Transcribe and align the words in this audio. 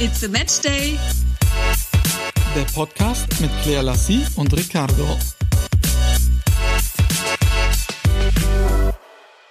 It's 0.00 0.22
a 0.22 0.28
Match 0.28 0.60
Day. 0.60 0.96
Der 2.54 2.62
Podcast 2.72 3.26
mit 3.40 3.50
Claire 3.64 3.82
Lassie 3.82 4.24
und 4.36 4.56
Ricardo. 4.56 5.18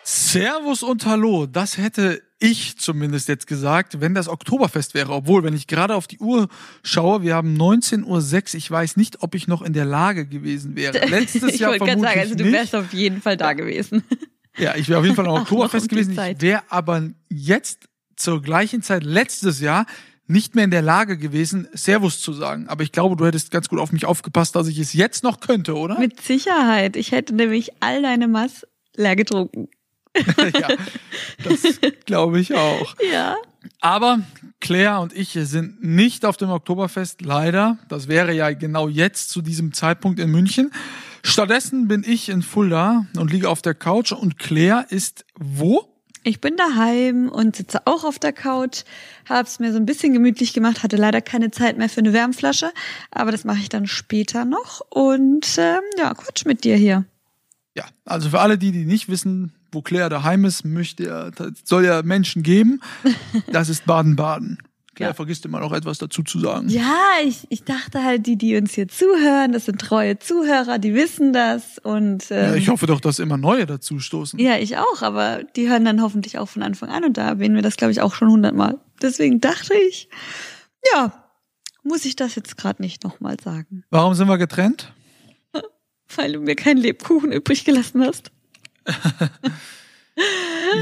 Servus 0.03 0.83
und 0.83 1.05
Hallo, 1.05 1.47
das 1.47 1.77
hätte 1.77 2.21
ich 2.39 2.77
zumindest 2.77 3.27
jetzt 3.27 3.45
gesagt, 3.45 3.99
wenn 3.99 4.13
das 4.13 4.29
Oktoberfest 4.29 4.93
wäre. 4.93 5.11
Obwohl, 5.11 5.43
wenn 5.43 5.53
ich 5.53 5.67
gerade 5.67 5.95
auf 5.95 6.07
die 6.07 6.19
Uhr 6.19 6.47
schaue, 6.81 7.23
wir 7.23 7.35
haben 7.35 7.57
19.06 7.57 8.05
Uhr. 8.05 8.57
Ich 8.57 8.71
weiß 8.71 8.95
nicht, 8.95 9.23
ob 9.23 9.35
ich 9.35 9.49
noch 9.49 9.61
in 9.61 9.73
der 9.73 9.83
Lage 9.83 10.25
gewesen 10.25 10.77
wäre. 10.77 10.97
Letztes 11.09 11.55
ich 11.55 11.59
Jahr 11.59 11.73
vermutlich 11.73 12.01
sagen, 12.01 12.19
also 12.21 12.35
du 12.35 12.49
wärst 12.49 12.73
auf 12.73 12.93
jeden 12.93 13.21
Fall 13.21 13.35
da 13.35 13.51
gewesen. 13.51 14.03
Ja, 14.59 14.75
ich 14.75 14.89
wäre 14.89 14.97
auf 14.97 15.05
jeden 15.05 15.15
Fall 15.15 15.27
am 15.27 15.33
Oktoberfest 15.41 15.87
gewesen. 15.87 16.17
Ich 16.31 16.41
wäre 16.41 16.63
aber 16.69 17.09
jetzt 17.29 17.89
zur 18.15 18.41
gleichen 18.41 18.81
Zeit 18.81 19.03
letztes 19.03 19.59
Jahr 19.59 19.85
nicht 20.27 20.55
mehr 20.55 20.65
in 20.65 20.71
der 20.71 20.81
Lage 20.81 21.17
gewesen, 21.17 21.67
Servus 21.73 22.19
zu 22.19 22.33
sagen. 22.33 22.67
Aber 22.67 22.83
ich 22.83 22.91
glaube, 22.91 23.15
du 23.15 23.25
hättest 23.25 23.51
ganz 23.51 23.69
gut 23.69 23.79
auf 23.79 23.91
mich 23.91 24.05
aufgepasst, 24.05 24.55
dass 24.55 24.67
ich 24.67 24.77
es 24.77 24.93
jetzt 24.93 25.23
noch 25.23 25.39
könnte, 25.39 25.75
oder? 25.75 25.97
Mit 25.99 26.21
Sicherheit. 26.21 26.95
Ich 26.95 27.11
hätte 27.11 27.33
nämlich 27.33 27.71
all 27.81 28.01
deine 28.01 28.27
Mass 28.27 28.67
leer 28.95 29.15
getrunken. 29.15 29.69
ja, 30.17 30.69
das 31.43 31.79
glaube 32.05 32.39
ich 32.39 32.55
auch. 32.55 32.95
Ja. 33.11 33.37
Aber 33.81 34.21
Claire 34.59 35.01
und 35.01 35.15
ich 35.15 35.31
sind 35.33 35.83
nicht 35.83 36.25
auf 36.25 36.37
dem 36.37 36.49
Oktoberfest, 36.49 37.21
leider. 37.21 37.77
Das 37.89 38.07
wäre 38.07 38.33
ja 38.33 38.51
genau 38.51 38.87
jetzt 38.87 39.29
zu 39.29 39.41
diesem 39.41 39.73
Zeitpunkt 39.73 40.19
in 40.19 40.31
München. 40.31 40.71
Stattdessen 41.23 41.87
bin 41.87 42.03
ich 42.07 42.29
in 42.29 42.41
Fulda 42.41 43.05
und 43.17 43.31
liege 43.31 43.49
auf 43.49 43.61
der 43.61 43.73
Couch 43.73 44.13
und 44.13 44.39
Claire 44.39 44.85
ist 44.89 45.25
wo? 45.37 45.96
Ich 46.27 46.41
bin 46.41 46.57
daheim 46.57 47.29
und 47.29 47.55
sitze 47.55 47.87
auch 47.87 48.03
auf 48.03 48.19
der 48.19 48.33
Couch, 48.33 48.83
hab's 49.29 49.59
mir 49.59 49.71
so 49.71 49.77
ein 49.77 49.85
bisschen 49.85 50.11
gemütlich 50.11 50.51
gemacht, 50.51 50.83
hatte 50.83 50.97
leider 50.97 51.21
keine 51.21 51.51
Zeit 51.51 51.77
mehr 51.77 51.87
für 51.87 52.01
eine 52.01 52.11
Wärmflasche, 52.11 52.73
aber 53.11 53.31
das 53.31 53.45
mache 53.45 53.59
ich 53.59 53.69
dann 53.69 53.87
später 53.87 54.43
noch 54.43 54.81
und 54.89 55.57
ähm, 55.57 55.79
ja, 55.97 56.13
Quatsch 56.13 56.45
mit 56.45 56.65
dir 56.65 56.75
hier. 56.75 57.05
Ja, 57.75 57.85
also 58.03 58.31
für 58.31 58.41
alle 58.41 58.57
die, 58.57 58.73
die 58.73 58.83
nicht 58.83 59.07
wissen, 59.07 59.53
wo 59.71 59.81
Claire 59.81 60.09
daheim 60.09 60.43
ist, 60.43 60.65
möchte 60.65 61.05
er, 61.05 61.31
soll 61.63 61.85
ja 61.85 62.01
Menschen 62.01 62.43
geben. 62.43 62.81
Das 63.49 63.69
ist 63.69 63.85
Baden-Baden. 63.85 64.57
Claire 64.97 65.11
ja. 65.11 65.13
vergisst 65.13 65.45
immer 65.45 65.59
noch 65.59 65.73
etwas 65.73 65.99
dazu 65.99 66.23
zu 66.23 66.39
sagen. 66.39 66.69
Ja, 66.69 67.05
ich, 67.23 67.45
ich 67.49 67.63
dachte 67.63 68.03
halt, 68.03 68.25
die, 68.25 68.35
die 68.35 68.57
uns 68.57 68.73
hier 68.73 68.87
zuhören, 68.87 69.51
das 69.51 69.65
sind 69.65 69.79
treue 69.79 70.17
Zuhörer, 70.17 70.79
die 70.79 70.95
wissen 70.95 71.33
das 71.33 71.77
und 71.77 72.31
ähm, 72.31 72.37
ja, 72.49 72.55
ich 72.55 72.69
hoffe 72.69 72.87
doch, 72.87 72.99
dass 72.99 73.19
immer 73.19 73.37
neue 73.37 73.67
dazu 73.67 73.99
stoßen. 73.99 74.39
Ja, 74.39 74.57
ich 74.57 74.77
auch, 74.77 75.03
aber 75.03 75.43
die 75.55 75.69
hören 75.69 75.85
dann 75.85 76.01
hoffentlich 76.01 76.39
auch 76.39 76.49
von 76.49 76.63
Anfang 76.63 76.89
an 76.89 77.03
und 77.03 77.15
da 77.15 77.27
erwähnen 77.27 77.53
wir 77.53 77.61
das, 77.61 77.77
glaube 77.77 77.91
ich, 77.91 78.01
auch 78.01 78.15
schon 78.15 78.31
hundertmal. 78.31 78.79
Deswegen 78.99 79.39
dachte 79.39 79.75
ich, 79.75 80.09
ja, 80.95 81.13
muss 81.83 82.03
ich 82.03 82.15
das 82.15 82.33
jetzt 82.33 82.57
gerade 82.57 82.81
nicht 82.81 83.03
nochmal 83.03 83.37
sagen. 83.39 83.83
Warum 83.91 84.15
sind 84.15 84.27
wir 84.27 84.39
getrennt? 84.39 84.91
Weil 86.15 86.33
du 86.33 86.39
mir 86.39 86.55
keinen 86.55 86.77
Lebkuchen 86.77 87.31
übrig 87.31 87.65
gelassen 87.65 88.03
hast. 88.03 88.31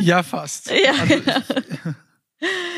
ja, 0.02 0.24
fast. 0.24 0.72
Ja, 0.72 0.94
also 1.02 1.16
genau. 1.16 1.96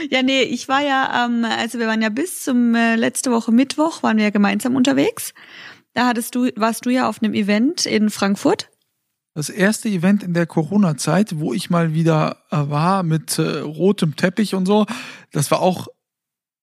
Ja, 0.10 0.22
nee, 0.24 0.44
ich 0.44 0.68
war 0.68 0.82
ja, 0.82 1.26
ähm, 1.26 1.44
also 1.46 1.80
wir 1.80 1.88
waren 1.88 2.02
ja 2.02 2.10
bis 2.10 2.44
zum 2.44 2.76
äh, 2.76 2.96
letzte 2.96 3.32
Woche 3.32 3.52
Mittwoch, 3.52 4.04
waren 4.04 4.18
wir 4.18 4.26
ja 4.26 4.30
gemeinsam 4.30 4.76
unterwegs. 4.76 5.34
Da 5.94 6.08
hattest 6.08 6.36
du, 6.36 6.50
warst 6.56 6.86
du 6.86 6.90
ja 6.92 7.10
auf 7.10 7.22
einem 7.22 7.34
Event 7.34 7.86
in 7.86 8.10
Frankfurt. 8.10 8.70
Das 9.34 9.50
erste 9.50 9.90
Event 9.90 10.24
in 10.24 10.34
der 10.34 10.46
Corona-Zeit, 10.46 11.40
wo 11.40 11.54
ich 11.54 11.70
mal 11.70 11.94
wieder 11.94 12.38
äh, 12.52 12.58
war 12.58 13.04
mit 13.04 13.38
äh, 13.38 13.60
rotem 13.60 14.16
Teppich 14.16 14.56
und 14.56 14.66
so. 14.66 14.86
Das 15.32 15.52
war 15.52 15.62
auch 15.62 15.88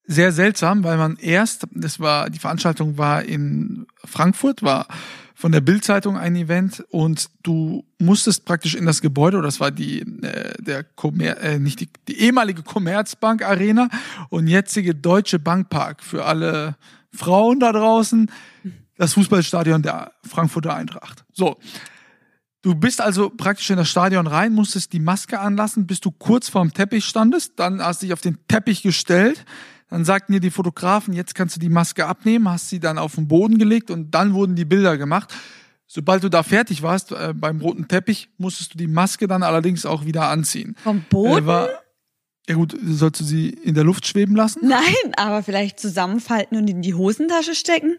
sehr 0.07 0.33
seltsam, 0.33 0.85
weil 0.85 0.97
man 0.97 1.17
erst, 1.17 1.67
das 1.73 1.99
war, 2.01 2.31
die 2.31 2.39
Veranstaltung 2.39 2.99
war 2.99 3.25
in 3.25 3.87
Frankfurt, 4.05 4.63
war 4.63 4.87
von 5.35 5.51
der 5.51 5.61
Bildzeitung 5.61 6.17
ein 6.17 6.37
Event 6.37 6.85
und 6.91 7.29
du 7.43 7.85
musstest 7.99 8.45
praktisch 8.45 8.75
in 8.75 8.87
das 8.87 9.01
Gebäude, 9.01 9.39
oder 9.39 9.49
das 9.49 9.61
war 9.61 9.73
die 9.73 10.01
äh, 10.01 10.63
der 10.63 10.85
Commer 10.85 11.39
äh, 11.39 11.59
nicht 11.59 11.81
die, 11.81 11.89
die 12.09 12.21
ehemalige 12.21 12.63
Commerzbank 12.63 13.43
Arena 13.43 13.89
und 14.31 14.47
jetzige 14.47 14.95
Deutsche 14.95 15.39
Bankpark 15.39 16.03
für 16.03 16.25
alle 16.25 16.77
Frauen 17.13 17.61
da 17.61 17.73
draußen, 17.73 18.31
das 18.97 19.15
Fußballstadion 19.15 19.83
der 19.83 20.13
Frankfurter 20.27 20.75
Eintracht. 20.75 21.25
So. 21.33 21.59
Du 22.63 22.75
bist 22.75 23.03
also 23.03 23.29
praktisch 23.29 23.69
in 23.69 23.77
das 23.77 23.91
Stadion 23.91 24.27
rein, 24.27 24.55
musstest 24.55 24.95
die 24.95 25.01
Maske 25.01 25.39
anlassen, 25.39 25.87
bis 25.87 26.01
du 26.01 26.11
kurz 26.11 26.49
vorm 26.49 26.73
Teppich 26.73 27.05
standest, 27.05 27.53
dann 27.57 27.83
hast 27.83 28.01
du 28.01 28.07
dich 28.07 28.15
auf 28.15 28.23
den 28.23 28.39
Teppich 28.49 28.83
gestellt, 28.83 29.45
dann 29.91 30.05
sagten 30.05 30.33
dir 30.33 30.41
die 30.41 30.51
Fotografen, 30.51 31.15
jetzt 31.15 31.35
kannst 31.35 31.57
du 31.57 31.61
die 31.61 31.69
Maske 31.69 32.07
abnehmen, 32.07 32.49
hast 32.49 32.69
sie 32.69 32.81
dann 32.81 32.99
auf 32.99 33.15
den 33.15 33.29
Boden 33.29 33.59
gelegt 33.59 33.91
und 33.91 34.13
dann 34.13 34.35
wurden 34.35 34.57
die 34.57 34.65
Bilder 34.65 34.97
gemacht. 34.97 35.33
Sobald 35.87 36.25
du 36.25 36.29
da 36.29 36.43
fertig 36.43 36.83
warst 36.83 37.13
äh, 37.13 37.35
beim 37.35 37.61
roten 37.61 37.87
Teppich, 37.87 38.29
musstest 38.39 38.75
du 38.75 38.79
die 38.79 38.87
Maske 38.87 39.29
dann 39.29 39.43
allerdings 39.43 39.87
auch 39.87 40.05
wieder 40.05 40.29
anziehen. 40.29 40.77
Vom 40.83 41.05
Boden? 41.09 41.45
Äh, 41.45 41.47
war, 41.47 41.69
ja 42.49 42.55
gut, 42.57 42.77
sollst 42.83 43.21
du 43.21 43.25
sie 43.25 43.51
in 43.51 43.75
der 43.75 43.85
Luft 43.85 44.07
schweben 44.07 44.35
lassen? 44.35 44.67
Nein, 44.67 45.15
aber 45.17 45.43
vielleicht 45.43 45.79
zusammenfalten 45.79 46.57
und 46.59 46.69
in 46.69 46.83
die 46.83 46.95
Hosentasche 46.95 47.55
stecken? 47.55 47.97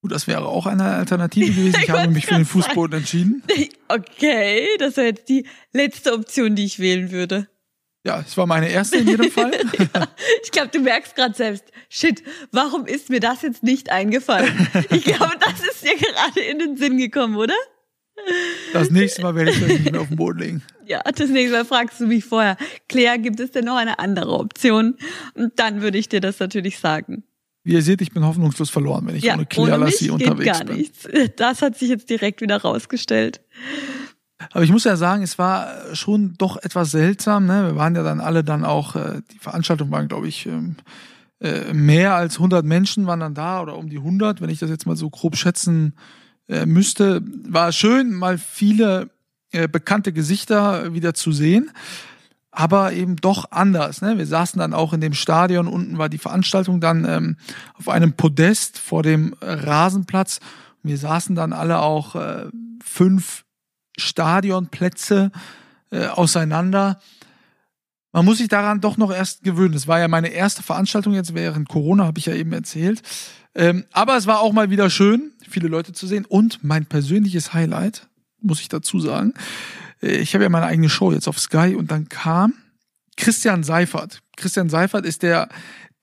Gut, 0.00 0.10
das 0.10 0.26
wäre 0.26 0.46
auch 0.46 0.66
eine 0.66 0.84
Alternative 0.84 1.46
gewesen. 1.52 1.76
Ich, 1.76 1.84
ich 1.84 1.90
habe 1.90 2.10
mich 2.10 2.26
für 2.26 2.34
den 2.34 2.44
Fußboden 2.44 2.98
entschieden. 2.98 3.42
Okay, 3.88 4.66
das 4.78 4.96
wäre 4.96 5.08
jetzt 5.08 5.28
die 5.28 5.46
letzte 5.74 6.14
Option, 6.14 6.54
die 6.54 6.64
ich 6.64 6.78
wählen 6.78 7.10
würde. 7.10 7.48
Ja, 8.04 8.24
es 8.26 8.36
war 8.36 8.46
meine 8.46 8.68
erste 8.68 8.98
in 8.98 9.08
jedem 9.08 9.30
Fall. 9.30 9.52
ja, 9.78 10.08
ich 10.42 10.50
glaube, 10.50 10.70
du 10.72 10.80
merkst 10.80 11.14
gerade 11.14 11.34
selbst, 11.34 11.64
shit, 11.88 12.22
warum 12.50 12.86
ist 12.86 13.10
mir 13.10 13.20
das 13.20 13.42
jetzt 13.42 13.62
nicht 13.62 13.90
eingefallen? 13.90 14.68
Ich 14.90 15.04
glaube, 15.04 15.34
das 15.38 15.60
ist 15.60 15.84
dir 15.84 15.96
gerade 15.96 16.40
in 16.40 16.58
den 16.58 16.76
Sinn 16.76 16.98
gekommen, 16.98 17.36
oder? 17.36 17.54
Das 18.72 18.90
nächste 18.90 19.22
Mal 19.22 19.34
werde 19.34 19.52
ich 19.52 19.60
das 19.60 19.68
nicht 19.68 19.90
mehr 19.90 20.00
auf 20.00 20.08
den 20.08 20.16
Boden 20.16 20.38
legen. 20.38 20.62
Ja, 20.86 21.00
das 21.02 21.30
nächste 21.30 21.56
Mal 21.56 21.64
fragst 21.64 22.00
du 22.00 22.06
mich 22.06 22.24
vorher, 22.24 22.56
Claire, 22.88 23.18
gibt 23.18 23.40
es 23.40 23.52
denn 23.52 23.64
noch 23.64 23.76
eine 23.76 23.98
andere 23.98 24.32
Option? 24.32 24.96
Und 25.34 25.58
dann 25.58 25.80
würde 25.80 25.98
ich 25.98 26.08
dir 26.08 26.20
das 26.20 26.40
natürlich 26.40 26.78
sagen. 26.78 27.24
Wie 27.64 27.74
ihr 27.74 27.82
seht, 27.82 28.02
ich 28.02 28.10
bin 28.10 28.24
hoffnungslos 28.24 28.70
verloren, 28.70 29.06
wenn 29.06 29.16
ich 29.16 29.22
ja, 29.22 29.34
ohne 29.34 29.46
Claire 29.46 29.78
Lassie 29.78 30.10
unterwegs 30.10 30.58
gar 30.58 30.64
Nichts. 30.64 31.08
Das 31.36 31.62
hat 31.62 31.78
sich 31.78 31.88
jetzt 31.88 32.10
direkt 32.10 32.40
wieder 32.40 32.56
rausgestellt. 32.56 33.40
Aber 34.50 34.64
ich 34.64 34.72
muss 34.72 34.84
ja 34.84 34.96
sagen, 34.96 35.22
es 35.22 35.38
war 35.38 35.94
schon 35.94 36.34
doch 36.38 36.56
etwas 36.56 36.90
seltsam. 36.90 37.46
Ne? 37.46 37.66
Wir 37.66 37.76
waren 37.76 37.94
ja 37.94 38.02
dann 38.02 38.20
alle 38.20 38.44
dann 38.44 38.64
auch, 38.64 38.96
äh, 38.96 39.20
die 39.32 39.38
Veranstaltung 39.38 39.90
waren, 39.90 40.08
glaube 40.08 40.28
ich, 40.28 40.46
ähm, 40.46 40.76
äh, 41.40 41.72
mehr 41.72 42.14
als 42.14 42.36
100 42.36 42.64
Menschen 42.64 43.06
waren 43.06 43.20
dann 43.20 43.34
da 43.34 43.62
oder 43.62 43.76
um 43.76 43.88
die 43.88 43.98
100, 43.98 44.40
wenn 44.40 44.50
ich 44.50 44.58
das 44.58 44.70
jetzt 44.70 44.86
mal 44.86 44.96
so 44.96 45.10
grob 45.10 45.36
schätzen 45.36 45.94
äh, 46.48 46.66
müsste. 46.66 47.22
War 47.48 47.72
schön, 47.72 48.12
mal 48.14 48.38
viele 48.38 49.10
äh, 49.50 49.68
bekannte 49.68 50.12
Gesichter 50.12 50.94
wieder 50.94 51.14
zu 51.14 51.32
sehen 51.32 51.70
aber 52.54 52.92
eben 52.92 53.16
doch 53.16 53.50
anders. 53.50 54.02
Ne? 54.02 54.18
Wir 54.18 54.26
saßen 54.26 54.58
dann 54.58 54.74
auch 54.74 54.92
in 54.92 55.00
dem 55.00 55.14
Stadion, 55.14 55.66
unten 55.66 55.96
war 55.96 56.10
die 56.10 56.18
Veranstaltung 56.18 56.80
dann 56.80 57.06
ähm, 57.08 57.36
auf 57.78 57.88
einem 57.88 58.12
Podest 58.12 58.78
vor 58.78 59.02
dem 59.02 59.34
Rasenplatz. 59.40 60.38
Wir 60.82 60.98
saßen 60.98 61.34
dann 61.34 61.54
alle 61.54 61.80
auch 61.80 62.14
äh, 62.14 62.46
fünf 62.84 63.44
Stadionplätze 63.98 65.30
äh, 65.90 66.06
auseinander. 66.06 67.00
Man 68.12 68.24
muss 68.24 68.38
sich 68.38 68.48
daran 68.48 68.80
doch 68.80 68.96
noch 68.96 69.12
erst 69.12 69.42
gewöhnen. 69.42 69.72
Das 69.72 69.88
war 69.88 69.98
ja 69.98 70.08
meine 70.08 70.28
erste 70.28 70.62
Veranstaltung 70.62 71.14
jetzt 71.14 71.34
während 71.34 71.68
Corona, 71.68 72.04
habe 72.04 72.18
ich 72.18 72.26
ja 72.26 72.34
eben 72.34 72.52
erzählt. 72.52 73.02
Ähm, 73.54 73.84
aber 73.92 74.16
es 74.16 74.26
war 74.26 74.40
auch 74.40 74.52
mal 74.52 74.70
wieder 74.70 74.90
schön, 74.90 75.32
viele 75.48 75.68
Leute 75.68 75.92
zu 75.92 76.06
sehen. 76.06 76.24
Und 76.24 76.62
mein 76.62 76.86
persönliches 76.86 77.52
Highlight, 77.52 78.08
muss 78.40 78.60
ich 78.60 78.68
dazu 78.68 79.00
sagen, 79.00 79.34
äh, 80.02 80.16
ich 80.16 80.34
habe 80.34 80.44
ja 80.44 80.50
meine 80.50 80.66
eigene 80.66 80.88
Show 80.88 81.12
jetzt 81.12 81.28
auf 81.28 81.38
Sky 81.38 81.74
und 81.76 81.90
dann 81.90 82.08
kam 82.08 82.54
Christian 83.16 83.62
Seifert. 83.62 84.20
Christian 84.36 84.68
Seifert 84.68 85.04
ist 85.04 85.22
der 85.22 85.48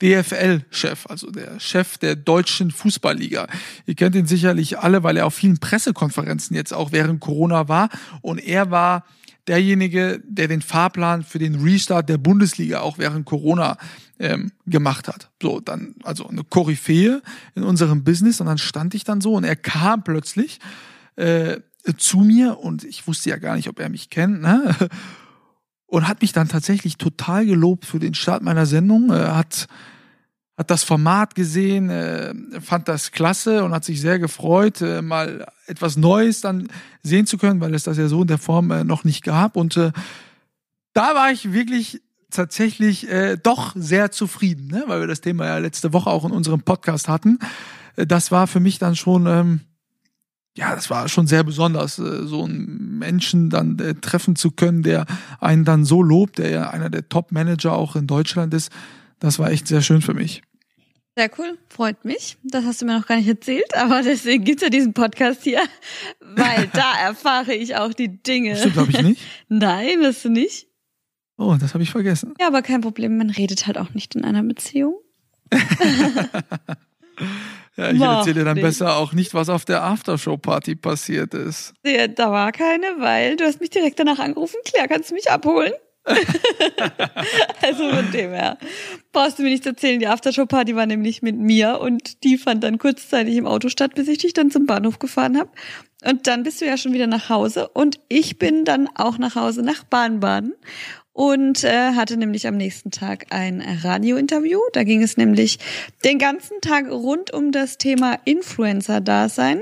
DFL-Chef, 0.01 1.07
also 1.07 1.30
der 1.30 1.60
Chef 1.60 1.98
der 1.98 2.16
deutschen 2.16 2.72
Fußballliga. 2.72 3.48
Ihr 3.86 3.96
kennt 3.96 4.16
ihn 4.16 4.28
sicherlich 4.28 4.80
alle, 4.80 5.04
weil 5.04 5.18
er 5.18 5.25
auf 5.25 5.34
vielen 5.34 5.60
Pressekonferenzen 5.60 6.56
jetzt 6.56 6.74
auch 6.74 6.92
während 6.92 7.19
Corona 7.19 7.68
war. 7.68 7.90
Und 8.22 8.40
er 8.40 8.72
war 8.72 9.06
derjenige, 9.48 10.22
der 10.25 10.48
den 10.48 10.62
Fahrplan 10.62 11.24
für 11.24 11.40
den 11.40 11.56
Restart 11.56 12.07
der 12.07 12.18
Bundesliga 12.18 12.81
auch 12.81 12.98
während 12.98 13.25
Corona 13.25 13.78
ähm, 14.19 14.51
gemacht 14.68 15.07
hat. 15.07 15.30
So, 15.42 15.60
dann, 15.60 15.96
also 16.04 16.28
eine 16.28 16.44
Koryphäe 16.44 17.22
in 17.56 17.63
unserem 17.63 18.04
Business. 18.04 18.40
Und 18.40 18.48
dann 18.48 18.57
stand 18.57 18.94
ich 18.94 19.04
dann 19.04 19.22
so 19.22 19.34
und 19.34 19.44
er 19.44 19.56
kam 19.56 20.04
plötzlich 20.04 20.60
äh, 21.16 21.57
zu 21.98 22.19
mir 22.19 22.60
und 22.60 22.84
ich 22.84 23.07
wusste 23.07 23.30
ja 23.30 23.38
gar 23.38 23.56
nicht, 23.56 23.68
ob 23.69 23.80
er 23.80 23.90
mich 23.90 24.10
kennt. 24.10 24.42
Ne? 24.42 24.75
Und 25.90 26.08
hat 26.08 26.22
mich 26.22 26.32
dann 26.32 26.48
tatsächlich 26.48 26.98
total 26.98 27.46
gelobt 27.46 27.86
für 27.86 28.00
den 28.00 28.14
Start 28.14 28.44
meiner 28.44 28.66
Sendung. 28.66 29.12
Er 29.12 29.36
hat, 29.36 29.68
hat 30.58 30.70
das 30.70 30.84
Format 30.84 31.36
gesehen, 31.36 31.90
äh, 31.90 32.34
fand 32.62 32.88
das 32.88 33.12
klasse 33.12 33.64
und 33.64 33.74
hat 33.74 33.84
sich 33.84 34.00
sehr 34.00 34.20
gefreut, 34.20 34.82
äh, 34.82 35.02
mal 35.02 35.46
etwas 35.68 35.98
Neues 35.98 36.42
dann 36.42 36.68
sehen 37.04 37.26
zu 37.26 37.38
können, 37.38 37.60
weil 37.60 37.74
es 37.74 37.84
das 37.84 37.98
ja 37.98 38.08
so 38.08 38.22
in 38.22 38.28
der 38.28 38.38
Form 38.38 38.72
äh, 38.72 38.84
noch 38.84 39.04
nicht 39.04 39.24
gab. 39.24 39.56
Und 39.56 39.78
da 40.94 41.16
war 41.16 41.32
ich 41.32 41.54
wirklich 41.54 42.02
tatsächlich 42.32 43.10
äh, 43.10 43.38
doch 43.38 43.74
sehr 43.76 44.12
zufrieden, 44.12 44.68
ne? 44.68 44.84
weil 44.88 45.02
wir 45.02 45.08
das 45.08 45.22
Thema 45.22 45.46
ja 45.46 45.58
letzte 45.58 45.94
Woche 45.94 46.10
auch 46.10 46.26
in 46.26 46.32
unserem 46.32 46.62
Podcast 46.62 47.08
hatten. 47.08 47.40
Äh, 47.96 48.06
das 48.06 48.32
war 48.32 48.48
für 48.48 48.60
mich 48.60 48.80
dann 48.80 48.96
schon, 48.96 49.26
ähm, 49.28 49.62
ja, 50.60 50.76
das 50.76 50.90
war 50.90 51.08
schon 51.08 51.26
sehr 51.26 51.46
besonders, 51.46 52.00
äh, 52.00 52.28
so 52.28 52.44
einen 52.44 53.00
Menschen 53.00 53.50
dann 53.50 53.80
äh, 53.80 53.96
treffen 53.96 54.36
zu 54.36 54.52
können, 54.52 54.84
der 54.84 55.06
einen 55.40 55.64
dann 55.64 55.86
so 55.86 56.04
lobt, 56.04 56.38
der 56.38 56.50
ja 56.50 56.70
einer 56.70 56.90
der 56.90 57.08
Top-Manager 57.08 57.74
auch 57.74 57.96
in 57.96 58.08
Deutschland 58.08 58.54
ist. 58.54 58.70
Das 59.20 59.40
war 59.40 59.52
echt 59.52 59.68
sehr 59.68 59.82
schön 59.82 60.02
für 60.02 60.14
mich. 60.14 60.42
Sehr 61.16 61.32
cool, 61.38 61.58
freut 61.70 62.04
mich. 62.04 62.38
Das 62.44 62.66
hast 62.66 62.82
du 62.82 62.86
mir 62.86 63.00
noch 63.00 63.08
gar 63.08 63.16
nicht 63.16 63.30
erzählt, 63.30 63.74
aber 63.78 64.02
deswegen 64.04 64.44
gibt's 64.44 64.62
ja 64.62 64.70
diesen 64.70 64.94
Podcast 64.94 65.44
hier, 65.44 65.62
weil 66.20 66.68
da 66.74 66.94
erfahre 67.02 67.54
ich 67.54 67.78
auch 67.78 67.94
die 67.94 68.22
Dinge. 68.22 68.58
Stimmt, 68.58 68.74
glaube 68.74 68.92
ich 68.92 69.02
nicht. 69.02 69.22
Nein, 69.48 70.02
das 70.02 70.24
du 70.24 70.30
nicht. 70.30 70.68
Oh, 71.38 71.56
das 71.58 71.74
habe 71.74 71.84
ich 71.84 71.92
vergessen. 71.92 72.34
Ja, 72.38 72.48
aber 72.48 72.62
kein 72.62 72.82
Problem, 72.82 73.18
man 73.18 73.30
redet 73.30 73.66
halt 73.66 73.78
auch 73.78 73.94
nicht 73.94 74.14
in 74.16 74.26
einer 74.26 74.44
Beziehung. 74.44 74.96
Ja, 77.80 77.92
ich 77.92 78.02
erzähle 78.02 78.44
dann 78.44 78.56
nicht. 78.56 78.64
besser 78.64 78.98
auch 78.98 79.14
nicht, 79.14 79.34
was 79.34 79.50
auf 79.50 79.66
der 79.66 79.84
Aftershow-Party 79.84 80.76
passiert 80.76 81.34
ist. 81.34 81.74
Ja, 81.86 82.08
da 82.08 82.31
war 82.31 82.52
keine, 82.52 82.88
weil 82.98 83.38
du 83.38 83.46
hast 83.46 83.62
mich 83.62 83.70
direkt 83.70 84.00
danach 84.00 84.20
angerufen. 84.20 84.58
Claire, 84.66 84.88
kannst 84.88 85.12
du 85.12 85.16
mich 85.16 85.31
abholen? 85.31 85.74
also 87.62 87.90
von 87.90 88.12
dem 88.12 88.31
her. 88.31 88.58
Brauchst 89.12 89.38
du 89.38 89.44
mir 89.44 89.50
nichts 89.50 89.66
erzählen. 89.66 90.00
Die 90.00 90.08
Aftershow-Party 90.08 90.76
war 90.76 90.86
nämlich 90.86 91.22
mit 91.22 91.38
mir 91.38 91.80
und 91.80 92.24
die 92.24 92.38
fand 92.38 92.64
dann 92.64 92.78
kurzzeitig 92.78 93.36
im 93.36 93.46
Auto 93.46 93.70
statt, 93.70 93.96
bis 93.96 94.08
ich 94.08 94.18
dich 94.18 94.34
dann 94.34 94.52
zum 94.52 94.66
Bahnhof 94.66 95.00
gefahren 95.00 95.38
habe. 95.38 95.52
Und 96.06 96.28
dann 96.28 96.44
bist 96.44 96.62
du 96.62 96.66
ja 96.66 96.78
schon 96.78 96.94
wieder 96.94 97.08
nach 97.08 97.30
Hause 97.30 97.68
und 97.70 98.00
ich 98.08 98.40
bin 98.40 98.66
dann 98.66 98.90
auch 98.96 99.18
nach 99.18 99.36
Hause 99.36 99.62
nach 99.62 99.84
Baden-Baden 99.84 100.54
und 101.19 101.66
äh, 101.66 101.95
hatte 101.95 102.16
nämlich 102.16 102.48
am 102.48 102.56
nächsten 102.56 102.92
Tag 102.92 103.25
ein 103.31 103.62
Radiointerview. 103.62 104.62
Da 104.71 104.86
ging 104.86 105.04
es 105.04 105.18
nämlich 105.18 105.60
den 106.06 106.18
ganzen 106.18 106.62
Tag 106.62 106.89
rund 106.89 107.33
um 107.33 107.51
das 107.51 107.77
Thema 107.77 108.18
Influencer-Dasein. 108.24 109.62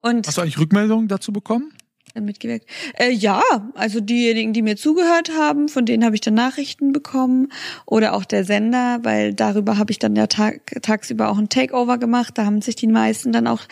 Und 0.00 0.26
Hast 0.26 0.36
du 0.36 0.42
eigentlich 0.42 0.58
Rückmeldungen 0.58 1.06
dazu 1.06 1.32
bekommen? 1.32 1.72
mitgewirkt. 2.20 2.68
Äh, 2.94 3.12
ja, 3.12 3.40
also 3.74 4.00
diejenigen, 4.00 4.52
die 4.52 4.62
mir 4.62 4.76
zugehört 4.76 5.30
haben, 5.38 5.68
von 5.68 5.86
denen 5.86 6.04
habe 6.04 6.16
ich 6.16 6.20
dann 6.20 6.34
Nachrichten 6.34 6.90
bekommen 6.90 7.52
oder 7.86 8.14
auch 8.14 8.24
der 8.24 8.42
Sender, 8.42 8.98
weil 9.04 9.34
darüber 9.34 9.78
habe 9.78 9.92
ich 9.92 10.00
dann 10.00 10.16
ja 10.16 10.26
tag, 10.26 10.82
tagsüber 10.82 11.28
auch 11.28 11.38
ein 11.38 11.48
Takeover 11.48 11.98
gemacht. 11.98 12.36
Da 12.36 12.44
haben 12.44 12.62
sich 12.62 12.74
die 12.74 12.88
meisten 12.88 13.30
dann 13.30 13.46
auch 13.46 13.62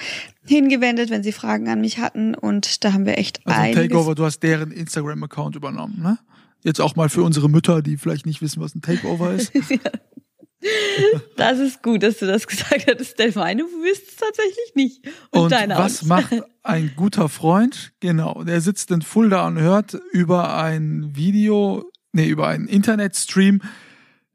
hingewendet, 0.46 1.10
wenn 1.10 1.24
sie 1.24 1.32
Fragen 1.32 1.68
an 1.68 1.80
mich 1.80 1.98
hatten 1.98 2.36
und 2.36 2.84
da 2.84 2.92
haben 2.92 3.06
wir 3.06 3.18
echt 3.18 3.40
Also 3.44 3.58
ein 3.58 3.64
einiges. 3.70 3.82
Takeover, 3.88 4.14
du 4.14 4.24
hast 4.24 4.38
deren 4.44 4.70
Instagram-Account 4.70 5.56
übernommen, 5.56 6.00
ne? 6.00 6.18
Jetzt 6.62 6.80
auch 6.80 6.96
mal 6.96 7.08
für 7.08 7.22
unsere 7.22 7.48
Mütter, 7.48 7.82
die 7.82 7.96
vielleicht 7.96 8.26
nicht 8.26 8.42
wissen, 8.42 8.60
was 8.60 8.74
ein 8.74 8.82
Takeover 8.82 9.32
ist. 9.32 9.52
Das 11.36 11.58
ist 11.58 11.82
gut, 11.82 12.02
dass 12.02 12.18
du 12.18 12.26
das 12.26 12.46
gesagt 12.48 12.86
hattest, 12.88 13.18
denn 13.18 13.32
meine 13.34 13.62
wisst 13.62 14.08
es 14.08 14.16
tatsächlich 14.16 14.74
nicht. 14.74 15.06
Und, 15.30 15.42
Und 15.42 15.52
deine 15.52 15.76
was 15.76 16.02
auch 16.02 16.06
macht 16.06 16.34
ein 16.62 16.92
guter 16.96 17.28
Freund? 17.28 17.92
Genau, 18.00 18.42
der 18.42 18.60
sitzt 18.60 18.90
in 18.90 19.02
Fulda 19.02 19.46
und 19.46 19.58
hört 19.58 19.98
über 20.12 20.56
ein 20.56 21.14
Video, 21.14 21.84
nee, 22.12 22.26
über 22.26 22.48
einen 22.48 22.68
Internetstream 22.68 23.60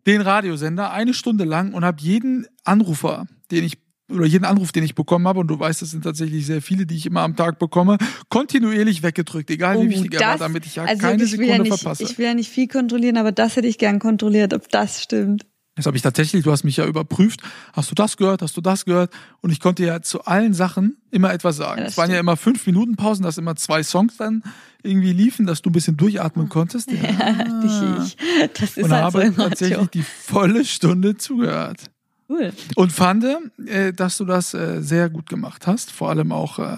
den 0.08 0.22
Radiosender 0.22 0.92
eine 0.92 1.14
Stunde 1.14 1.44
lang 1.44 1.74
und 1.74 1.86
habe 1.86 2.02
jeden 2.02 2.48
Anrufer, 2.64 3.28
den 3.52 3.64
ich 3.64 3.78
oder 4.12 4.26
jeden 4.26 4.46
Anruf, 4.46 4.72
den 4.72 4.84
ich 4.84 4.96
bekommen 4.96 5.28
habe, 5.28 5.40
und 5.40 5.48
du 5.48 5.60
weißt, 5.60 5.82
es 5.82 5.92
sind 5.92 6.04
tatsächlich 6.04 6.46
sehr 6.46 6.62
viele, 6.62 6.86
die 6.86 6.96
ich 6.96 7.06
immer 7.06 7.22
am 7.22 7.36
Tag 7.36 7.60
bekomme, 7.60 7.98
kontinuierlich 8.30 9.04
weggedrückt, 9.04 9.50
egal 9.50 9.76
wie 9.82 9.88
Oh, 9.88 9.90
wichtig 9.90 10.14
er 10.16 10.22
war, 10.22 10.32
das- 10.34 10.40
damit 10.40 10.66
ich 10.66 10.76
ja 10.76 10.84
also 10.84 11.02
keine 11.02 11.24
ich 11.24 11.32
Sekunde 11.32 11.52
ja 11.52 11.58
nicht, 11.60 11.68
verpasse. 11.80 12.04
Ich 12.04 12.18
will 12.18 12.26
ja 12.26 12.34
nicht 12.34 12.50
viel 12.50 12.68
kontrollieren, 12.68 13.18
aber 13.18 13.32
das 13.32 13.56
hätte 13.56 13.68
ich 13.68 13.78
gern 13.78 14.00
kontrolliert, 14.00 14.54
ob 14.54 14.70
das 14.70 15.02
stimmt. 15.04 15.46
Das 15.76 15.86
habe 15.86 15.96
ich 15.96 16.04
tatsächlich, 16.04 16.44
du 16.44 16.52
hast 16.52 16.66
mich 16.66 16.76
ja 16.78 16.86
überprüft. 16.86 17.42
Hast 17.72 17.90
du 17.90 17.96
das 17.96 18.18
gehört? 18.18 18.42
Hast 18.42 18.58
du 18.58 18.62
das 18.62 18.84
gehört? 18.84 19.10
Und 19.40 19.52
ich 19.52 19.62
konnte 19.62 19.86
ja 19.86 20.02
zu 20.02 20.26
allen 20.26 20.54
Sachen 20.54 20.98
immer 21.12 21.34
etwas 21.34 21.56
sagen. 21.56 21.80
Ja, 21.80 21.86
es 21.88 21.92
das 21.96 21.98
waren 21.98 22.10
ja 22.10 22.16
stimmt. 22.18 22.26
immer 22.28 22.36
fünf 22.38 22.66
Minuten 22.68 22.98
Pausen, 22.98 23.24
dass 23.24 23.38
immer 23.38 23.56
zwei 23.56 23.82
Songs 23.82 24.18
dann 24.18 24.44
irgendwie 24.84 25.14
liefen, 25.14 25.46
dass 25.46 25.62
du 25.62 25.70
ein 25.70 25.74
bisschen 25.74 25.96
durchatmen 25.96 26.50
konntest. 26.50 26.90
Ja. 26.92 27.00
Ja, 27.02 28.04
ich, 28.06 28.18
das 28.60 28.76
ist 28.78 28.84
Und 28.84 28.92
halt 28.92 29.14
so 29.14 29.20
habe 29.20 29.24
im 29.24 29.36
tatsächlich 29.38 29.88
die 29.92 30.04
volle 30.04 30.66
Stunde 30.66 31.16
zugehört. 31.16 31.86
Cool. 32.32 32.54
Und 32.76 32.92
fand, 32.94 33.26
äh, 33.66 33.92
dass 33.94 34.18
du 34.18 34.26
das 34.26 34.54
äh, 34.54 34.82
sehr 34.82 35.10
gut 35.10 35.28
gemacht 35.28 35.68
hast. 35.68 35.92
Vor 35.92 36.10
allem 36.10 36.32
auch 36.32 36.60
äh, 36.60 36.78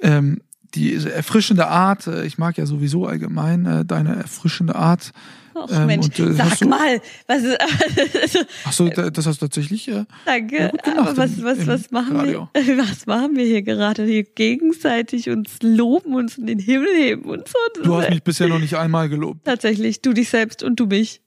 ähm, 0.00 0.40
die 0.74 0.94
erfrischende 0.94 1.68
Art. 1.68 2.06
Ich 2.06 2.38
mag 2.38 2.56
ja 2.58 2.64
sowieso 2.66 3.06
allgemein 3.06 3.84
deine 3.86 4.16
erfrischende 4.16 4.74
Art. 4.74 5.12
Ach 5.58 5.68
Ähm, 5.70 5.86
Mensch, 5.86 6.06
und, 6.06 6.18
äh, 6.18 6.32
sag 6.32 6.58
du- 6.58 6.68
mal, 6.68 7.00
was 7.26 7.42
ist, 7.42 8.46
Achso, 8.64 8.88
das 8.90 9.26
hast 9.26 9.40
du 9.40 9.46
tatsächlich. 9.46 9.88
Äh, 9.88 10.04
danke, 10.26 10.70
aber 10.84 11.16
was, 11.16 11.42
was, 11.42 11.58
im 11.60 11.66
was 11.66 11.90
machen 11.90 12.16
Radio. 12.16 12.48
wir, 12.54 12.78
was 12.78 13.06
machen 13.06 13.36
wir 13.36 13.44
hier 13.46 13.62
gerade? 13.62 14.04
Hier 14.04 14.24
gegenseitig 14.24 15.30
uns 15.30 15.56
loben, 15.62 16.14
uns 16.14 16.36
in 16.36 16.46
den 16.46 16.58
Himmel 16.58 16.88
heben 16.94 17.24
und 17.24 17.48
so. 17.48 17.82
Du 17.82 17.94
hast 17.96 18.10
mich 18.10 18.22
bisher 18.22 18.48
noch 18.48 18.58
nicht 18.58 18.74
einmal 18.76 19.08
gelobt. 19.08 19.40
Tatsächlich, 19.46 20.02
du 20.02 20.12
dich 20.12 20.28
selbst 20.28 20.62
und 20.62 20.78
du 20.78 20.86
mich. 20.86 21.22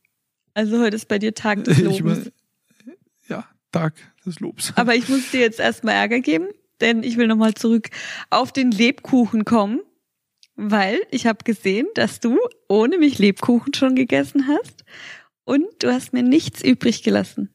Also 0.54 0.80
heute 0.80 0.96
ist 0.98 1.08
bei 1.08 1.18
dir 1.18 1.34
Tag 1.34 1.64
des 1.64 1.80
Lobens. 1.80 2.32
Tag 3.72 3.94
des 4.26 4.40
Lobs. 4.40 4.74
Aber 4.76 4.96
ich 4.96 5.10
muss 5.10 5.32
dir 5.32 5.42
jetzt 5.42 5.60
erstmal 5.60 5.96
Ärger 5.96 6.20
geben, 6.20 6.48
denn 6.82 7.04
ich 7.04 7.18
will 7.18 7.28
nochmal 7.28 7.54
zurück 7.54 7.90
auf 8.30 8.52
den 8.52 8.72
Lebkuchen 8.72 9.46
kommen, 9.46 9.82
weil 10.56 11.00
ich 11.12 11.26
habe 11.26 11.44
gesehen, 11.44 11.88
dass 11.96 12.20
du 12.20 12.38
ohne 12.68 12.98
mich 12.98 13.18
Lebkuchen 13.20 13.74
schon 13.74 13.96
gegessen 13.96 14.48
hast 14.48 14.84
und 15.46 15.66
du 15.80 15.92
hast 15.92 16.14
mir 16.14 16.24
nichts 16.24 16.64
übrig 16.64 17.04
gelassen. 17.04 17.50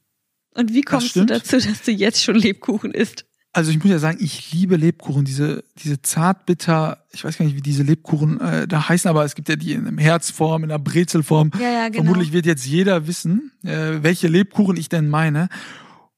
Und 0.55 0.73
wie 0.73 0.83
kommst 0.83 1.17
du 1.17 1.25
dazu, 1.25 1.59
dass 1.59 1.83
du 1.83 1.91
jetzt 1.91 2.23
schon 2.23 2.37
Lebkuchen 2.37 2.93
isst? 2.93 3.27
Also 3.53 3.71
ich 3.71 3.79
muss 3.79 3.89
ja 3.89 4.01
sagen, 4.01 4.19
ich 4.21 4.53
liebe 4.53 4.75
Lebkuchen, 4.75 5.25
diese, 5.25 5.63
diese 5.79 6.03
zartbitter, 6.03 7.05
ich 7.13 7.25
weiß 7.25 7.39
gar 7.39 7.45
nicht, 7.45 7.57
wie 7.57 7.63
diese 7.63 7.85
Lebkuchen 7.85 8.41
äh, 8.41 8.67
da 8.67 8.89
heißen, 8.89 9.09
aber 9.09 9.25
es 9.25 9.37
gibt 9.37 9.49
ja 9.49 9.55
die 9.55 9.75
in 9.75 9.87
einer 9.87 10.03
Herzform, 10.03 10.65
in 10.65 10.73
einer 10.73 10.81
Brezelform. 10.81 11.53
Ja, 11.61 11.71
ja, 11.71 11.89
genau. 11.89 12.03
Vermutlich 12.03 12.33
wird 12.33 12.47
jetzt 12.47 12.67
jeder 12.67 13.07
wissen, 13.07 13.53
äh, 13.63 14.03
welche 14.03 14.27
Lebkuchen 14.27 14.77
ich 14.77 14.89
denn 14.89 15.09
meine. 15.09 15.49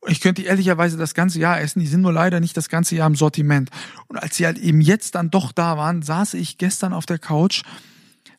Ich 0.08 0.20
könnte 0.20 0.42
die 0.42 0.48
ehrlicherweise 0.48 0.96
das 0.96 1.14
ganze 1.14 1.38
Jahr 1.38 1.60
essen, 1.60 1.80
die 1.80 1.86
sind 1.86 2.02
nur 2.02 2.12
leider 2.12 2.40
nicht 2.40 2.56
das 2.56 2.68
ganze 2.68 2.96
Jahr 2.96 3.06
im 3.06 3.16
Sortiment. 3.16 3.70
Und 4.08 4.16
als 4.16 4.36
sie 4.36 4.46
halt 4.46 4.58
eben 4.58 4.80
jetzt 4.80 5.14
dann 5.14 5.30
doch 5.30 5.52
da 5.52 5.76
waren, 5.76 6.02
saß 6.02 6.34
ich 6.34 6.58
gestern 6.58 6.92
auf 6.92 7.06
der 7.06 7.18
Couch, 7.18 7.62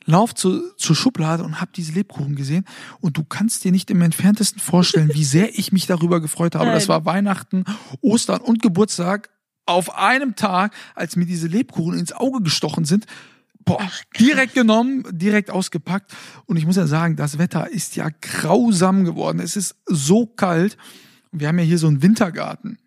lauf 0.05 0.33
zu, 0.33 0.73
zur 0.77 0.95
Schublade 0.95 1.43
und 1.43 1.61
habe 1.61 1.71
diese 1.75 1.91
Lebkuchen 1.91 2.35
gesehen. 2.35 2.65
Und 3.01 3.17
du 3.17 3.23
kannst 3.23 3.63
dir 3.63 3.71
nicht 3.71 3.91
im 3.91 4.01
entferntesten 4.01 4.59
vorstellen, 4.59 5.11
wie 5.13 5.23
sehr 5.23 5.57
ich 5.59 5.71
mich 5.71 5.85
darüber 5.85 6.21
gefreut 6.21 6.55
habe. 6.55 6.71
Das 6.71 6.87
Nein. 6.87 6.89
war 6.89 7.05
Weihnachten, 7.05 7.65
Ostern 8.01 8.41
und 8.41 8.61
Geburtstag 8.61 9.29
auf 9.65 9.95
einem 9.95 10.35
Tag, 10.35 10.73
als 10.95 11.15
mir 11.17 11.25
diese 11.25 11.47
Lebkuchen 11.47 11.99
ins 11.99 12.13
Auge 12.13 12.41
gestochen 12.41 12.85
sind. 12.85 13.05
Boah, 13.65 13.91
direkt 14.17 14.53
genommen, 14.53 15.03
direkt 15.11 15.51
ausgepackt. 15.51 16.15
Und 16.45 16.55
ich 16.55 16.65
muss 16.65 16.77
ja 16.77 16.87
sagen, 16.87 17.17
das 17.17 17.37
Wetter 17.37 17.69
ist 17.69 17.97
ja 17.97 18.07
grausam 18.21 19.03
geworden. 19.03 19.39
Es 19.41 19.57
ist 19.57 19.75
so 19.85 20.25
kalt. 20.25 20.77
Wir 21.31 21.47
haben 21.47 21.59
ja 21.59 21.65
hier 21.65 21.77
so 21.77 21.87
einen 21.87 22.01
Wintergarten. 22.01 22.77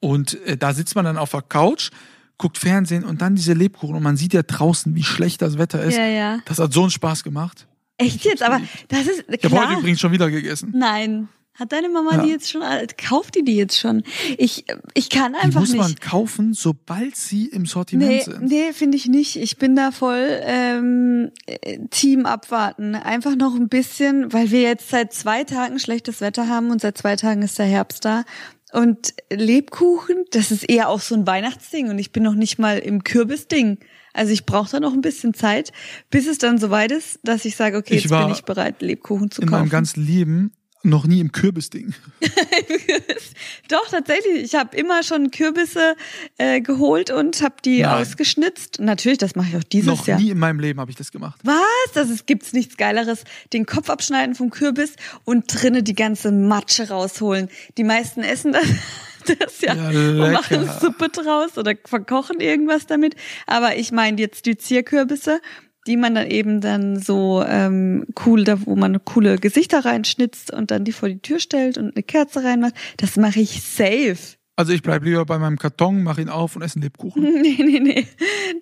Und 0.00 0.40
äh, 0.46 0.56
da 0.56 0.74
sitzt 0.74 0.94
man 0.94 1.04
dann 1.04 1.18
auf 1.18 1.30
der 1.30 1.42
Couch, 1.42 1.90
guckt 2.38 2.58
Fernsehen 2.58 3.04
und 3.04 3.22
dann 3.22 3.34
diese 3.34 3.52
Lebkuchen. 3.52 3.94
Und 3.96 4.02
man 4.02 4.16
sieht 4.16 4.32
ja 4.34 4.42
draußen, 4.42 4.94
wie 4.94 5.02
schlecht 5.04 5.42
das 5.42 5.58
Wetter 5.58 5.82
ist. 5.82 5.96
Ja, 5.96 6.06
ja. 6.06 6.38
Das 6.46 6.58
hat 6.58 6.72
so 6.72 6.82
einen 6.82 6.90
Spaß 6.90 7.22
gemacht. 7.24 7.66
Echt 7.98 8.24
jetzt? 8.24 8.42
Aber 8.42 8.60
das 8.88 9.06
ist 9.06 9.24
Ich 9.28 9.44
habe 9.44 9.56
heute 9.56 9.66
klar. 9.66 9.78
übrigens 9.78 10.00
schon 10.00 10.12
wieder 10.12 10.30
gegessen. 10.30 10.72
Nein. 10.74 11.28
Hat 11.54 11.70
deine 11.70 11.90
Mama 11.90 12.16
Ja. 12.16 12.22
die 12.24 12.30
jetzt 12.30 12.50
schon, 12.50 12.62
alle- 12.62 12.86
kauft 12.96 13.34
die 13.34 13.44
die 13.44 13.56
jetzt 13.56 13.78
schon? 13.78 14.04
Ich, 14.38 14.64
ich 14.94 15.10
kann 15.10 15.32
Die 15.34 15.38
einfach 15.38 15.60
muss 15.60 15.72
nicht. 15.72 15.78
man 15.80 15.94
kaufen, 15.96 16.54
sobald 16.54 17.14
sie 17.14 17.46
im 17.48 17.66
Sortiment 17.66 18.10
Nee, 18.10 18.22
sind. 18.22 18.42
nee 18.42 18.72
finde 18.72 18.96
ich 18.96 19.06
nicht. 19.06 19.36
Ich 19.36 19.58
bin 19.58 19.76
da 19.76 19.90
voll 19.90 20.40
ähm, 20.44 21.30
äh, 21.46 21.78
Team 21.90 22.24
abwarten. 22.24 22.94
Einfach 22.94 23.36
noch 23.36 23.54
ein 23.54 23.68
bisschen, 23.68 24.32
weil 24.32 24.50
wir 24.50 24.62
jetzt 24.62 24.88
seit 24.88 25.12
zwei 25.12 25.44
Tagen 25.44 25.78
schlechtes 25.78 26.22
Wetter 26.22 26.48
haben 26.48 26.70
und 26.70 26.80
seit 26.80 26.96
zwei 26.96 27.16
Tagen 27.16 27.42
ist 27.42 27.58
der 27.58 27.66
Herbst 27.66 28.04
da. 28.06 28.24
Und 28.72 29.12
Lebkuchen, 29.30 30.24
das 30.30 30.50
ist 30.50 30.62
eher 30.70 30.88
auch 30.88 31.00
so 31.02 31.14
ein 31.14 31.26
Weihnachtsding 31.26 31.90
und 31.90 31.98
ich 31.98 32.12
bin 32.12 32.22
noch 32.22 32.34
nicht 32.34 32.58
mal 32.58 32.78
im 32.78 33.04
Kürbisding. 33.04 33.76
Also 34.14 34.32
ich 34.32 34.46
brauche 34.46 34.70
da 34.70 34.80
noch 34.80 34.94
ein 34.94 35.02
bisschen 35.02 35.34
Zeit, 35.34 35.72
bis 36.08 36.26
es 36.26 36.38
dann 36.38 36.56
soweit 36.56 36.90
ist, 36.92 37.18
dass 37.22 37.44
ich 37.44 37.56
sage, 37.56 37.76
okay, 37.76 37.94
Ich 37.96 38.04
jetzt 38.04 38.10
bin 38.18 38.30
ich 38.30 38.42
bereit, 38.44 38.80
Lebkuchen 38.80 39.30
zu 39.30 39.42
In 39.42 39.48
kaufen. 39.48 39.60
meinem 39.60 39.68
ganzen 39.70 40.04
Leben 40.06 40.52
noch 40.84 41.06
nie 41.06 41.20
im 41.20 41.32
Kürbisding. 41.32 41.94
Doch, 43.68 43.88
tatsächlich. 43.88 44.42
Ich 44.42 44.54
habe 44.54 44.76
immer 44.76 45.02
schon 45.02 45.30
Kürbisse 45.30 45.94
äh, 46.38 46.60
geholt 46.60 47.10
und 47.10 47.42
habe 47.42 47.56
die 47.64 47.82
Nein. 47.82 48.02
ausgeschnitzt. 48.02 48.80
Natürlich, 48.80 49.18
das 49.18 49.36
mache 49.36 49.48
ich 49.50 49.56
auch 49.56 49.64
dieses 49.64 49.86
noch 49.86 50.06
Jahr. 50.06 50.18
nie 50.18 50.30
in 50.30 50.38
meinem 50.38 50.60
Leben 50.60 50.80
habe 50.80 50.90
ich 50.90 50.96
das 50.96 51.12
gemacht. 51.12 51.38
Was? 51.44 51.62
Das 51.94 52.10
ist, 52.10 52.26
gibt's 52.26 52.52
nichts 52.52 52.76
Geileres. 52.76 53.24
Den 53.52 53.66
Kopf 53.66 53.90
abschneiden 53.90 54.34
vom 54.34 54.50
Kürbis 54.50 54.94
und 55.24 55.44
drinne 55.46 55.82
die 55.82 55.94
ganze 55.94 56.32
Matsche 56.32 56.88
rausholen. 56.88 57.48
Die 57.78 57.84
meisten 57.84 58.22
essen 58.22 58.52
das, 58.52 58.64
das 59.38 59.60
ja, 59.60 59.74
Ja, 59.74 60.24
und 60.24 60.32
machen 60.32 60.68
Suppe 60.80 61.08
draus 61.08 61.56
oder 61.58 61.74
verkochen 61.84 62.40
irgendwas 62.40 62.86
damit. 62.86 63.14
Aber 63.46 63.76
ich 63.76 63.92
meine 63.92 64.20
jetzt 64.20 64.46
die 64.46 64.56
Zierkürbisse. 64.56 65.40
Die 65.86 65.96
man 65.96 66.14
dann 66.14 66.30
eben 66.30 66.60
dann 66.60 67.00
so 67.00 67.42
ähm, 67.46 68.06
cool, 68.24 68.44
da 68.44 68.64
wo 68.66 68.76
man 68.76 69.04
coole 69.04 69.38
Gesichter 69.38 69.84
reinschnitzt 69.84 70.52
und 70.52 70.70
dann 70.70 70.84
die 70.84 70.92
vor 70.92 71.08
die 71.08 71.18
Tür 71.18 71.40
stellt 71.40 71.78
und 71.78 71.94
eine 71.94 72.02
Kerze 72.02 72.44
reinmacht. 72.44 72.74
Das 72.98 73.16
mache 73.16 73.40
ich 73.40 73.62
safe. 73.62 74.36
Also 74.54 74.72
ich 74.72 74.82
bleib 74.82 75.02
lieber 75.02 75.24
bei 75.24 75.38
meinem 75.38 75.58
Karton, 75.58 76.02
mach 76.02 76.18
ihn 76.18 76.28
auf 76.28 76.56
und 76.56 76.62
esse 76.62 76.76
einen 76.76 76.84
Lebkuchen. 76.84 77.22
Nee, 77.42 77.56
nee, 77.58 77.80
nee. 77.80 78.06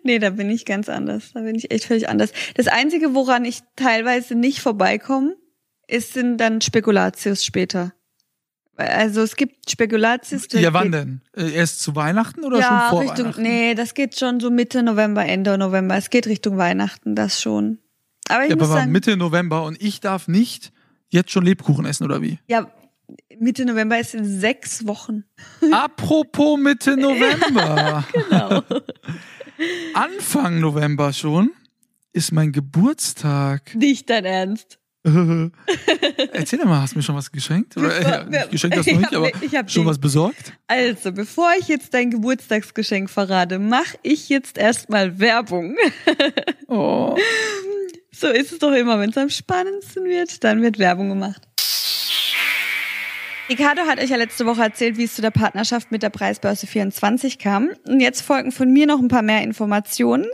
Nee, 0.03 0.19
da 0.19 0.31
bin 0.31 0.49
ich 0.49 0.65
ganz 0.65 0.89
anders. 0.89 1.33
Da 1.35 1.41
bin 1.41 1.55
ich 1.55 1.71
echt 1.71 1.85
völlig 1.85 2.09
anders. 2.09 2.33
Das 2.55 2.69
Einzige, 2.69 3.15
woran 3.15 3.45
ich 3.45 3.61
teilweise 3.77 4.35
nicht 4.35 4.61
vorbeikomme, 4.61 5.37
ist 5.89 6.15
sind 6.15 6.39
dann 6.39 6.61
Spekulatius 6.61 7.45
später. 7.45 7.93
Also 8.77 9.21
es 9.23 9.37
gibt 9.37 9.71
Spekulatius. 9.71 10.47
Ja, 10.53 10.73
wann 10.73 10.91
denn? 10.93 11.21
Äh, 11.37 11.53
Erst 11.53 11.81
zu 11.83 11.95
Weihnachten 11.97 12.45
oder 12.45 12.61
ja, 12.61 12.67
schon 12.69 12.91
vor 12.91 13.01
Richtung, 13.03 13.25
Weihnachten? 13.27 13.43
nee, 13.43 13.75
das 13.75 13.93
geht 13.95 14.19
schon 14.19 14.41
so 14.41 14.51
Mitte 14.51 14.83
November, 14.83 15.25
Ende 15.27 15.59
November. 15.59 15.97
Es 15.97 16.09
geht 16.11 16.27
Richtung 16.27 16.57
Weihnachten, 16.57 17.15
das 17.15 17.43
schon. 17.43 17.79
Aber 18.29 18.45
ich 18.45 18.51
Ja, 18.51 18.57
muss 18.57 18.69
aber 18.71 18.81
sagen, 18.81 18.93
Mitte 18.93 19.17
November 19.17 19.65
und 19.65 19.81
ich 19.83 20.01
darf 20.01 20.29
nicht 20.29 20.73
jetzt 21.11 21.31
schon 21.31 21.45
Lebkuchen 21.45 21.85
essen 21.85 22.05
oder 22.05 22.23
wie? 22.23 22.39
ja, 22.47 22.71
Mitte 23.39 23.65
November 23.67 23.99
ist 23.99 24.15
in 24.15 24.25
sechs 24.25 24.87
Wochen. 24.87 25.25
Apropos 25.73 26.59
Mitte 26.59 26.97
November. 26.97 28.05
Genau. 28.13 28.63
Anfang 29.95 30.61
November 30.61 31.13
schon 31.13 31.51
ist 32.13 32.33
mein 32.33 32.53
Geburtstag. 32.53 33.75
Nicht 33.75 34.09
dein 34.11 34.25
Ernst. 34.25 34.79
Erzähl 36.33 36.59
doch 36.59 36.67
mal, 36.67 36.83
hast 36.83 36.93
du 36.93 36.99
mir 36.99 37.03
schon 37.03 37.17
was 37.17 37.33
geschenkt? 37.33 37.77
Oder, 37.77 38.23
äh, 38.23 38.25
nicht 38.29 38.51
geschenkt 38.51 38.77
hast 38.77 38.91
du 38.91 38.97
nicht, 38.99 39.15
aber 39.15 39.69
schon 39.69 39.87
was 39.87 39.99
besorgt? 39.99 40.53
Also, 40.67 41.13
bevor 41.13 41.51
ich 41.59 41.69
jetzt 41.69 41.95
dein 41.95 42.11
Geburtstagsgeschenk 42.11 43.09
verrate, 43.09 43.59
mache 43.59 43.97
ich 44.03 44.29
jetzt 44.29 44.59
erstmal 44.59 45.19
Werbung. 45.19 45.77
Oh. 46.69 47.17
So 48.13 48.27
ist 48.29 48.53
es 48.53 48.59
doch 48.59 48.73
immer, 48.73 49.01
wenn 49.01 49.11
es 49.11 49.17
am 49.17 49.31
spannendsten 49.31 50.05
wird, 50.05 50.45
dann 50.45 50.61
wird 50.61 50.79
Werbung 50.79 51.09
gemacht. 51.09 51.41
Ricardo 53.51 53.83
hat 53.83 53.99
euch 53.99 54.11
ja 54.11 54.17
letzte 54.17 54.47
Woche 54.47 54.63
erzählt, 54.63 54.97
wie 54.97 55.03
es 55.03 55.17
zu 55.17 55.23
der 55.23 55.33
Partnerschaft 55.33 55.91
mit 55.91 56.05
der 56.05 56.11
Preisbörse 56.11 56.69
24 56.69 57.39
kam. 57.39 57.71
Und 57.85 57.99
jetzt 57.99 58.21
folgen 58.21 58.53
von 58.53 58.73
mir 58.73 58.87
noch 58.87 59.01
ein 59.01 59.09
paar 59.09 59.23
mehr 59.23 59.43
Informationen, 59.43 60.27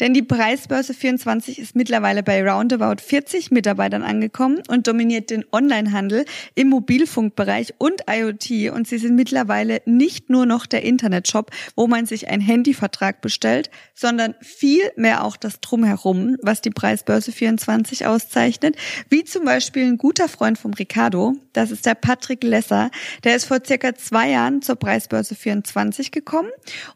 denn 0.00 0.12
die 0.12 0.22
Preisbörse 0.22 0.92
24 0.92 1.60
ist 1.60 1.76
mittlerweile 1.76 2.24
bei 2.24 2.42
roundabout 2.42 3.00
40 3.00 3.52
Mitarbeitern 3.52 4.02
angekommen 4.02 4.60
und 4.66 4.88
dominiert 4.88 5.30
den 5.30 5.44
Onlinehandel 5.52 6.24
im 6.56 6.68
Mobilfunkbereich 6.70 7.74
und 7.78 8.06
IoT. 8.10 8.72
Und 8.74 8.88
sie 8.88 8.98
sind 8.98 9.14
mittlerweile 9.14 9.80
nicht 9.84 10.28
nur 10.28 10.44
noch 10.44 10.66
der 10.66 10.82
Internetshop, 10.82 11.52
wo 11.76 11.86
man 11.86 12.06
sich 12.06 12.26
einen 12.26 12.42
Handyvertrag 12.42 13.20
bestellt, 13.20 13.70
sondern 13.94 14.34
viel 14.40 14.82
mehr 14.96 15.22
auch 15.22 15.36
das 15.36 15.60
Drumherum, 15.60 16.38
was 16.42 16.60
die 16.60 16.70
Preisbörse 16.70 17.30
24 17.30 18.06
auszeichnet, 18.06 18.74
wie 19.10 19.22
zum 19.22 19.44
Beispiel 19.44 19.84
ein 19.84 19.96
guter 19.96 20.28
Freund 20.28 20.58
vom 20.58 20.74
Ricardo, 20.74 21.34
das 21.52 21.70
ist 21.70 21.86
der 21.86 21.94
Patrick 21.94 22.42
Lesser, 22.64 22.90
der 23.24 23.36
ist 23.36 23.44
vor 23.44 23.58
circa 23.64 23.94
zwei 23.94 24.30
Jahren 24.30 24.62
zur 24.62 24.76
Preisbörse 24.76 25.34
24 25.34 26.12
gekommen 26.12 26.48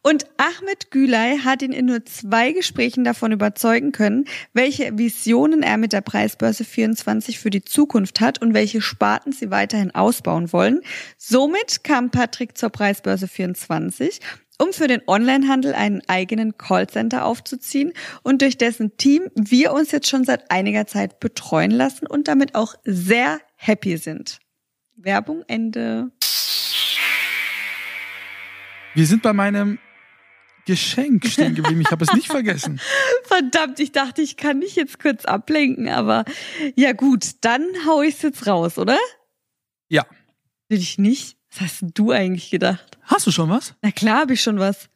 und 0.02 0.26
Ahmed 0.38 0.90
Gülay 0.90 1.38
hat 1.38 1.62
ihn 1.62 1.72
in 1.72 1.86
nur 1.86 2.04
zwei 2.04 2.52
Gesprächen 2.52 3.04
davon 3.04 3.32
überzeugen 3.32 3.92
können, 3.92 4.24
welche 4.54 4.96
Visionen 4.96 5.62
er 5.62 5.76
mit 5.76 5.92
der 5.92 6.00
Preisbörse 6.00 6.64
24 6.64 7.38
für 7.38 7.50
die 7.50 7.64
Zukunft 7.64 8.20
hat 8.20 8.40
und 8.40 8.54
welche 8.54 8.80
Sparten 8.80 9.32
sie 9.32 9.50
weiterhin 9.50 9.94
ausbauen 9.94 10.52
wollen. 10.52 10.80
Somit 11.16 11.84
kam 11.84 12.10
Patrick 12.10 12.56
zur 12.56 12.70
Preisbörse 12.70 13.28
24 13.28 14.20
um 14.60 14.72
für 14.72 14.88
den 14.88 15.02
Onlinehandel 15.06 15.72
einen 15.72 16.02
eigenen 16.08 16.58
Callcenter 16.58 17.24
aufzuziehen 17.24 17.92
und 18.24 18.42
durch 18.42 18.58
dessen 18.58 18.96
Team 18.96 19.28
wir 19.36 19.72
uns 19.72 19.92
jetzt 19.92 20.08
schon 20.08 20.24
seit 20.24 20.50
einiger 20.50 20.84
Zeit 20.84 21.20
betreuen 21.20 21.70
lassen 21.70 22.08
und 22.08 22.26
damit 22.26 22.56
auch 22.56 22.74
sehr 22.84 23.38
happy 23.54 23.98
sind. 23.98 24.40
Werbung 24.98 25.44
Ende. 25.46 26.10
Wir 28.94 29.06
sind 29.06 29.22
bei 29.22 29.32
meinem 29.32 29.78
Geschenk 30.66 31.26
stehen 31.26 31.54
geblieben. 31.54 31.80
Ich 31.80 31.90
habe 31.90 32.04
es 32.04 32.12
nicht 32.12 32.26
vergessen. 32.26 32.80
Verdammt, 33.24 33.78
ich 33.80 33.92
dachte, 33.92 34.22
ich 34.22 34.36
kann 34.36 34.60
dich 34.60 34.76
jetzt 34.76 34.98
kurz 34.98 35.24
ablenken, 35.24 35.88
aber 35.88 36.24
ja 36.76 36.92
gut, 36.92 37.24
dann 37.42 37.62
hau 37.86 38.02
ich's 38.02 38.22
jetzt 38.22 38.46
raus, 38.46 38.76
oder? 38.76 38.98
Ja. 39.88 40.04
Will 40.68 40.78
ich 40.80 40.98
nicht? 40.98 41.38
Was 41.52 41.60
hast 41.60 41.84
du 41.94 42.10
eigentlich 42.10 42.50
gedacht? 42.50 42.98
Hast 43.04 43.26
du 43.26 43.30
schon 43.30 43.48
was? 43.48 43.74
Na 43.82 43.92
klar, 43.92 44.20
habe 44.20 44.34
ich 44.34 44.42
schon 44.42 44.58
was. 44.58 44.90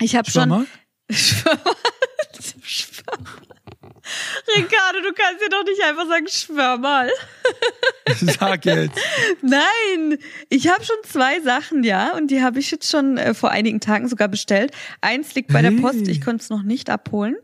Ich 0.00 0.16
habe 0.16 0.30
schon 0.30 0.48
mal. 0.48 0.66
Schwör 1.10 1.58
mal. 1.64 1.74
Schwör 2.62 3.18
mal. 3.20 3.51
Ricardo, 4.56 5.00
du 5.02 5.12
kannst 5.14 5.42
ja 5.42 5.48
doch 5.50 5.64
nicht 5.64 5.82
einfach 5.82 6.06
sagen, 6.08 6.26
schwör 6.28 6.78
mal. 6.78 7.10
Sag 8.38 8.64
jetzt. 8.64 8.98
Nein, 9.42 10.18
ich 10.48 10.68
habe 10.68 10.84
schon 10.84 10.96
zwei 11.04 11.40
Sachen, 11.40 11.84
ja, 11.84 12.14
und 12.16 12.30
die 12.30 12.42
habe 12.42 12.58
ich 12.58 12.70
jetzt 12.70 12.90
schon 12.90 13.16
äh, 13.18 13.34
vor 13.34 13.50
einigen 13.50 13.80
Tagen 13.80 14.08
sogar 14.08 14.28
bestellt. 14.28 14.72
Eins 15.00 15.34
liegt 15.34 15.52
bei 15.52 15.62
der 15.62 15.70
Hey. 15.72 15.80
Post, 15.80 16.08
ich 16.08 16.20
konnte 16.20 16.42
es 16.42 16.50
noch 16.50 16.62
nicht 16.62 16.90
abholen. 16.90 17.36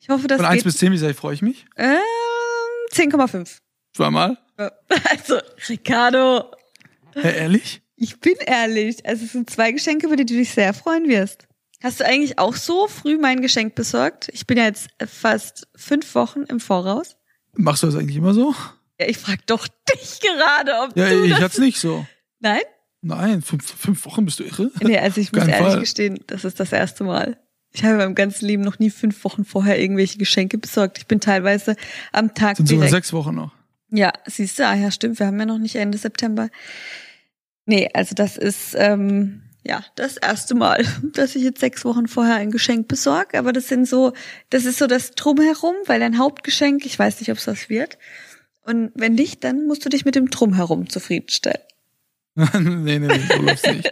Ich 0.00 0.08
hoffe, 0.08 0.26
das 0.28 0.38
Von 0.38 0.46
1 0.46 0.56
geht. 0.56 0.64
bis 0.64 0.78
10, 0.78 0.92
wie 0.92 0.98
sehr 0.98 1.14
freue 1.14 1.34
ich 1.34 1.42
mich? 1.42 1.66
Ähm, 1.76 1.98
10,5. 2.92 3.58
Zweimal. 3.94 4.38
Also, 5.10 5.38
Ricardo, 5.68 6.50
Hä, 7.14 7.36
ehrlich? 7.38 7.80
ich 7.96 8.18
bin 8.20 8.34
ehrlich. 8.44 9.04
Also, 9.06 9.24
es 9.24 9.32
sind 9.32 9.48
zwei 9.50 9.70
Geschenke, 9.72 10.06
über 10.06 10.16
die 10.16 10.26
du 10.26 10.34
dich 10.34 10.50
sehr 10.50 10.74
freuen 10.74 11.08
wirst. 11.08 11.47
Hast 11.82 12.00
du 12.00 12.04
eigentlich 12.06 12.38
auch 12.38 12.54
so 12.56 12.88
früh 12.88 13.18
mein 13.18 13.40
Geschenk 13.40 13.74
besorgt? 13.74 14.28
Ich 14.32 14.46
bin 14.46 14.58
ja 14.58 14.64
jetzt 14.64 14.88
fast 15.06 15.68
fünf 15.76 16.14
Wochen 16.14 16.42
im 16.42 16.58
Voraus. 16.60 17.16
Machst 17.54 17.82
du 17.82 17.86
das 17.86 17.96
eigentlich 17.96 18.16
immer 18.16 18.34
so? 18.34 18.54
Ja, 19.00 19.06
ich 19.08 19.18
frag 19.18 19.46
doch 19.46 19.68
dich 19.68 20.20
gerade, 20.20 20.72
ob 20.82 20.96
Ja, 20.96 21.08
du 21.08 21.22
ich 21.24 21.30
das... 21.32 21.40
hat's 21.40 21.58
nicht 21.58 21.78
so. 21.78 22.04
Nein? 22.40 22.60
Nein, 23.00 23.42
fünf, 23.42 23.64
fünf 23.64 24.04
Wochen 24.06 24.24
bist 24.24 24.40
du 24.40 24.44
irre? 24.44 24.72
Nee, 24.82 24.98
also 24.98 25.20
ich 25.20 25.30
muss 25.32 25.46
ehrlich 25.46 25.56
Fall. 25.68 25.80
gestehen, 25.80 26.18
das 26.26 26.44
ist 26.44 26.58
das 26.58 26.72
erste 26.72 27.04
Mal. 27.04 27.38
Ich 27.70 27.84
habe 27.84 27.92
in 27.92 27.98
meinem 27.98 28.14
ganzen 28.16 28.46
Leben 28.46 28.62
noch 28.64 28.80
nie 28.80 28.90
fünf 28.90 29.22
Wochen 29.24 29.44
vorher 29.44 29.78
irgendwelche 29.80 30.18
Geschenke 30.18 30.58
besorgt. 30.58 30.98
Ich 30.98 31.06
bin 31.06 31.20
teilweise 31.20 31.76
am 32.12 32.34
Tag 32.34 32.56
Sind 32.56 32.66
sogar 32.66 32.86
direkt. 32.86 33.04
sechs 33.04 33.12
Wochen 33.12 33.36
noch. 33.36 33.52
Ja, 33.90 34.12
siehst 34.26 34.58
du, 34.58 34.66
ah 34.66 34.74
ja, 34.74 34.90
stimmt, 34.90 35.18
wir 35.20 35.26
haben 35.26 35.38
ja 35.38 35.46
noch 35.46 35.58
nicht 35.58 35.76
Ende 35.76 35.96
September. 35.96 36.48
Nee, 37.66 37.88
also 37.94 38.14
das 38.16 38.36
ist 38.36 38.74
ähm, 38.76 39.42
ja 39.68 39.84
das 39.94 40.16
erste 40.16 40.54
Mal, 40.54 40.84
dass 41.14 41.36
ich 41.36 41.42
jetzt 41.42 41.60
sechs 41.60 41.84
Wochen 41.84 42.08
vorher 42.08 42.36
ein 42.36 42.50
Geschenk 42.50 42.88
besorge. 42.88 43.38
Aber 43.38 43.52
das 43.52 43.68
sind 43.68 43.86
so, 43.86 44.12
das 44.50 44.64
ist 44.64 44.78
so 44.78 44.86
das 44.86 45.12
Drumherum, 45.12 45.74
weil 45.86 46.02
ein 46.02 46.18
Hauptgeschenk, 46.18 46.84
ich 46.86 46.98
weiß 46.98 47.20
nicht, 47.20 47.30
ob 47.30 47.38
es 47.38 47.44
das 47.44 47.68
wird. 47.68 47.98
Und 48.62 48.90
wenn 48.94 49.14
nicht, 49.14 49.44
dann 49.44 49.66
musst 49.66 49.84
du 49.84 49.88
dich 49.88 50.04
mit 50.04 50.14
dem 50.14 50.30
Drumherum 50.30 50.88
zufriedenstellen. 50.88 51.62
nee, 52.34 52.98
nee, 52.98 52.98
nee, 52.98 53.20
so 53.28 53.42
läuft's 53.42 53.66
nicht. 53.66 53.90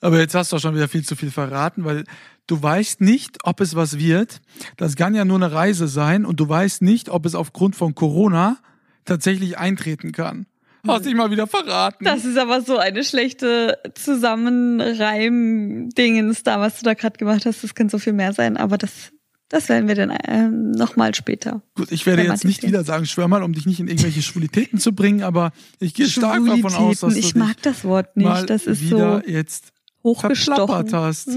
Aber 0.00 0.18
jetzt 0.18 0.34
hast 0.34 0.52
du 0.52 0.56
auch 0.56 0.60
schon 0.60 0.74
wieder 0.74 0.88
viel 0.88 1.04
zu 1.04 1.16
viel 1.16 1.30
verraten, 1.30 1.84
weil 1.84 2.04
du 2.46 2.62
weißt 2.62 3.00
nicht, 3.00 3.38
ob 3.42 3.60
es 3.60 3.74
was 3.74 3.98
wird. 3.98 4.40
Das 4.76 4.94
kann 4.94 5.14
ja 5.14 5.24
nur 5.24 5.36
eine 5.36 5.50
Reise 5.50 5.88
sein 5.88 6.24
und 6.24 6.38
du 6.38 6.48
weißt 6.48 6.82
nicht, 6.82 7.08
ob 7.08 7.26
es 7.26 7.34
aufgrund 7.34 7.74
von 7.74 7.94
Corona 7.94 8.58
tatsächlich 9.04 9.58
eintreten 9.58 10.12
kann. 10.12 10.46
Hast 10.86 11.06
dich 11.06 11.14
mal 11.14 11.30
wieder 11.30 11.46
verraten. 11.46 12.04
Das 12.04 12.24
ist 12.24 12.38
aber 12.38 12.60
so 12.60 12.78
eine 12.78 13.04
schlechte 13.04 13.78
Zusammenreim-Dingens 13.94 16.42
da, 16.42 16.60
was 16.60 16.78
du 16.78 16.84
da 16.84 16.94
gerade 16.94 17.18
gemacht 17.18 17.46
hast. 17.46 17.64
Das 17.64 17.74
kann 17.74 17.88
so 17.88 17.98
viel 17.98 18.12
mehr 18.12 18.32
sein, 18.32 18.56
aber 18.56 18.78
das, 18.78 19.12
das 19.48 19.68
werden 19.68 19.88
wir 19.88 19.94
dann 19.94 20.16
ähm, 20.26 20.72
nochmal 20.72 21.14
später. 21.14 21.62
Gut, 21.74 21.90
ich 21.90 22.06
werde 22.06 22.22
jetzt 22.22 22.44
nicht 22.44 22.62
wieder 22.62 22.84
sagen, 22.84 23.06
schwör 23.06 23.28
mal, 23.28 23.42
um 23.42 23.52
dich 23.52 23.66
nicht 23.66 23.80
in 23.80 23.88
irgendwelche 23.88 24.22
Schwulitäten 24.22 24.78
zu 24.78 24.94
bringen, 24.94 25.22
aber 25.22 25.52
ich 25.80 25.94
gehe 25.94 26.06
stark 26.06 26.44
davon 26.44 26.74
aus, 26.74 27.00
dass 27.00 27.14
du 27.14 27.18
ich 27.18 27.34
mag 27.34 27.60
das 27.62 27.84
Wort 27.84 28.16
mal 28.16 28.40
nicht. 28.40 28.50
Das 28.50 28.66
ist 28.66 28.82
wieder 28.82 29.22
so 29.24 29.28
jetzt 29.28 29.72
hochgestochen. 30.04 30.92
hast. 30.92 31.30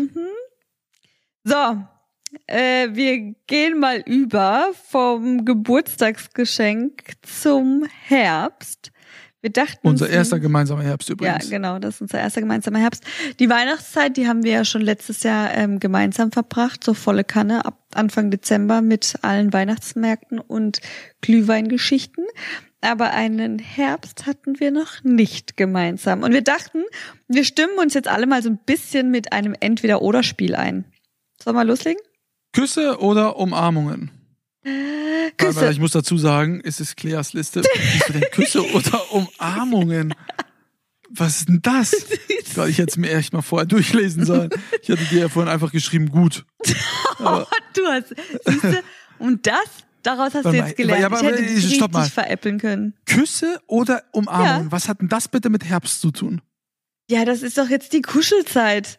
So, 1.43 1.83
äh, 2.47 2.89
wir 2.93 3.35
gehen 3.47 3.79
mal 3.79 4.03
über 4.05 4.67
vom 4.87 5.45
Geburtstagsgeschenk 5.45 7.13
zum 7.23 7.85
Herbst. 8.07 8.90
Wir 9.41 9.49
dachten 9.51 9.87
Unser 9.87 10.05
uns- 10.05 10.13
erster 10.13 10.39
gemeinsamer 10.39 10.83
Herbst 10.83 11.09
Ja, 11.09 11.13
übrigens. 11.13 11.49
genau, 11.49 11.79
das 11.79 11.95
ist 11.95 12.01
unser 12.01 12.19
erster 12.19 12.41
gemeinsamer 12.41 12.77
Herbst. 12.79 13.03
Die 13.39 13.49
Weihnachtszeit, 13.49 14.15
die 14.15 14.27
haben 14.27 14.43
wir 14.43 14.51
ja 14.51 14.65
schon 14.65 14.81
letztes 14.81 15.23
Jahr 15.23 15.51
ähm, 15.55 15.79
gemeinsam 15.79 16.31
verbracht, 16.31 16.83
so 16.83 16.93
volle 16.93 17.23
Kanne 17.23 17.65
ab 17.65 17.79
Anfang 17.93 18.29
Dezember 18.29 18.81
mit 18.81 19.15
allen 19.23 19.51
Weihnachtsmärkten 19.51 20.37
und 20.39 20.79
Glühweingeschichten. 21.21 22.25
Aber 22.81 23.11
einen 23.11 23.59
Herbst 23.59 24.25
hatten 24.25 24.59
wir 24.59 24.71
noch 24.71 25.03
nicht 25.03 25.57
gemeinsam. 25.57 26.23
Und 26.23 26.33
wir 26.33 26.41
dachten, 26.43 26.83
wir 27.27 27.43
stimmen 27.43 27.77
uns 27.79 27.93
jetzt 27.93 28.07
alle 28.07 28.27
mal 28.27 28.41
so 28.41 28.49
ein 28.49 28.59
bisschen 28.65 29.11
mit 29.11 29.33
einem 29.33 29.55
Entweder-Oder-Spiel 29.59 30.55
ein. 30.55 30.85
Sollen 31.43 31.55
wir 31.55 31.63
loslegen? 31.63 32.01
Küsse 32.53 32.99
oder 32.99 33.37
Umarmungen? 33.37 34.11
Küsse. 35.37 35.71
ich 35.71 35.79
muss 35.79 35.91
dazu 35.91 36.17
sagen, 36.17 36.61
es 36.63 36.79
ist 36.79 36.95
Claires 36.97 37.33
Liste. 37.33 37.61
Küsse 38.31 38.63
oder 38.73 39.11
Umarmungen? 39.11 40.13
Was 41.09 41.37
ist 41.39 41.49
denn 41.49 41.61
das? 41.61 41.91
Gott, 42.55 42.69
ich 42.69 42.77
hätte 42.77 42.91
es 42.91 42.97
mir 42.97 43.11
echt 43.11 43.33
mal 43.33 43.41
vorher 43.41 43.65
durchlesen 43.65 44.25
sollen. 44.25 44.49
Ich 44.81 44.89
hatte 44.89 45.03
dir 45.05 45.19
ja 45.21 45.29
vorhin 45.29 45.51
einfach 45.51 45.71
geschrieben, 45.71 46.09
gut. 46.09 46.45
Aber 47.17 47.47
Du 47.73 47.85
hast, 47.85 48.15
siehst 48.45 48.63
du, 48.63 48.83
Und 49.19 49.45
das, 49.47 49.55
daraus 50.03 50.33
hast 50.33 50.45
du 50.45 50.51
jetzt 50.51 50.77
gelernt. 50.77 51.01
ja, 51.01 51.07
aber- 51.07 51.17
ich 51.21 51.23
hätte 51.27 51.43
dich 51.43 51.75
stopp 51.75 51.91
mal. 51.93 51.99
richtig 51.99 52.13
veräppeln 52.13 52.59
können. 52.59 52.93
Küsse 53.05 53.59
oder 53.67 54.03
Umarmung? 54.13 54.65
Ja. 54.65 54.71
Was 54.71 54.87
hat 54.87 55.01
denn 55.01 55.09
das 55.09 55.27
bitte 55.27 55.49
mit 55.49 55.65
Herbst 55.65 56.01
zu 56.01 56.11
tun? 56.11 56.41
Ja, 57.09 57.25
das 57.25 57.41
ist 57.41 57.57
doch 57.57 57.69
jetzt 57.69 57.93
die 57.93 58.01
Kuschelzeit. 58.01 58.97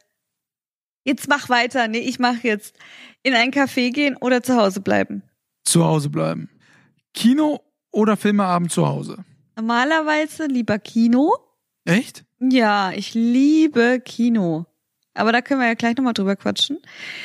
Jetzt 1.04 1.28
mach 1.28 1.48
weiter. 1.48 1.88
Nee, 1.88 1.98
ich 2.00 2.18
mach 2.18 2.42
jetzt. 2.44 2.76
In 3.22 3.34
ein 3.34 3.50
Café 3.52 3.90
gehen 3.92 4.16
oder 4.16 4.42
zu 4.42 4.56
Hause 4.56 4.80
bleiben. 4.80 5.22
Zu 5.64 5.84
Hause 5.84 6.10
bleiben. 6.10 6.50
Kino 7.14 7.60
oder 7.90 8.16
Filmeabend 8.16 8.72
zu 8.72 8.86
Hause? 8.86 9.24
Normalerweise 9.56 10.46
lieber 10.46 10.78
Kino. 10.78 11.34
Echt? 11.84 12.24
Ja, 12.40 12.92
ich 12.92 13.14
liebe 13.14 14.00
Kino. 14.04 14.66
Aber 15.14 15.32
da 15.32 15.42
können 15.42 15.60
wir 15.60 15.66
ja 15.66 15.74
gleich 15.74 15.96
nochmal 15.96 16.14
drüber 16.14 16.36
quatschen. 16.36 16.78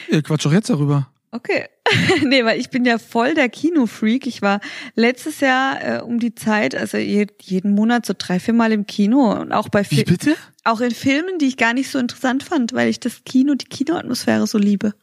Ihr 0.09 0.21
quatscht 0.21 0.45
doch 0.45 0.51
jetzt 0.53 0.69
darüber. 0.69 1.09
Okay. 1.31 1.65
nee, 2.23 2.43
weil 2.43 2.59
ich 2.59 2.69
bin 2.69 2.83
ja 2.85 2.97
voll 2.97 3.33
der 3.33 3.49
Kinofreak. 3.49 4.27
Ich 4.27 4.41
war 4.41 4.59
letztes 4.95 5.39
Jahr 5.39 5.81
äh, 5.81 6.01
um 6.01 6.19
die 6.19 6.35
Zeit, 6.35 6.75
also 6.75 6.97
je, 6.97 7.27
jeden 7.41 7.73
Monat 7.73 8.05
so 8.05 8.13
drei, 8.17 8.39
vier 8.39 8.53
Mal 8.53 8.73
im 8.73 8.85
Kino 8.85 9.31
und 9.39 9.53
auch 9.53 9.69
bei 9.69 9.89
Wie 9.89 9.95
Fil 9.95 10.05
bitte? 10.05 10.35
auch 10.63 10.81
in 10.81 10.91
Filmen, 10.91 11.37
die 11.39 11.45
ich 11.45 11.57
gar 11.57 11.73
nicht 11.73 11.89
so 11.89 11.99
interessant 11.99 12.43
fand, 12.43 12.73
weil 12.73 12.89
ich 12.89 12.99
das 12.99 13.23
Kino, 13.23 13.55
die 13.55 13.65
Kinoatmosphäre 13.65 14.47
so 14.47 14.57
liebe. 14.57 14.93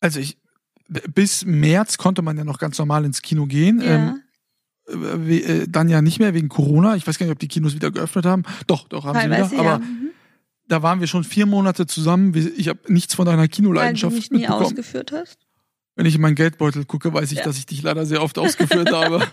Also 0.00 0.20
ich 0.20 0.38
bis 0.88 1.44
März 1.44 1.98
konnte 1.98 2.22
man 2.22 2.36
ja 2.36 2.44
noch 2.44 2.58
ganz 2.58 2.78
normal 2.78 3.04
ins 3.04 3.22
Kino 3.22 3.46
gehen. 3.46 3.80
Ähm, 3.82 4.22
äh, 4.88 5.36
äh, 5.38 5.66
dann 5.68 5.88
ja 5.88 6.00
nicht 6.02 6.18
mehr 6.20 6.32
wegen 6.34 6.48
Corona. 6.48 6.94
Ich 6.96 7.06
weiß 7.06 7.18
gar 7.18 7.26
nicht, 7.26 7.32
ob 7.32 7.38
die 7.40 7.48
Kinos 7.48 7.74
wieder 7.74 7.90
geöffnet 7.90 8.24
haben. 8.24 8.44
Doch, 8.66 8.86
doch 8.88 9.04
haben 9.04 9.14
teilweise 9.18 9.50
sie 9.50 9.54
wieder. 9.56 9.64
ja. 9.64 9.74
Aber 9.74 9.84
Mhm. 9.84 10.10
da 10.68 10.82
waren 10.82 11.00
wir 11.00 11.06
schon 11.08 11.24
vier 11.24 11.46
Monate 11.46 11.86
zusammen. 11.86 12.32
Ich 12.56 12.68
habe 12.68 12.78
nichts 12.88 13.14
von 13.14 13.26
deiner 13.26 13.38
Weil 13.38 13.48
du 13.48 13.56
Kinoleidenschaft 13.56 14.14
mich 14.14 14.30
nie 14.30 14.38
mitbekommen. 14.38 14.64
ausgeführt 14.66 15.12
hast. 15.12 15.38
Wenn 15.96 16.06
ich 16.06 16.14
in 16.14 16.20
meinen 16.20 16.34
Geldbeutel 16.34 16.84
gucke, 16.84 17.12
weiß 17.12 17.32
ich, 17.32 17.38
Ja. 17.38 17.44
dass 17.44 17.56
ich 17.58 17.66
dich 17.66 17.82
leider 17.82 18.04
sehr 18.06 18.22
oft 18.22 18.38
ausgeführt 18.38 18.90
habe. 18.92 19.26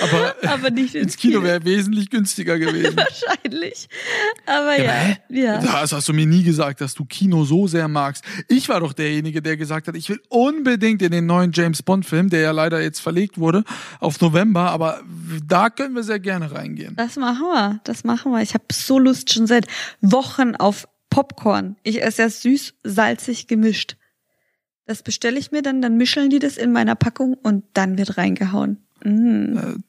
Aber 0.00 0.34
Aber 0.48 0.70
nicht 0.70 0.94
ins 0.94 1.16
Kino 1.16 1.42
wäre 1.42 1.64
wesentlich 1.64 2.10
günstiger 2.10 2.58
gewesen. 2.58 2.96
Wahrscheinlich. 2.96 3.88
Aber 4.46 4.80
Ja? 4.80 5.16
Ja. 5.28 5.58
Das 5.58 5.92
hast 5.92 6.08
du 6.08 6.12
mir 6.12 6.26
nie 6.26 6.42
gesagt, 6.42 6.80
dass 6.80 6.94
du 6.94 7.04
Kino 7.04 7.44
so 7.44 7.66
sehr 7.66 7.88
magst. 7.88 8.24
Ich 8.48 8.68
war 8.68 8.80
doch 8.80 8.92
derjenige, 8.92 9.42
der 9.42 9.56
gesagt 9.56 9.88
hat, 9.88 9.96
ich 9.96 10.08
will 10.08 10.20
unbedingt 10.28 11.02
in 11.02 11.12
den 11.12 11.26
neuen 11.26 11.52
James 11.52 11.82
Bond 11.82 12.06
Film, 12.06 12.30
der 12.30 12.40
ja 12.40 12.50
leider 12.50 12.80
jetzt 12.80 13.00
verlegt 13.00 13.38
wurde, 13.38 13.64
auf 14.00 14.20
November, 14.20 14.70
aber 14.70 15.00
da 15.46 15.70
können 15.70 15.94
wir 15.94 16.02
sehr 16.02 16.20
gerne 16.20 16.52
reingehen. 16.52 16.96
Das 16.96 17.16
machen 17.16 17.42
wir. 17.42 17.80
Das 17.84 18.04
machen 18.04 18.32
wir. 18.32 18.42
Ich 18.42 18.54
habe 18.54 18.64
so 18.72 18.98
Lust 18.98 19.32
schon 19.32 19.46
seit 19.46 19.66
Wochen 20.00 20.54
auf 20.56 20.88
Popcorn. 21.10 21.76
Ich 21.82 22.02
esse 22.02 22.22
ja 22.22 22.28
süß, 22.30 22.74
salzig 22.84 23.46
gemischt. 23.46 23.96
Das 24.86 25.02
bestelle 25.02 25.38
ich 25.38 25.52
mir 25.52 25.62
dann, 25.62 25.80
dann 25.80 25.96
mischeln 25.96 26.30
die 26.30 26.38
das 26.38 26.56
in 26.56 26.72
meiner 26.72 26.94
Packung 26.94 27.34
und 27.34 27.64
dann 27.74 27.98
wird 27.98 28.16
reingehauen. 28.16 28.78
Mm. 29.04 29.82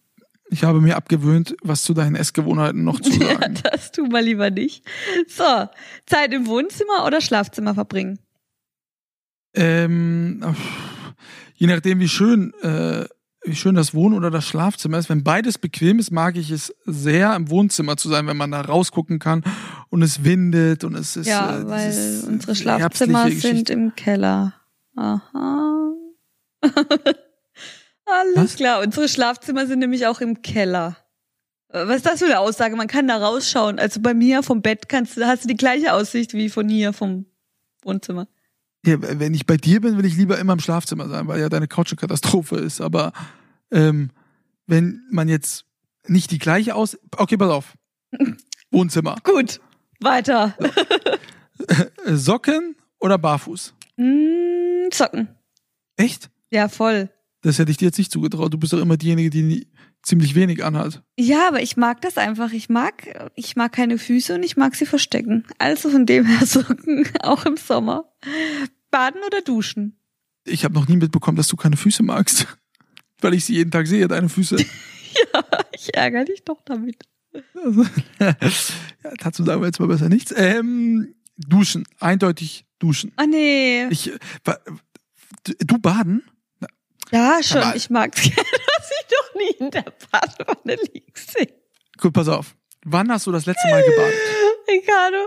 Ich 0.49 0.63
habe 0.63 0.81
mir 0.81 0.97
abgewöhnt, 0.97 1.55
was 1.63 1.83
zu 1.83 1.93
deinen 1.95 2.15
Essgewohnheiten 2.15 2.83
noch 2.83 2.99
zu 2.99 3.09
Ja, 3.19 3.39
sagen. 3.39 3.55
das 3.63 3.91
tu 3.91 4.05
mal 4.05 4.23
lieber 4.23 4.51
nicht. 4.51 4.85
So, 5.27 5.43
Zeit 6.05 6.31
im 6.33 6.45
Wohnzimmer 6.47 7.05
oder 7.05 7.21
Schlafzimmer 7.21 7.73
verbringen? 7.73 8.19
ähm, 9.55 10.43
je 11.55 11.67
nachdem, 11.67 11.99
wie 11.99 12.07
schön, 12.09 12.53
äh, 12.61 13.05
wie 13.45 13.55
schön 13.55 13.75
das 13.75 13.93
Wohn- 13.93 14.13
oder 14.13 14.31
das 14.31 14.45
Schlafzimmer 14.47 14.97
ist. 14.97 15.09
Wenn 15.09 15.23
beides 15.23 15.57
bequem 15.57 15.99
ist, 15.99 16.11
mag 16.11 16.37
ich 16.37 16.49
es 16.49 16.73
sehr, 16.85 17.35
im 17.35 17.49
Wohnzimmer 17.49 17.97
zu 17.97 18.09
sein, 18.09 18.25
wenn 18.27 18.37
man 18.37 18.51
da 18.51 18.61
rausgucken 18.61 19.19
kann 19.19 19.43
und 19.89 20.01
es 20.01 20.23
windet 20.23 20.83
und 20.83 20.95
es 20.95 21.15
ist. 21.15 21.27
ja, 21.27 21.59
äh, 21.59 21.67
weil 21.67 22.23
unsere 22.27 22.55
Schlafzimmer 22.55 23.29
sind 23.31 23.69
im 23.69 23.93
Keller. 23.95 24.53
Aha. 24.95 25.52
Alles 28.35 28.51
Was? 28.51 28.55
klar, 28.57 28.81
unsere 28.81 29.07
Schlafzimmer 29.07 29.67
sind 29.67 29.79
nämlich 29.79 30.07
auch 30.07 30.21
im 30.21 30.41
Keller. 30.41 30.97
Äh, 31.69 31.87
Was 31.87 31.97
ist 31.97 32.05
das 32.05 32.19
für 32.19 32.25
eine 32.25 32.39
Aussage? 32.39 32.75
Man 32.75 32.87
kann 32.87 33.07
da 33.07 33.17
rausschauen. 33.17 33.79
Also 33.79 33.99
bei 34.01 34.13
mir 34.13 34.43
vom 34.43 34.61
Bett 34.61 34.89
kannst 34.89 35.17
du, 35.17 35.25
hast 35.25 35.43
du 35.43 35.47
die 35.47 35.57
gleiche 35.57 35.93
Aussicht 35.93 36.33
wie 36.33 36.49
von 36.49 36.69
hier 36.69 36.93
vom 36.93 37.25
Wohnzimmer. 37.83 38.27
Ja, 38.85 38.97
wenn 38.99 39.33
ich 39.33 39.45
bei 39.45 39.55
dir 39.57 39.79
bin, 39.79 39.97
will 39.97 40.05
ich 40.05 40.17
lieber 40.17 40.37
immer 40.39 40.53
im 40.53 40.59
Schlafzimmer 40.59 41.07
sein, 41.07 41.27
weil 41.27 41.39
ja 41.39 41.47
deine 41.49 41.67
Couch 41.67 41.91
eine 41.91 41.97
Katastrophe 41.97 42.57
ist. 42.57 42.81
Aber 42.81 43.13
ähm, 43.71 44.11
wenn 44.67 45.03
man 45.09 45.29
jetzt 45.29 45.65
nicht 46.07 46.31
die 46.31 46.39
gleiche 46.39 46.75
aus... 46.75 46.97
Okay, 47.15 47.37
pass 47.37 47.49
auf. 47.49 47.73
Wohnzimmer. 48.71 49.15
Gut, 49.23 49.61
weiter. 49.99 50.55
Äh, 51.67 51.85
Socken 52.15 52.75
oder 52.99 53.17
barfuß? 53.17 53.73
Mm, 53.95 54.89
Zocken. 54.91 55.29
Echt? 55.95 56.29
Ja, 56.51 56.67
voll. 56.67 57.09
Das 57.43 57.59
hätte 57.59 57.71
ich 57.71 57.77
dir 57.77 57.85
jetzt 57.85 57.97
nicht 57.97 58.11
zugetraut. 58.11 58.53
Du 58.53 58.57
bist 58.57 58.71
doch 58.71 58.79
immer 58.79 58.95
diejenige, 58.97 59.29
die 59.29 59.43
nie, 59.43 59.67
ziemlich 60.01 60.33
wenig 60.33 60.63
anhat. 60.63 61.03
Ja, 61.19 61.47
aber 61.49 61.61
ich 61.61 61.75
mag 61.75 62.01
das 62.01 62.17
einfach. 62.17 62.51
Ich 62.53 62.69
mag, 62.69 63.31
ich 63.35 63.55
mag 63.57 63.73
keine 63.73 63.97
Füße 63.97 64.35
und 64.35 64.43
ich 64.43 64.55
mag 64.55 64.75
sie 64.75 64.85
verstecken. 64.85 65.45
Also 65.59 65.89
von 65.89 66.05
dem 66.05 66.25
her 66.25 66.45
Socken, 66.45 67.07
auch 67.21 67.45
im 67.45 67.57
Sommer. 67.57 68.05
Baden 68.91 69.21
oder 69.27 69.41
duschen? 69.41 69.99
Ich 70.45 70.63
habe 70.63 70.73
noch 70.73 70.87
nie 70.87 70.95
mitbekommen, 70.95 71.35
dass 71.35 71.49
du 71.49 71.57
keine 71.57 71.77
Füße 71.77 72.01
magst. 72.01 72.47
Weil 73.21 73.33
ich 73.33 73.45
sie 73.45 73.55
jeden 73.55 73.71
Tag 73.71 73.87
sehe, 73.87 74.07
deine 74.07 74.29
Füße. 74.29 74.57
Ich 75.75 75.93
ärgere 75.95 76.25
dich 76.25 76.43
doch 76.43 76.61
damit. 76.63 77.03
Also, 77.63 77.85
ja, 78.19 78.35
dazu 79.19 79.43
sagen 79.43 79.61
wir 79.61 79.67
jetzt 79.67 79.79
mal 79.79 79.87
besser 79.87 80.07
nichts. 80.07 80.33
Ähm, 80.35 81.13
duschen. 81.37 81.83
Eindeutig 81.99 82.65
duschen. 82.79 83.11
Ah 83.17 83.25
nee. 83.25 83.85
Ich, 83.89 84.11
du 85.59 85.77
baden? 85.77 86.23
Ja, 87.13 87.39
schon. 87.43 87.61
Aber- 87.61 87.75
ich 87.75 87.89
mag's 87.89 88.21
gerne, 88.21 88.35
dass 88.35 88.91
ich 88.91 89.07
doch 89.09 89.35
nie 89.35 89.65
in 89.65 89.71
der 89.71 89.85
Badewanne 90.11 90.77
liegen 90.93 91.13
sehe. 91.15 91.47
Gut, 91.99 92.13
pass 92.13 92.27
auf. 92.27 92.55
Wann 92.85 93.09
hast 93.11 93.27
du 93.27 93.31
das 93.31 93.45
letzte 93.45 93.67
Mal 93.69 93.81
gebadet? 93.83 94.13
Ricardo, 94.67 95.17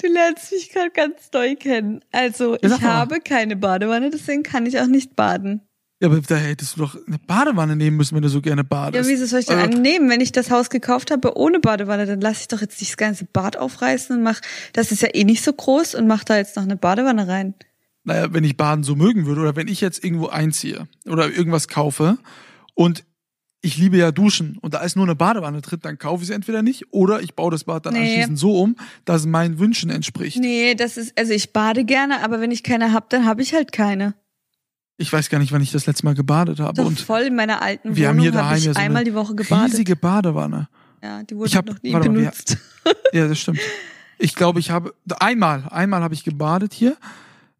du 0.00 0.06
lernst 0.08 0.52
mich 0.52 0.70
gerade 0.70 0.90
ganz 0.90 1.28
neu 1.32 1.56
kennen. 1.56 2.04
Also, 2.12 2.54
Ja, 2.62 2.76
ich 2.76 2.80
mal. 2.80 2.94
habe 2.94 3.20
keine 3.20 3.56
Badewanne, 3.56 4.10
deswegen 4.10 4.42
kann 4.42 4.66
ich 4.66 4.78
auch 4.80 4.86
nicht 4.86 5.16
baden. 5.16 5.62
Ja, 6.00 6.08
aber 6.08 6.20
da 6.20 6.36
hättest 6.36 6.76
du 6.76 6.82
doch 6.82 6.96
eine 7.08 7.18
Badewanne 7.18 7.74
nehmen 7.74 7.96
müssen, 7.96 8.14
wenn 8.14 8.22
du 8.22 8.28
so 8.28 8.40
gerne 8.40 8.60
Ja, 8.62 8.66
badest. 8.68 9.08
wieso 9.10 9.26
soll 9.26 9.40
ich 9.40 9.46
denn 9.46 9.58
Also- 9.58 9.76
annehmen? 9.76 10.08
Wenn 10.08 10.20
ich 10.20 10.30
das 10.32 10.50
Haus 10.50 10.70
gekauft 10.70 11.10
habe 11.10 11.36
ohne 11.36 11.58
Badewanne, 11.58 12.06
dann 12.06 12.20
lasse 12.20 12.42
ich 12.42 12.48
doch 12.48 12.60
jetzt 12.60 12.80
nicht 12.80 12.92
das 12.92 12.96
ganze 12.96 13.24
Bad 13.24 13.56
aufreißen 13.56 14.16
und 14.16 14.22
mach, 14.22 14.40
das 14.74 14.92
ist 14.92 15.02
ja 15.02 15.08
eh 15.12 15.24
nicht 15.24 15.42
so 15.42 15.52
groß 15.52 15.94
und 15.96 16.06
mach 16.06 16.22
da 16.24 16.36
jetzt 16.36 16.54
noch 16.56 16.62
eine 16.62 16.76
Badewanne 16.76 17.26
rein. 17.26 17.54
Naja, 18.08 18.32
wenn 18.32 18.44
ich 18.44 18.56
Baden 18.56 18.82
so 18.84 18.96
mögen 18.96 19.26
würde 19.26 19.40
oder 19.42 19.56
wenn 19.56 19.68
ich 19.68 19.80
jetzt 19.80 20.02
irgendwo 20.04 20.26
einziehe 20.28 20.88
oder 21.06 21.30
irgendwas 21.30 21.68
kaufe 21.68 22.18
und 22.74 23.04
ich 23.60 23.76
liebe 23.76 23.96
ja 23.96 24.12
Duschen 24.12 24.56
und 24.60 24.74
da 24.74 24.78
ist 24.80 24.94
nur 24.94 25.04
eine 25.04 25.16
Badewanne 25.16 25.60
drin, 25.60 25.80
dann 25.82 25.98
kaufe 25.98 26.22
ich 26.22 26.28
sie 26.28 26.34
entweder 26.34 26.62
nicht 26.62 26.92
oder 26.92 27.20
ich 27.22 27.34
baue 27.34 27.50
das 27.50 27.64
Bad 27.64 27.86
dann 27.86 27.94
Nee. 27.94 28.00
anschließend 28.08 28.38
so 28.38 28.60
um, 28.60 28.76
dass 29.04 29.22
es 29.22 29.26
meinen 29.26 29.58
Wünschen 29.58 29.90
entspricht. 29.90 30.38
Nee, 30.38 30.74
das 30.76 30.96
ist, 30.96 31.18
also 31.18 31.32
ich 31.32 31.52
bade 31.52 31.84
gerne, 31.84 32.22
aber 32.22 32.40
wenn 32.40 32.50
ich 32.52 32.62
keine 32.62 32.92
hab, 32.92 33.10
dann 33.10 33.26
habe 33.26 33.42
ich 33.42 33.54
halt 33.54 33.72
keine. 33.72 34.14
Ich 34.96 35.12
weiß 35.12 35.28
gar 35.28 35.38
nicht, 35.38 35.52
wann 35.52 35.62
ich 35.62 35.70
das 35.72 35.86
letzte 35.86 36.04
Mal 36.04 36.14
gebadet 36.14 36.60
habe. 36.60 36.74
Doch 36.74 36.86
und 36.86 36.98
voll 37.00 37.22
in 37.22 37.34
meiner 37.36 37.60
alten 37.62 37.94
wir 37.96 38.08
haben 38.08 38.16
Wohnung 38.18 38.22
hier 38.22 38.32
habe 38.32 38.42
daheim 38.44 38.58
ich 38.58 38.64
ja 38.64 38.74
so 38.74 38.80
einmal 38.80 39.04
die 39.04 39.14
Woche 39.14 39.34
gebadet. 39.34 39.72
riesige 39.72 39.96
Badewanne. 39.96 40.68
Ja, 41.02 41.22
die 41.24 41.36
wurde 41.36 41.48
Ich 41.48 41.56
hab- 41.56 41.66
noch 41.66 41.82
nie 41.82 41.92
mal, 41.92 42.00
benutzt. 42.00 42.56
Ja, 43.12 43.26
das 43.28 43.38
stimmt. 43.38 43.60
Ich 44.18 44.34
glaube, 44.34 44.58
ich 44.60 44.70
habe 44.70 44.94
einmal, 45.20 45.64
einmal 45.70 46.02
habe 46.02 46.14
ich 46.14 46.24
gebadet 46.24 46.72
hier 46.72 46.96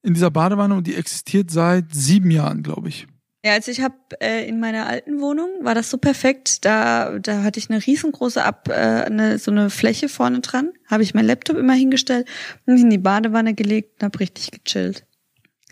in 0.02 0.14
dieser 0.14 0.30
Badewanne 0.30 0.74
und 0.74 0.86
die 0.86 0.94
existiert 0.94 1.50
seit 1.50 1.94
sieben 1.94 2.30
Jahren, 2.30 2.62
glaube 2.62 2.88
ich. 2.88 3.06
Ja, 3.44 3.52
also 3.52 3.70
ich 3.70 3.80
habe 3.80 3.94
äh, 4.20 4.48
in 4.48 4.58
meiner 4.58 4.86
alten 4.86 5.20
Wohnung 5.20 5.48
war 5.62 5.74
das 5.74 5.90
so 5.90 5.96
perfekt. 5.96 6.64
Da 6.64 7.18
da 7.20 7.44
hatte 7.44 7.60
ich 7.60 7.70
eine 7.70 7.84
riesengroße 7.84 8.44
Ab, 8.44 8.68
äh, 8.68 8.72
eine, 8.72 9.38
so 9.38 9.50
eine 9.52 9.70
Fläche 9.70 10.08
vorne 10.08 10.40
dran. 10.40 10.72
Habe 10.86 11.04
ich 11.04 11.14
meinen 11.14 11.26
Laptop 11.26 11.56
immer 11.56 11.74
hingestellt 11.74 12.28
und 12.66 12.74
mich 12.74 12.82
in 12.82 12.90
die 12.90 12.98
Badewanne 12.98 13.54
gelegt 13.54 14.00
und 14.02 14.06
habe 14.06 14.20
richtig 14.20 14.50
gechillt. 14.50 15.06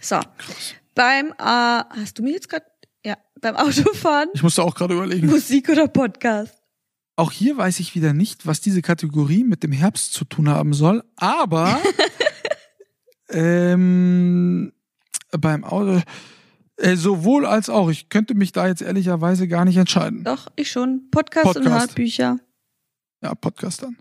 So, 0.00 0.20
beim 0.94 1.32
äh, 1.32 1.34
hast 1.38 2.18
du 2.18 2.22
mich 2.22 2.34
jetzt 2.34 2.48
gerade 2.48 2.66
ja 3.04 3.16
beim 3.40 3.56
Autofahren 3.56 4.28
Ich 4.32 4.42
musste 4.42 4.62
auch 4.62 4.74
gerade 4.74 4.94
überlegen. 4.94 5.26
Musik 5.26 5.68
oder 5.68 5.88
Podcast? 5.88 6.54
Auch 7.16 7.32
hier 7.32 7.56
weiß 7.56 7.80
ich 7.80 7.94
wieder 7.94 8.12
nicht, 8.12 8.46
was 8.46 8.60
diese 8.60 8.82
Kategorie 8.82 9.42
mit 9.42 9.62
dem 9.62 9.72
Herbst 9.72 10.12
zu 10.12 10.24
tun 10.24 10.50
haben 10.50 10.74
soll, 10.74 11.02
aber 11.16 11.80
ähm, 13.30 14.72
beim 15.32 15.64
Auto 15.64 16.00
äh, 16.76 16.96
sowohl 16.96 17.46
als 17.46 17.70
auch. 17.70 17.88
Ich 17.90 18.08
könnte 18.08 18.34
mich 18.34 18.52
da 18.52 18.66
jetzt 18.66 18.82
ehrlicherweise 18.82 19.48
gar 19.48 19.64
nicht 19.64 19.76
entscheiden. 19.76 20.24
Doch 20.24 20.48
ich 20.56 20.70
schon 20.70 21.08
Podcast, 21.10 21.46
und 21.46 21.54
Podcast. 21.54 21.90
Hörbücher. 21.90 22.38
Ja, 23.22 23.34
Podcast 23.34 23.82
dann. 23.82 23.96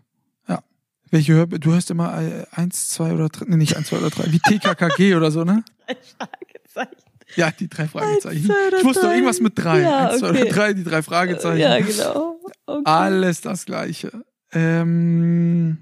Ja. 0.48 0.62
Welche 1.10 1.34
Hör 1.34 1.48
du 1.48 1.72
hörst 1.72 1.90
immer 1.90 2.22
äh, 2.22 2.46
eins, 2.52 2.90
zwei 2.90 3.14
oder 3.14 3.30
drei, 3.30 3.46
nee, 3.48 3.58
nicht 3.58 3.78
eins, 3.78 3.88
zwei 3.88 3.98
oder 3.98 4.10
drei, 4.10 4.32
wie 4.32 4.40
TKKG 4.40 5.16
oder 5.16 5.32
so, 5.32 5.44
ne? 5.44 5.64
Fragezeichen. 6.18 7.02
Ja, 7.36 7.52
die 7.52 7.70
drei 7.70 7.88
Fragezeichen. 7.88 8.52
Eins, 8.52 8.80
ich 8.80 8.86
wusste 8.86 9.02
doch 9.02 9.08
drei. 9.08 9.16
irgendwas 9.16 9.40
mit 9.40 9.54
drei. 9.56 9.82
Ja, 9.82 10.10
eins, 10.10 10.20
zwei 10.20 10.30
okay. 10.30 10.42
oder 10.42 10.52
drei, 10.52 10.74
die 10.74 10.84
drei 10.84 11.02
Fragezeichen. 11.02 11.60
Ja, 11.60 11.80
genau. 11.80 12.40
Okay. 12.66 12.82
Alles 12.86 13.42
das 13.42 13.66
Gleiche. 13.66 14.12
Ähm, 14.52 15.78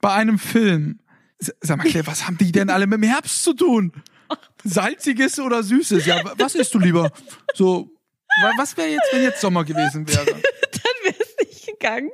bei 0.00 0.12
einem 0.12 0.38
Film. 0.38 1.00
Sag 1.38 1.76
mal, 1.78 1.84
Claire, 1.84 2.06
was 2.06 2.26
haben 2.26 2.38
die 2.38 2.50
denn 2.52 2.70
alle 2.70 2.86
mit 2.86 2.98
dem 3.02 3.08
Herbst 3.08 3.42
zu 3.44 3.52
tun? 3.54 3.92
Salziges 4.64 5.38
oder 5.38 5.62
Süßes? 5.62 6.06
Ja, 6.06 6.22
was 6.38 6.54
isst 6.54 6.74
du 6.74 6.78
lieber? 6.78 7.12
So, 7.54 7.90
wa- 8.42 8.52
was 8.56 8.76
wäre 8.76 8.88
jetzt, 8.88 9.08
wenn 9.12 9.22
jetzt 9.22 9.40
Sommer 9.40 9.64
gewesen 9.64 10.08
wäre? 10.08 10.24
Dann 10.24 10.96
wäre 11.04 11.14
es 11.20 11.36
nicht 11.46 11.66
gegangen. 11.66 12.10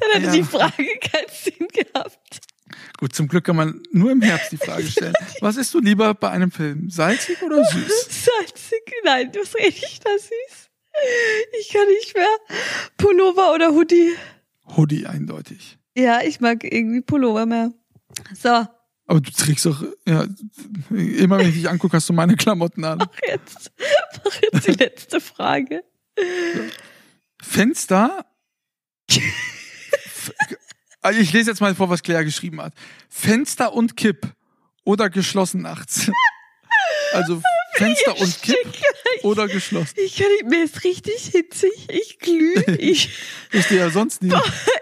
Dann 0.00 0.10
hätte 0.12 0.26
Ja. 0.26 0.32
die 0.32 0.42
Frage 0.44 0.98
keinen 1.00 1.28
Sinn 1.30 1.68
gehabt. 1.68 2.40
Gut, 2.98 3.14
zum 3.14 3.28
Glück 3.28 3.44
kann 3.44 3.56
man 3.56 3.82
nur 3.92 4.10
im 4.10 4.20
Herbst 4.22 4.52
die 4.52 4.56
Frage 4.58 4.86
stellen. 4.86 5.14
Was 5.40 5.56
isst 5.56 5.72
du 5.72 5.80
lieber 5.80 6.12
bei 6.14 6.30
einem 6.30 6.50
Film? 6.50 6.90
Salzig 6.90 7.40
oder 7.42 7.64
süß? 7.64 8.08
Salzig, 8.24 8.82
nein, 9.04 9.30
was 9.34 9.54
rede 9.54 9.68
ich 9.68 10.00
da 10.00 10.10
süß? 10.18 10.68
Ich 11.60 11.68
kann 11.72 11.86
nicht 11.88 12.14
mehr. 12.14 12.28
Pullover 12.98 13.54
oder 13.54 13.70
Hoodie? 13.70 14.14
Hoodie 14.76 15.06
eindeutig. 15.06 15.78
Ja, 15.96 16.20
ich 16.22 16.40
mag 16.40 16.62
irgendwie 16.64 17.00
Pullover 17.00 17.46
mehr. 17.46 17.72
So, 18.34 18.66
Aber 19.06 19.20
du 19.20 19.30
trägst 19.30 19.66
doch, 19.66 19.82
ja, 20.06 20.26
immer 20.90 21.38
wenn 21.38 21.48
ich 21.48 21.54
dich 21.54 21.68
angucke, 21.68 21.96
hast 21.96 22.08
du 22.08 22.12
meine 22.12 22.36
Klamotten 22.36 22.84
an. 22.84 22.98
mach 22.98 23.08
jetzt, 23.26 23.72
mach 24.24 24.42
jetzt 24.42 24.66
die 24.66 24.72
letzte 24.72 25.20
Frage. 25.20 25.82
Fenster. 27.42 28.24
Also 31.02 31.18
ich 31.20 31.32
lese 31.32 31.50
jetzt 31.50 31.60
mal 31.60 31.74
vor, 31.74 31.88
was 31.88 32.02
Claire 32.02 32.24
geschrieben 32.24 32.60
hat. 32.60 32.74
Fenster 33.08 33.72
und 33.72 33.96
Kipp 33.96 34.26
oder 34.84 35.08
geschlossen 35.10 35.62
nachts. 35.62 36.10
Also 37.12 37.42
Fenster 37.80 38.16
und 38.20 38.42
Kipp 38.42 38.56
oder 39.22 39.48
geschlossen. 39.48 39.94
Ich 39.96 40.16
kann 40.16 40.28
nicht, 40.32 40.44
mir 40.46 40.64
ist 40.64 40.84
richtig 40.84 41.26
hitzig. 41.32 41.72
Ich 41.88 42.18
glühe. 42.18 42.64
Ich, 42.78 43.10
Ich 43.52 43.64
stehe 43.66 43.80
ja 43.80 43.90
sonst 43.90 44.22
nie. 44.22 44.32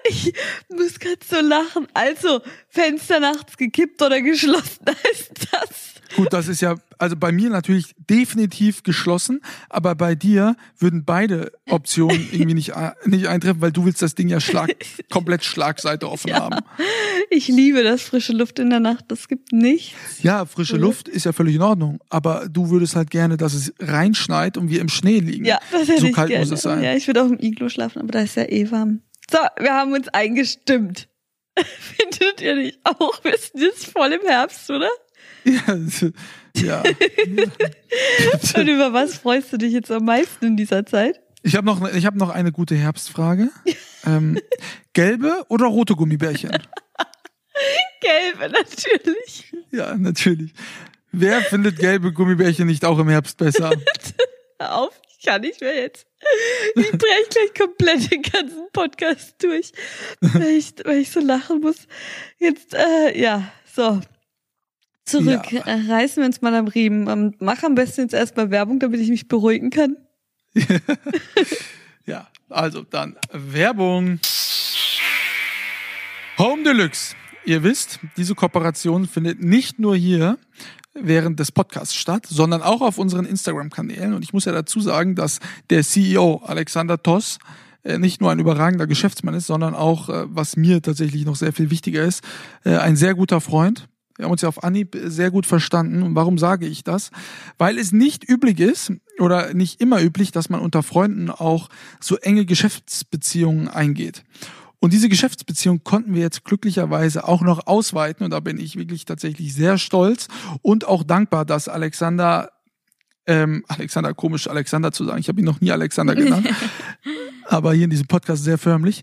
ich 0.09 0.33
muss 0.69 0.99
gerade 0.99 1.19
so 1.29 1.41
lachen. 1.41 1.89
Also, 1.95 2.41
Fenster 2.69 3.21
nachts 3.21 3.57
gekippt 3.57 4.01
oder 4.03 4.21
geschlossen 4.21 4.85
heißt 5.05 5.31
das. 5.51 5.98
Gut, 6.17 6.33
das 6.33 6.49
ist 6.49 6.61
ja, 6.63 6.77
also 6.99 7.17
bei 7.17 7.33
mir 7.33 7.51
natürlich 7.51 7.95
definitiv 8.11 8.83
geschlossen, 8.83 9.41
aber 9.69 9.95
bei 9.95 10.15
dir 10.15 10.57
würden 10.79 11.05
beide 11.05 11.53
Optionen 11.69 12.29
irgendwie 12.33 12.55
nicht, 12.55 12.73
nicht 13.05 13.27
eintreffen, 13.29 13.61
weil 13.61 13.73
du 13.73 13.85
willst 13.85 14.03
das 14.03 14.15
Ding 14.15 14.29
ja 14.29 14.41
schlag, 14.41 14.75
komplett 15.11 15.45
Schlagseite 15.45 16.09
offen 16.11 16.29
Ja. 16.31 16.41
haben. 16.41 16.57
Ich 17.31 17.49
liebe 17.49 17.83
das 17.83 18.03
frische 18.03 18.33
Luft 18.33 18.59
in 18.59 18.71
der 18.71 18.81
Nacht. 18.81 19.05
Das 19.09 19.29
gibt 19.29 19.53
nichts. 19.53 20.23
Ja, 20.23 20.45
frische 20.47 20.77
Mhm. 20.77 20.83
Luft 20.83 21.09
ist 21.09 21.25
ja 21.25 21.33
völlig 21.33 21.55
in 21.57 21.63
Ordnung, 21.63 22.01
aber 22.09 22.49
du 22.49 22.71
würdest 22.71 22.97
halt 22.97 23.11
gerne, 23.11 23.37
dass 23.37 23.53
es 23.55 23.73
reinschneit 23.79 24.57
und 24.57 24.71
wir 24.71 24.81
im 24.81 24.89
Schnee 24.89 25.19
liegen. 25.21 25.45
Ja, 25.45 25.59
das 25.71 25.89
hätte 25.89 26.01
so 26.01 26.07
ich 26.07 26.15
kalt 26.15 26.29
gerne. 26.31 26.45
muss 26.45 26.53
es 26.53 26.63
sein. 26.63 26.83
Ja, 26.83 26.95
ich 26.95 27.07
würde 27.07 27.23
auch 27.23 27.27
im 27.29 27.39
Iglo 27.41 27.69
schlafen, 27.69 28.01
aber 28.01 28.13
da 28.13 28.21
ist 28.21 28.37
ja 28.37 28.45
eh 28.49 28.71
warm. 28.71 29.01
So, 29.31 29.39
wir 29.61 29.73
haben 29.75 29.93
uns 29.93 30.09
eingestimmt. 30.09 31.09
Findet 31.59 32.41
ihr 32.41 32.55
nicht 32.55 32.79
auch? 32.85 33.23
Wir 33.25 33.37
sind 33.37 33.61
jetzt 33.63 33.87
voll 33.87 34.13
im 34.13 34.27
Herbst, 34.27 34.71
oder? 34.71 34.89
Ja, 35.45 35.79
ja. 36.57 36.83
Und 38.57 38.69
über 38.69 38.93
was 38.93 39.17
freust 39.17 39.53
du 39.53 39.57
dich 39.57 39.73
jetzt 39.73 39.91
am 39.91 40.05
meisten 40.05 40.45
in 40.45 40.57
dieser 40.57 40.85
Zeit? 40.85 41.21
Ich 41.43 41.55
habe 41.55 41.67
noch, 41.67 41.87
ich 41.95 42.05
hab 42.05 42.15
noch 42.15 42.31
eine 42.31 42.53
gute 42.53 42.75
Herbstfrage. 42.75 43.51
Ähm, 44.05 44.39
gelbe 44.93 45.45
oder 45.49 45.67
rote 45.67 45.95
Gummibärchen? 45.95 46.51
Gelbe 48.01 48.53
natürlich. 48.53 49.53
Ja, 49.71 49.97
natürlich. 49.97 50.53
Wer 51.11 51.41
findet 51.43 51.79
gelbe 51.79 52.13
Gummibärchen 52.13 52.67
nicht 52.67 52.85
auch 52.85 52.99
im 52.99 53.09
Herbst 53.09 53.39
besser? 53.39 53.71
Hör 54.61 54.75
auf, 54.75 55.01
ich 55.09 55.25
kann 55.25 55.41
nicht 55.41 55.61
mehr 55.61 55.75
jetzt. 55.75 56.07
Ich 56.75 56.91
breche 56.91 57.29
gleich 57.31 57.55
komplett 57.57 58.13
den 58.13 58.23
ganzen 58.23 58.67
Podcast 58.73 59.37
durch, 59.43 59.73
weil 60.21 60.49
ich, 60.49 60.75
weil 60.85 60.99
ich 60.99 61.11
so 61.11 61.21
lachen 61.21 61.61
muss. 61.61 61.87
Jetzt, 62.39 62.75
äh, 62.75 63.19
ja, 63.19 63.51
so. 63.75 64.01
Zurück, 65.09 65.51
Ja. 65.53 65.63
äh, 65.67 65.91
reißen 65.91 66.21
wir 66.23 66.27
uns 66.27 66.43
mal 66.43 66.55
am 66.55 66.69
Riemen. 66.69 67.35
Mach 67.41 67.63
am 67.63 67.75
besten 67.75 68.03
jetzt 68.03 68.15
erstmal 68.15 68.51
Werbung, 68.51 68.79
damit 68.79 69.01
ich 69.01 69.09
mich 69.09 69.29
beruhigen 69.29 69.71
kann. 69.71 69.97
Ja, 72.07 72.27
also 72.49 72.83
dann 72.85 73.17
Werbung. 73.33 74.19
Home 76.39 76.63
Deluxe. 76.63 77.15
Ihr 77.45 77.63
wisst, 77.63 78.01
diese 78.17 78.35
Kooperation 78.35 79.07
findet 79.07 79.43
nicht 79.43 79.79
nur 79.79 79.95
hier 79.95 80.39
während 80.95 81.39
des 81.39 81.53
Podcasts 81.53 81.95
statt, 81.95 82.25
sondern 82.27 82.63
auch 82.63 82.81
auf 82.81 82.97
unseren 82.99 83.27
Instagram-Kanälen. 83.27 84.15
Und 84.15 84.23
ich 84.23 84.33
muss 84.33 84.47
ja 84.47 84.53
dazu 84.53 84.81
sagen, 84.81 85.17
dass 85.17 85.41
der 85.69 85.83
CEO 85.85 86.43
Alexander 86.47 87.03
Toss 87.03 87.39
äh, 87.85 87.99
nicht 87.99 88.21
nur 88.23 88.31
ein 88.31 88.39
überragender 88.39 88.87
Geschäftsmann 88.87 89.35
ist, 89.35 89.47
sondern 89.47 89.75
auch, 89.75 90.09
äh, 90.09 90.25
was 90.29 90.57
mir 90.57 90.81
tatsächlich 90.81 91.27
noch 91.27 91.37
sehr 91.37 91.53
viel 91.53 91.71
wichtiger 91.71 92.05
ist, 92.05 92.25
ein 92.65 92.97
sehr 92.97 93.15
guter 93.15 93.41
Freund. 93.43 93.87
Wir 94.19 94.25
haben 94.25 94.33
uns 94.33 94.43
ja 94.43 94.49
auf 94.49 94.65
Anhieb 94.65 94.99
sehr 95.05 95.31
gut 95.31 95.47
verstanden. 95.47 96.03
Und 96.03 96.17
warum 96.17 96.39
sage 96.39 96.67
ich 96.67 96.83
das? 96.83 97.11
Weil 97.57 97.79
es 97.79 97.93
nicht 97.93 98.29
üblich 98.29 98.59
ist 98.59 98.93
oder 99.21 99.55
nicht 99.55 99.81
immer 99.81 100.03
üblich, 100.03 100.33
dass 100.33 100.51
man 100.51 100.61
unter 100.61 100.83
Freunden 100.83 101.31
auch 101.31 101.69
so 102.01 102.17
enge 102.17 102.45
Geschäftsbeziehungen 102.45 103.69
eingeht. 103.69 104.25
Und 104.81 104.93
diese 104.93 105.09
Geschäftsbeziehung 105.09 105.85
konnten 105.85 106.15
wir 106.15 106.21
jetzt 106.21 106.45
glücklicherweise 106.45 107.27
auch 107.29 107.43
noch 107.43 107.69
ausweiten. 107.69 108.25
Und 108.25 108.33
da 108.33 108.41
bin 108.41 108.59
ich 108.59 108.77
wirklich 108.77 109.05
tatsächlich 109.05 109.55
sehr 109.55 109.79
stolz 109.79 110.27
und 110.63 110.85
auch 110.85 111.05
dankbar, 111.05 111.45
dass 111.45 111.69
Alexander, 111.69 112.51
ähm, 113.27 113.65
Alexander, 113.69 114.15
komisch 114.15 114.49
Alexander 114.49 114.91
zu 114.91 115.05
sagen, 115.05 115.21
ich 115.21 115.29
habe 115.29 115.41
ihn 115.41 115.47
noch 115.47 115.61
nie 115.61 115.71
Alexander 115.71 116.17
genannt, 116.17 116.49
aber 117.45 117.73
hier 117.73 117.85
in 117.85 117.91
diesem 117.91 118.09
Podcast 118.09 118.43
sehr 118.43 118.59
förmlich. 118.59 119.03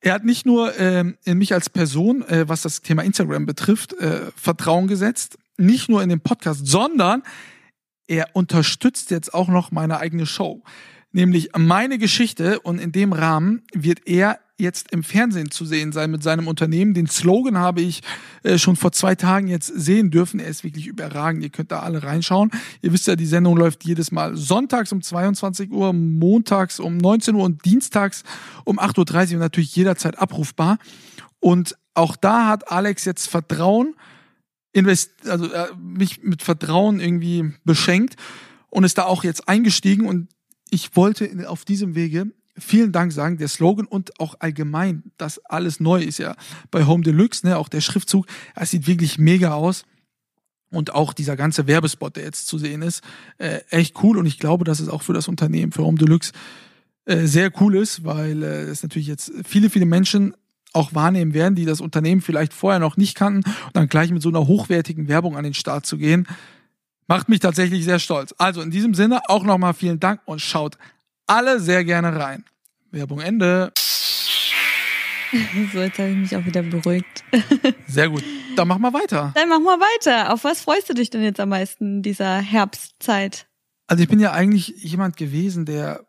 Er 0.00 0.14
hat 0.14 0.24
nicht 0.24 0.46
nur 0.46 0.78
ähm, 0.78 1.16
in 1.24 1.38
mich 1.38 1.52
als 1.54 1.70
Person, 1.70 2.22
äh, 2.28 2.48
was 2.48 2.62
das 2.62 2.82
Thema 2.82 3.02
Instagram 3.02 3.46
betrifft, 3.46 3.94
äh, 3.94 4.30
Vertrauen 4.36 4.88
gesetzt, 4.88 5.38
nicht 5.56 5.88
nur 5.88 6.02
in 6.02 6.08
den 6.08 6.20
Podcast, 6.20 6.66
sondern 6.66 7.22
er 8.06 8.28
unterstützt 8.34 9.10
jetzt 9.10 9.34
auch 9.34 9.48
noch 9.48 9.72
meine 9.72 9.98
eigene 9.98 10.26
Show, 10.26 10.62
nämlich 11.12 11.50
meine 11.56 11.98
Geschichte. 11.98 12.60
Und 12.60 12.78
in 12.78 12.92
dem 12.92 13.12
Rahmen 13.12 13.62
wird 13.72 14.06
er 14.06 14.38
jetzt 14.58 14.90
im 14.90 15.02
Fernsehen 15.02 15.50
zu 15.50 15.64
sehen 15.64 15.92
sein 15.92 16.10
mit 16.10 16.22
seinem 16.22 16.48
Unternehmen. 16.48 16.94
Den 16.94 17.06
Slogan 17.06 17.58
habe 17.58 17.82
ich 17.82 18.02
äh, 18.42 18.58
schon 18.58 18.76
vor 18.76 18.92
zwei 18.92 19.14
Tagen 19.14 19.48
jetzt 19.48 19.66
sehen 19.66 20.10
dürfen. 20.10 20.40
Er 20.40 20.48
ist 20.48 20.64
wirklich 20.64 20.86
überragend. 20.86 21.42
Ihr 21.42 21.50
könnt 21.50 21.72
da 21.72 21.80
alle 21.80 22.02
reinschauen. 22.02 22.50
Ihr 22.82 22.92
wisst 22.92 23.06
ja, 23.06 23.16
die 23.16 23.26
Sendung 23.26 23.56
läuft 23.56 23.84
jedes 23.84 24.12
Mal 24.12 24.36
sonntags 24.36 24.92
um 24.92 25.02
22 25.02 25.70
Uhr, 25.70 25.92
montags 25.92 26.80
um 26.80 26.96
19 26.96 27.34
Uhr 27.34 27.44
und 27.44 27.64
dienstags 27.64 28.24
um 28.64 28.78
8.30 28.78 29.28
Uhr 29.28 29.34
und 29.34 29.40
natürlich 29.40 29.76
jederzeit 29.76 30.18
abrufbar. 30.18 30.78
Und 31.40 31.76
auch 31.94 32.16
da 32.16 32.48
hat 32.48 32.70
Alex 32.70 33.04
jetzt 33.04 33.28
Vertrauen 33.28 33.94
invest 34.76 35.26
also 35.26 35.50
äh, 35.52 35.68
mich 35.74 36.22
mit 36.22 36.42
Vertrauen 36.42 37.00
irgendwie 37.00 37.54
beschenkt 37.64 38.16
und 38.68 38.84
ist 38.84 38.98
da 38.98 39.04
auch 39.04 39.24
jetzt 39.24 39.48
eingestiegen 39.48 40.06
und 40.06 40.28
ich 40.70 40.96
wollte 40.96 41.48
auf 41.48 41.64
diesem 41.64 41.94
Wege 41.94 42.26
vielen 42.58 42.92
Dank 42.92 43.12
sagen, 43.12 43.38
der 43.38 43.48
Slogan 43.48 43.86
und 43.86 44.18
auch 44.20 44.36
allgemein, 44.38 45.04
dass 45.16 45.38
alles 45.44 45.80
neu 45.80 46.02
ist 46.02 46.18
ja 46.18 46.36
bei 46.70 46.86
Home 46.86 47.02
Deluxe, 47.02 47.46
ne, 47.46 47.58
auch 47.58 47.68
der 47.68 47.80
Schriftzug, 47.80 48.26
es 48.54 48.70
sieht 48.70 48.86
wirklich 48.86 49.18
mega 49.18 49.54
aus. 49.54 49.84
Und 50.68 50.94
auch 50.94 51.12
dieser 51.12 51.36
ganze 51.36 51.68
Werbespot, 51.68 52.16
der 52.16 52.24
jetzt 52.24 52.48
zu 52.48 52.58
sehen 52.58 52.82
ist, 52.82 53.02
äh, 53.38 53.60
echt 53.70 54.02
cool. 54.02 54.18
Und 54.18 54.26
ich 54.26 54.40
glaube, 54.40 54.64
dass 54.64 54.80
es 54.80 54.88
auch 54.88 55.02
für 55.02 55.12
das 55.12 55.28
Unternehmen, 55.28 55.70
für 55.70 55.84
Home 55.84 55.96
Deluxe, 55.96 56.32
äh, 57.04 57.26
sehr 57.26 57.52
cool 57.60 57.76
ist, 57.76 58.04
weil 58.04 58.42
äh, 58.42 58.62
es 58.62 58.82
natürlich 58.82 59.06
jetzt 59.06 59.32
viele, 59.46 59.70
viele 59.70 59.86
Menschen 59.86 60.34
auch 60.72 60.92
wahrnehmen 60.92 61.34
werden, 61.34 61.54
die 61.54 61.64
das 61.64 61.80
Unternehmen 61.80 62.20
vielleicht 62.20 62.52
vorher 62.52 62.80
noch 62.80 62.96
nicht 62.96 63.14
kannten 63.16 63.48
und 63.48 63.76
dann 63.76 63.88
gleich 63.88 64.10
mit 64.10 64.22
so 64.22 64.28
einer 64.28 64.46
hochwertigen 64.46 65.08
Werbung 65.08 65.36
an 65.36 65.44
den 65.44 65.54
Start 65.54 65.86
zu 65.86 65.98
gehen, 65.98 66.26
macht 67.06 67.28
mich 67.28 67.40
tatsächlich 67.40 67.84
sehr 67.84 68.00
stolz. 68.00 68.34
Also 68.38 68.60
in 68.60 68.70
diesem 68.70 68.92
Sinne 68.92 69.20
auch 69.28 69.44
nochmal 69.44 69.72
vielen 69.72 70.00
Dank 70.00 70.20
und 70.26 70.40
schaut 70.40 70.78
alle 71.26 71.60
sehr 71.60 71.84
gerne 71.84 72.18
rein. 72.18 72.44
Werbung 72.90 73.20
Ende. 73.20 73.72
So, 75.72 75.80
jetzt 75.80 75.98
habe 75.98 76.10
ich 76.10 76.16
mich 76.16 76.36
auch 76.36 76.46
wieder 76.46 76.62
beruhigt. 76.62 77.24
Sehr 77.88 78.08
gut. 78.08 78.22
Dann 78.54 78.68
machen 78.68 78.80
wir 78.80 78.92
weiter. 78.92 79.32
Dann 79.34 79.48
mach 79.48 79.58
mal 79.58 79.78
weiter. 79.78 80.32
Auf 80.32 80.44
was 80.44 80.60
freust 80.60 80.88
du 80.88 80.94
dich 80.94 81.10
denn 81.10 81.22
jetzt 81.22 81.40
am 81.40 81.48
meisten 81.48 81.96
in 81.96 82.02
dieser 82.02 82.38
Herbstzeit? 82.38 83.46
Also 83.88 84.02
ich 84.02 84.08
bin 84.08 84.20
ja 84.20 84.32
eigentlich 84.32 84.68
jemand 84.78 85.16
gewesen, 85.16 85.66
der 85.66 86.06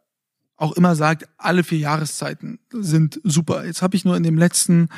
auch 0.55 0.73
immer 0.73 0.95
sagt, 0.95 1.27
alle 1.37 1.63
vier 1.63 1.79
Jahreszeiten 1.79 2.59
sind 2.71 3.19
super. 3.23 3.65
Jetzt 3.65 3.81
habe 3.81 3.95
ich 3.95 4.05
nur 4.05 4.15
in 4.15 4.23
dem 4.23 4.37
letzten 4.37 4.89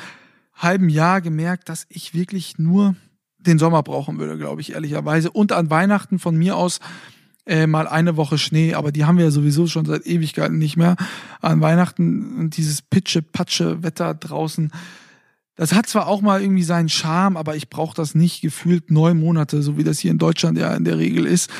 halben 0.54 0.90
Jahr 0.90 1.20
gemerkt, 1.20 1.68
dass 1.68 1.86
ich 1.88 2.14
wirklich 2.14 2.58
nur 2.58 2.94
den 3.38 3.58
Sommer 3.58 3.82
brauchen 3.82 4.18
würde, 4.18 4.36
glaube 4.36 4.60
ich, 4.60 4.72
ehrlicherweise. 4.72 5.30
Und 5.30 5.52
an 5.52 5.70
Weihnachten 5.70 6.18
von 6.18 6.36
mir 6.36 6.56
aus 6.56 6.80
äh, 7.46 7.66
mal 7.66 7.88
eine 7.88 8.16
Woche 8.16 8.38
Schnee, 8.38 8.74
aber 8.74 8.92
die 8.92 9.04
haben 9.04 9.18
wir 9.18 9.24
ja 9.24 9.30
sowieso 9.30 9.66
schon 9.66 9.86
seit 9.86 10.06
Ewigkeiten 10.06 10.58
nicht 10.58 10.76
mehr. 10.76 10.96
An 11.40 11.60
Weihnachten 11.60 12.38
und 12.38 12.56
dieses 12.56 12.82
Pitsche-Patsche-Wetter 12.82 14.14
draußen. 14.14 14.70
Das 15.56 15.74
hat 15.74 15.86
zwar 15.86 16.06
auch 16.06 16.22
mal 16.22 16.40
irgendwie 16.40 16.62
seinen 16.62 16.88
Charme, 16.88 17.36
aber 17.36 17.56
ich 17.56 17.68
brauche 17.68 17.94
das 17.94 18.14
nicht 18.14 18.40
gefühlt 18.40 18.90
neun 18.90 19.18
Monate, 19.18 19.62
so 19.62 19.76
wie 19.76 19.84
das 19.84 19.98
hier 19.98 20.10
in 20.10 20.18
Deutschland 20.18 20.58
ja 20.58 20.74
in 20.74 20.84
der 20.84 20.98
Regel 20.98 21.26
ist. 21.26 21.50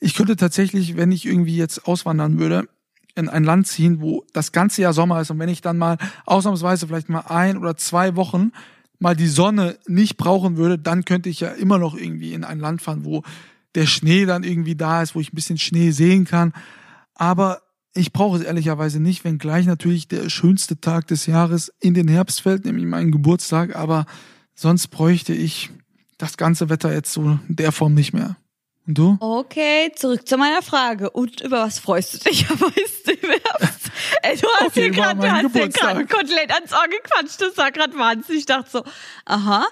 Ich 0.00 0.14
könnte 0.14 0.36
tatsächlich, 0.36 0.96
wenn 0.96 1.12
ich 1.12 1.26
irgendwie 1.26 1.56
jetzt 1.56 1.86
auswandern 1.86 2.38
würde, 2.38 2.68
in 3.14 3.28
ein 3.28 3.44
Land 3.44 3.66
ziehen, 3.66 4.00
wo 4.00 4.24
das 4.32 4.52
ganze 4.52 4.82
Jahr 4.82 4.92
Sommer 4.92 5.20
ist 5.20 5.30
und 5.30 5.38
wenn 5.38 5.48
ich 5.48 5.60
dann 5.60 5.78
mal 5.78 5.98
ausnahmsweise 6.24 6.86
vielleicht 6.86 7.08
mal 7.08 7.24
ein 7.28 7.56
oder 7.56 7.76
zwei 7.76 8.16
Wochen 8.16 8.52
mal 8.98 9.16
die 9.16 9.28
Sonne 9.28 9.76
nicht 9.86 10.16
brauchen 10.16 10.56
würde, 10.56 10.78
dann 10.78 11.04
könnte 11.04 11.28
ich 11.28 11.40
ja 11.40 11.48
immer 11.48 11.78
noch 11.78 11.96
irgendwie 11.96 12.32
in 12.32 12.44
ein 12.44 12.60
Land 12.60 12.80
fahren, 12.82 13.04
wo 13.04 13.22
der 13.74 13.86
Schnee 13.86 14.26
dann 14.26 14.44
irgendwie 14.44 14.76
da 14.76 15.02
ist, 15.02 15.14
wo 15.14 15.20
ich 15.20 15.32
ein 15.32 15.36
bisschen 15.36 15.58
Schnee 15.58 15.90
sehen 15.90 16.24
kann. 16.24 16.52
Aber 17.14 17.62
ich 17.94 18.12
brauche 18.12 18.38
es 18.38 18.44
ehrlicherweise 18.44 19.00
nicht, 19.00 19.24
wenn 19.24 19.38
gleich 19.38 19.66
natürlich 19.66 20.08
der 20.08 20.30
schönste 20.30 20.80
Tag 20.80 21.06
des 21.08 21.26
Jahres 21.26 21.72
in 21.80 21.94
den 21.94 22.08
Herbst 22.08 22.40
fällt, 22.42 22.64
nämlich 22.64 22.86
meinen 22.86 23.12
Geburtstag. 23.12 23.76
Aber 23.76 24.06
sonst 24.54 24.88
bräuchte 24.88 25.34
ich 25.34 25.70
das 26.18 26.36
ganze 26.36 26.68
Wetter 26.68 26.92
jetzt 26.92 27.12
so 27.12 27.38
in 27.48 27.56
der 27.56 27.72
Form 27.72 27.94
nicht 27.94 28.12
mehr. 28.12 28.36
Und 28.86 28.98
du? 28.98 29.16
Okay, 29.20 29.92
zurück 29.94 30.26
zu 30.26 30.36
meiner 30.36 30.62
Frage. 30.62 31.10
Und 31.10 31.40
über 31.40 31.60
was 31.60 31.78
freust 31.78 32.14
du 32.14 32.30
dich 32.30 32.48
am 32.50 32.58
meisten 32.58 33.10
im 33.10 33.30
Herbst? 33.30 33.90
Ey, 34.22 34.36
du 34.36 34.48
hast 34.58 34.68
Okay, 34.68 34.82
hier 34.82 34.90
gerade, 34.90 35.20
du 35.20 35.30
hast 35.30 35.52
hier 35.52 35.68
gerade 35.68 35.98
ein 36.00 36.08
Kotelett 36.08 36.52
ans 36.52 36.72
Ohr 36.72 36.88
gequatscht. 36.88 37.40
Das 37.40 37.56
war 37.56 37.70
gerade 37.70 37.96
Wahnsinn. 37.96 38.36
Ich 38.36 38.46
dachte 38.46 38.70
so, 38.70 38.84
aha, 39.24 39.66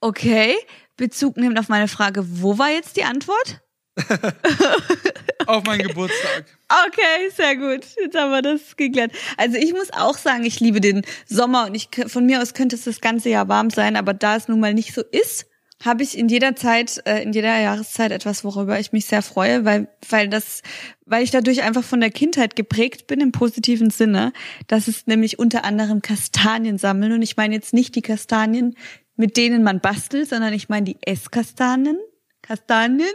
okay. 0.00 0.56
Bezug 0.98 1.38
nimmt 1.38 1.58
auf 1.58 1.68
meine 1.68 1.88
Frage, 1.88 2.24
wo 2.42 2.58
war 2.58 2.70
jetzt 2.70 2.96
die 2.96 3.04
Antwort? 3.04 3.62
Auf 5.46 5.64
meinen 5.64 5.88
Geburtstag. 5.88 6.44
Okay, 6.86 7.30
sehr 7.34 7.56
gut. 7.56 7.86
Jetzt 8.00 8.16
haben 8.16 8.30
wir 8.30 8.42
das 8.42 8.76
geklärt. 8.76 9.12
Also 9.36 9.56
ich 9.56 9.72
muss 9.72 9.92
auch 9.92 10.18
sagen, 10.18 10.44
ich 10.44 10.60
liebe 10.60 10.80
den 10.80 11.02
Sommer 11.26 11.66
und 11.66 11.74
ich 11.74 11.88
von 12.06 12.26
mir 12.26 12.42
aus 12.42 12.52
könnte 12.52 12.76
es 12.76 12.84
das 12.84 13.00
ganze 13.00 13.30
Jahr 13.30 13.48
warm 13.48 13.70
sein, 13.70 13.96
aber 13.96 14.12
da 14.12 14.36
es 14.36 14.48
nun 14.48 14.60
mal 14.60 14.74
nicht 14.74 14.92
so 14.92 15.02
ist, 15.10 15.46
habe 15.82 16.02
ich 16.02 16.18
in 16.18 16.28
jeder 16.28 16.56
Zeit, 16.56 17.00
äh, 17.06 17.22
in 17.22 17.32
jeder 17.32 17.58
Jahreszeit 17.58 18.10
etwas, 18.10 18.44
worüber 18.44 18.78
ich 18.78 18.92
mich 18.92 19.06
sehr 19.06 19.22
freue, 19.22 19.64
weil 19.64 19.88
weil 20.08 20.28
das, 20.28 20.62
weil 21.06 21.22
ich 21.22 21.30
dadurch 21.30 21.62
einfach 21.62 21.84
von 21.84 22.00
der 22.00 22.10
Kindheit 22.10 22.56
geprägt 22.56 23.06
bin 23.06 23.20
im 23.20 23.32
positiven 23.32 23.90
Sinne. 23.90 24.32
Das 24.66 24.88
ist 24.88 25.06
nämlich 25.06 25.38
unter 25.38 25.64
anderem 25.64 26.02
Kastanien 26.02 26.78
sammeln 26.78 27.12
und 27.12 27.22
ich 27.22 27.36
meine 27.36 27.54
jetzt 27.54 27.72
nicht 27.72 27.94
die 27.94 28.02
Kastanien, 28.02 28.76
mit 29.18 29.36
denen 29.36 29.62
man 29.62 29.80
bastelt, 29.80 30.28
sondern 30.28 30.54
ich 30.54 30.68
meine 30.70 30.86
die 30.86 30.96
Esskastanien, 31.02 31.98
Kastanien, 32.40 33.10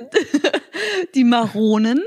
die 1.16 1.24
Maronen. 1.24 2.04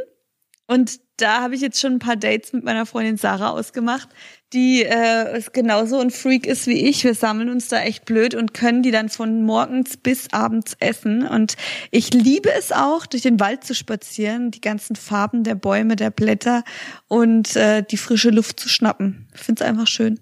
Und 0.68 1.00
da 1.16 1.40
habe 1.40 1.54
ich 1.54 1.62
jetzt 1.62 1.80
schon 1.80 1.94
ein 1.94 1.98
paar 1.98 2.16
Dates 2.16 2.52
mit 2.52 2.62
meiner 2.62 2.84
Freundin 2.84 3.16
Sarah 3.16 3.50
ausgemacht, 3.50 4.08
die 4.52 4.82
äh, 4.82 5.40
genauso 5.52 5.98
ein 5.98 6.10
Freak 6.10 6.46
ist 6.46 6.66
wie 6.66 6.88
ich. 6.88 7.04
Wir 7.04 7.14
sammeln 7.14 7.48
uns 7.48 7.68
da 7.68 7.80
echt 7.80 8.04
blöd 8.04 8.34
und 8.34 8.52
können 8.52 8.82
die 8.82 8.90
dann 8.90 9.08
von 9.08 9.42
morgens 9.42 9.96
bis 9.96 10.30
abends 10.32 10.76
essen. 10.78 11.26
Und 11.26 11.56
ich 11.90 12.12
liebe 12.12 12.52
es 12.52 12.72
auch, 12.72 13.06
durch 13.06 13.22
den 13.22 13.40
Wald 13.40 13.64
zu 13.64 13.74
spazieren, 13.74 14.50
die 14.50 14.60
ganzen 14.60 14.94
Farben 14.94 15.42
der 15.42 15.54
Bäume, 15.54 15.96
der 15.96 16.10
Blätter 16.10 16.64
und 17.08 17.56
äh, 17.56 17.82
die 17.82 17.96
frische 17.96 18.30
Luft 18.30 18.60
zu 18.60 18.68
schnappen. 18.68 19.28
Ich 19.34 19.40
finde 19.40 19.64
es 19.64 19.68
einfach 19.68 19.86
schön. 19.86 20.20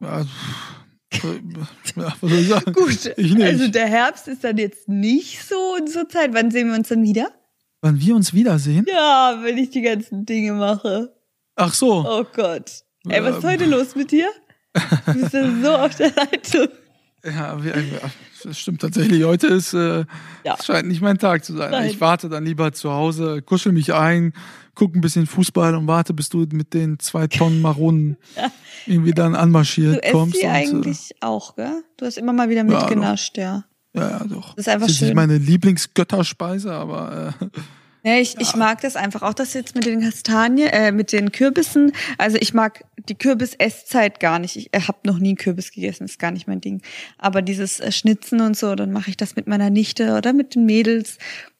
Ja, 0.00 0.26
ja, 1.12 2.14
was 2.20 2.20
soll 2.20 2.32
ich 2.38 2.48
sagen? 2.48 2.72
Gut, 2.74 3.12
Ich 3.16 3.42
also 3.42 3.68
der 3.68 3.86
Herbst 3.86 4.28
ist 4.28 4.44
dann 4.44 4.56
jetzt 4.58 4.88
nicht 4.88 5.42
so 5.46 5.76
unsere 5.78 6.08
Zeit. 6.08 6.32
Wann 6.34 6.50
sehen 6.50 6.68
wir 6.68 6.74
uns 6.76 6.88
dann 6.88 7.02
wieder? 7.02 7.30
Wann 7.80 8.00
wir 8.00 8.14
uns 8.14 8.32
wiedersehen? 8.32 8.86
Ja, 8.88 9.38
wenn 9.42 9.58
ich 9.58 9.70
die 9.70 9.82
ganzen 9.82 10.24
Dinge 10.24 10.52
mache. 10.52 11.14
Ach 11.56 11.74
so. 11.74 12.04
Oh 12.08 12.24
Gott. 12.32 12.70
Ey, 13.08 13.22
was 13.22 13.38
ist 13.38 13.44
Ähm. 13.44 13.50
heute 13.50 13.64
los 13.66 13.96
mit 13.96 14.10
dir? 14.12 14.28
Du 15.06 15.12
bist 15.14 15.34
ja 15.34 15.50
so 15.62 15.70
auf 15.72 15.94
der 15.96 16.12
Leitung. 16.16 16.68
Ja, 17.24 17.62
wir, 17.62 17.76
ja, 17.76 17.98
das 18.42 18.58
stimmt 18.58 18.80
tatsächlich. 18.80 19.22
Heute 19.24 19.46
ist, 19.46 19.74
äh, 19.74 20.04
Ja. 20.44 20.56
scheint 20.62 20.88
nicht 20.88 21.00
mein 21.00 21.18
Tag 21.18 21.44
zu 21.44 21.56
sein. 21.56 21.70
Nein. 21.70 21.88
Ich 21.88 22.00
warte 22.00 22.28
dann 22.28 22.44
lieber 22.44 22.72
zu 22.72 22.90
Hause, 22.92 23.42
kuschel 23.42 23.70
mich 23.72 23.94
ein, 23.94 24.32
guck 24.74 24.94
ein 24.96 25.00
bisschen 25.00 25.26
Fußball 25.26 25.74
und 25.76 25.86
warte, 25.86 26.14
bis 26.14 26.28
du 26.30 26.46
mit 26.52 26.74
den 26.74 26.98
zwei 26.98 27.28
Tonnen 27.28 27.60
Maronen 27.62 28.16
irgendwie 28.86 29.12
dann 29.12 29.34
Du 29.34 29.38
anmarschiert 29.38 30.04
isst 30.04 30.12
kommst. 30.12 30.36
und, 30.36 30.42
äh, 30.42 30.48
eigentlich 30.48 31.10
auch, 31.20 31.54
gell? 31.54 31.84
Du 31.96 32.06
hast 32.06 32.18
immer 32.18 32.32
mal 32.32 32.48
wieder 32.48 32.64
Ja, 32.64 32.80
mitgenascht, 32.80 33.38
ja. 33.38 33.64
ja, 33.94 34.10
ja, 34.10 34.24
doch. 34.24 34.54
Das 34.54 34.66
ist 34.66 34.68
einfach 34.68 34.86
das 34.88 34.92
ist 34.94 34.98
schön. 34.98 35.08
nicht 35.08 35.14
meine 35.16 35.38
Lieblingsgötterspeise, 35.38 36.72
aber 36.72 37.34
äh, 37.40 37.46
Ja, 38.04 38.16
ich, 38.16 38.36
ich 38.40 38.56
mag 38.56 38.80
das 38.80 38.96
einfach 38.96 39.22
auch, 39.22 39.34
das 39.34 39.54
jetzt 39.54 39.76
mit 39.76 39.86
den 39.86 40.00
Kastanien, 40.00 40.68
äh, 40.68 40.90
mit 40.90 41.12
den 41.12 41.30
Kürbissen. 41.30 41.92
Also 42.18 42.36
ich 42.40 42.52
mag 42.52 42.84
die 43.08 43.14
Kürbis-Esszeit 43.14 44.18
gar 44.18 44.40
nicht. 44.40 44.56
Ich 44.56 44.74
äh, 44.74 44.80
habe 44.80 44.98
noch 45.04 45.18
nie 45.18 45.30
einen 45.30 45.36
Kürbis 45.36 45.70
gegessen, 45.70 46.04
ist 46.04 46.18
gar 46.18 46.32
nicht 46.32 46.48
mein 46.48 46.60
Ding. 46.60 46.82
Aber 47.18 47.42
dieses 47.42 47.78
äh, 47.78 47.92
Schnitzen 47.92 48.40
und 48.40 48.56
so, 48.56 48.74
dann 48.74 48.90
mache 48.90 49.10
ich 49.10 49.16
das 49.16 49.36
mit 49.36 49.46
meiner 49.46 49.70
Nichte 49.70 50.16
oder 50.16 50.32
mit 50.32 50.56
den 50.56 50.66
Mädels. 50.66 51.18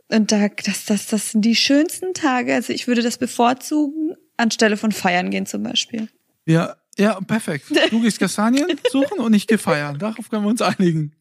Und 0.08 0.32
da, 0.32 0.48
das, 0.48 0.84
das, 0.84 1.06
das 1.06 1.30
sind 1.30 1.44
die 1.44 1.54
schönsten 1.54 2.12
Tage. 2.12 2.54
Also 2.54 2.72
ich 2.72 2.88
würde 2.88 3.02
das 3.02 3.18
bevorzugen, 3.18 4.16
anstelle 4.36 4.76
von 4.76 4.90
feiern 4.90 5.30
gehen 5.30 5.46
zum 5.46 5.62
Beispiel. 5.62 6.08
ja, 6.44 6.74
ja, 6.98 7.20
perfekt. 7.20 7.66
Du 7.90 8.00
gehst 8.02 8.18
Kastanien 8.18 8.66
suchen 8.90 9.18
und 9.18 9.32
ich 9.34 9.46
gehe 9.46 9.58
feiern. 9.58 9.98
Darauf 9.98 10.28
können 10.28 10.44
wir 10.44 10.50
uns 10.50 10.62
einigen. 10.62 11.12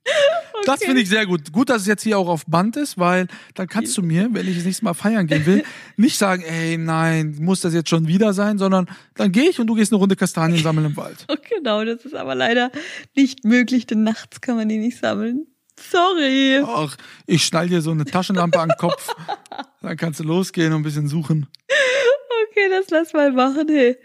Das 0.66 0.84
finde 0.84 1.02
ich 1.02 1.10
sehr 1.10 1.26
gut. 1.26 1.52
Gut, 1.52 1.70
dass 1.70 1.84
es 1.84 1.88
jetzt 1.88 2.04
hier 2.04 2.20
auch 2.20 2.28
auf 2.28 2.46
Band 2.46 2.78
ist, 2.78 2.98
weil 2.98 3.28
dann 3.56 3.68
kannst 3.68 3.98
du 3.98 4.04
mir, 4.04 4.30
wenn 4.32 4.48
ich 4.48 4.56
das 4.56 4.66
nächste 4.66 4.86
Mal 4.86 4.94
feiern 4.94 5.26
gehen 5.28 5.46
will, 5.46 5.64
nicht 5.98 6.18
sagen, 6.18 6.44
ey, 6.44 6.78
nein, 6.78 7.38
muss 7.40 7.62
das 7.62 7.74
jetzt 7.74 7.90
schon 7.90 8.08
wieder 8.08 8.34
sein, 8.34 8.58
sondern 8.58 8.88
dann 9.16 9.32
gehe 9.32 9.50
ich 9.50 9.60
und 9.60 9.68
du 9.68 9.76
gehst 9.76 9.92
eine 9.92 10.00
Runde 10.00 10.16
Kastanien 10.16 10.62
sammeln 10.62 10.88
im 10.88 10.98
Wald. 10.98 11.26
Oh, 11.32 11.36
genau, 11.50 11.86
das 11.86 12.04
ist 12.06 12.14
aber 12.14 12.36
leider 12.36 12.72
nicht 13.16 13.46
möglich, 13.46 13.86
denn 13.86 14.04
nachts 14.04 14.42
kann 14.42 14.58
man 14.58 14.68
die 14.68 14.78
nicht 14.78 14.98
sammeln. 15.00 15.48
Sorry. 15.80 16.62
Ach, 16.66 16.96
ich 17.26 17.46
schnall 17.46 17.70
dir 17.70 17.82
so 17.82 17.92
eine 17.92 18.06
Taschenlampe 18.06 18.60
an 18.60 18.70
den 18.70 18.78
Kopf, 18.78 19.10
dann 19.82 19.96
kannst 19.98 20.20
du 20.20 20.24
losgehen 20.24 20.74
und 20.74 20.82
ein 20.82 20.84
bisschen 20.84 21.08
suchen. 21.08 21.48
Okay, 22.50 22.70
das 22.70 22.90
lass 22.90 23.14
mal 23.14 23.32
machen, 23.32 23.68
hey. 23.70 23.98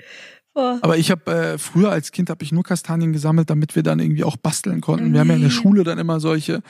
Aber 0.56 0.96
ich 0.96 1.10
habe 1.10 1.30
äh, 1.30 1.58
früher 1.58 1.90
als 1.90 2.12
Kind 2.12 2.30
habe 2.30 2.42
ich 2.42 2.50
nur 2.52 2.62
Kastanien 2.64 3.12
gesammelt, 3.12 3.50
damit 3.50 3.76
wir 3.76 3.82
dann 3.82 3.98
irgendwie 4.00 4.24
auch 4.24 4.36
basteln 4.36 4.80
konnten. 4.80 5.12
Wir 5.12 5.20
haben 5.20 5.28
ja 5.28 5.34
in 5.34 5.40
der 5.42 5.50
Nee. 5.50 5.54
Schule 5.54 5.84
dann 5.84 5.98
immer 5.98 6.18
solche, 6.20 6.62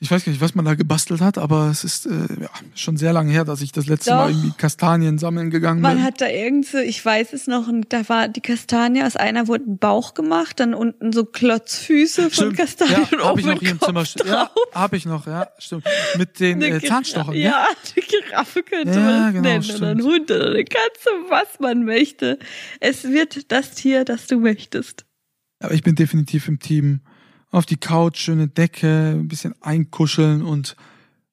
ich 0.00 0.10
weiß 0.10 0.24
gar 0.24 0.30
nicht, 0.30 0.40
was 0.40 0.54
man 0.54 0.64
da 0.64 0.74
gebastelt 0.74 1.20
hat, 1.20 1.38
aber 1.38 1.68
es 1.70 1.82
ist 1.82 2.06
äh, 2.06 2.10
ja, 2.40 2.48
schon 2.76 2.96
sehr 2.96 3.12
lange 3.12 3.32
her, 3.32 3.44
dass 3.44 3.60
ich 3.62 3.72
das 3.72 3.86
letzte 3.86 4.12
Mal 4.12 4.28
Doch. 4.28 4.36
irgendwie 4.38 4.56
Kastanien 4.56 5.18
sammeln 5.18 5.50
gegangen 5.50 5.80
Man 5.80 5.96
bin. 5.96 6.04
hat 6.04 6.20
da 6.20 6.28
irgend 6.28 6.66
so, 6.66 6.78
ich 6.78 7.04
weiß 7.04 7.32
es 7.32 7.48
noch, 7.48 7.66
und 7.66 7.92
da 7.92 8.08
war 8.08 8.28
die 8.28 8.40
Kastanie, 8.40 9.02
aus 9.02 9.16
einer 9.16 9.48
wurde 9.48 9.64
ein 9.64 9.78
Bauch 9.78 10.14
gemacht, 10.14 10.60
dann 10.60 10.72
unten 10.74 11.12
so 11.12 11.24
Klotzfüße 11.24 12.22
von 12.22 12.32
Stimmt. 12.32 12.56
Kastanien 12.58 13.06
ja, 13.10 13.18
und 13.18 13.24
oben 13.24 13.40
ich 13.40 13.46
noch 13.46 13.60
hier 13.60 13.70
im 13.70 13.80
Zimmer 13.80 14.04
stehen. 14.04 14.28
Ja, 14.28 14.44
drauf. 14.44 14.74
habe 14.74 14.96
ich 14.96 15.04
noch, 15.04 15.26
ja, 15.26 15.48
stimmt. 15.58 15.84
Mit 16.16 16.38
den 16.38 16.62
äh, 16.62 16.80
Zahnstochern, 16.80 17.34
ne? 17.34 17.40
Ja, 17.40 17.66
eine 17.66 18.06
Giraffe 18.06 18.62
könnte 18.62 18.92
Ja, 18.92 19.00
man 19.00 19.32
genau, 19.32 19.48
nennen. 19.48 19.64
Oder 19.64 19.88
ein 19.88 19.98
stimmt. 19.98 20.02
Hund 20.04 20.30
oder 20.30 20.46
eine 20.50 20.64
Katze, 20.64 21.10
was 21.28 21.58
man 21.58 21.84
möchte. 21.84 22.38
Es 22.78 23.02
wird 23.04 23.50
das 23.50 23.72
Tier, 23.72 24.04
das 24.04 24.28
du 24.28 24.38
möchtest. 24.38 25.06
Aber 25.60 25.74
ich 25.74 25.82
bin 25.82 25.96
definitiv 25.96 26.46
im 26.46 26.60
Team. 26.60 27.00
Auf 27.50 27.66
die 27.66 27.76
Couch, 27.76 28.18
schöne 28.18 28.48
Decke, 28.48 29.14
ein 29.16 29.28
bisschen 29.28 29.54
einkuscheln 29.62 30.42
und, 30.42 30.76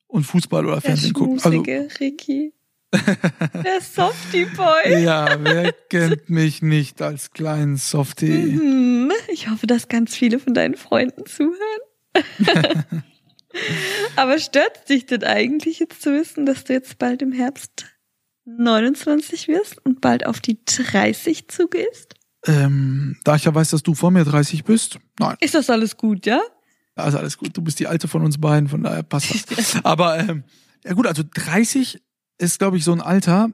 und 0.07 0.23
Fußball 0.23 0.65
oder 0.65 0.75
Der 0.75 0.81
Fernsehen 0.81 1.13
gucken. 1.13 1.39
Also, 1.43 1.61
Ricky. 1.99 2.53
Der 2.93 3.81
Softie 3.81 4.45
Boy. 4.45 5.03
ja, 5.03 5.37
wer 5.43 5.73
kennt 5.89 6.29
mich 6.29 6.61
nicht 6.61 7.01
als 7.01 7.31
kleinen 7.31 7.77
Softie? 7.77 8.29
Mhm. 8.29 9.11
Ich 9.27 9.49
hoffe, 9.49 9.67
dass 9.67 9.89
ganz 9.89 10.15
viele 10.15 10.39
von 10.39 10.53
deinen 10.53 10.75
Freunden 10.75 11.25
zuhören. 11.25 11.55
Aber 14.15 14.39
stört 14.39 14.89
dich 14.89 15.05
denn 15.05 15.23
eigentlich 15.23 15.79
jetzt 15.79 16.01
zu 16.01 16.13
wissen, 16.13 16.45
dass 16.45 16.63
du 16.63 16.73
jetzt 16.73 16.97
bald 16.97 17.21
im 17.21 17.31
Herbst 17.31 17.85
29 18.45 19.47
wirst 19.47 19.83
und 19.85 20.01
bald 20.01 20.25
auf 20.25 20.39
die 20.39 20.59
30 20.65 21.47
zugehst? 21.47 22.15
Ähm, 22.47 23.17
da 23.23 23.35
ich 23.35 23.45
ja 23.45 23.53
weiß, 23.53 23.71
dass 23.71 23.83
du 23.83 23.95
vor 23.95 24.11
mir 24.11 24.23
30 24.23 24.63
bist, 24.63 24.99
nein, 25.19 25.35
Ist 25.39 25.55
das 25.55 25.69
alles 25.69 25.97
gut, 25.97 26.25
ja? 26.25 26.39
ist 26.95 27.15
alles 27.15 27.37
gut. 27.37 27.57
Du 27.57 27.61
bist 27.61 27.79
die 27.79 27.87
alte 27.87 28.07
von 28.07 28.21
uns 28.23 28.37
beiden, 28.39 28.69
von 28.69 28.83
daher 28.83 29.03
passt 29.03 29.51
das. 29.51 29.77
Aber 29.83 30.19
ähm, 30.19 30.43
ja 30.83 30.93
gut, 30.93 31.07
also 31.07 31.23
30 31.33 32.01
ist, 32.37 32.59
glaube 32.59 32.77
ich, 32.77 32.83
so 32.83 32.93
ein 32.93 33.01
Alter, 33.01 33.49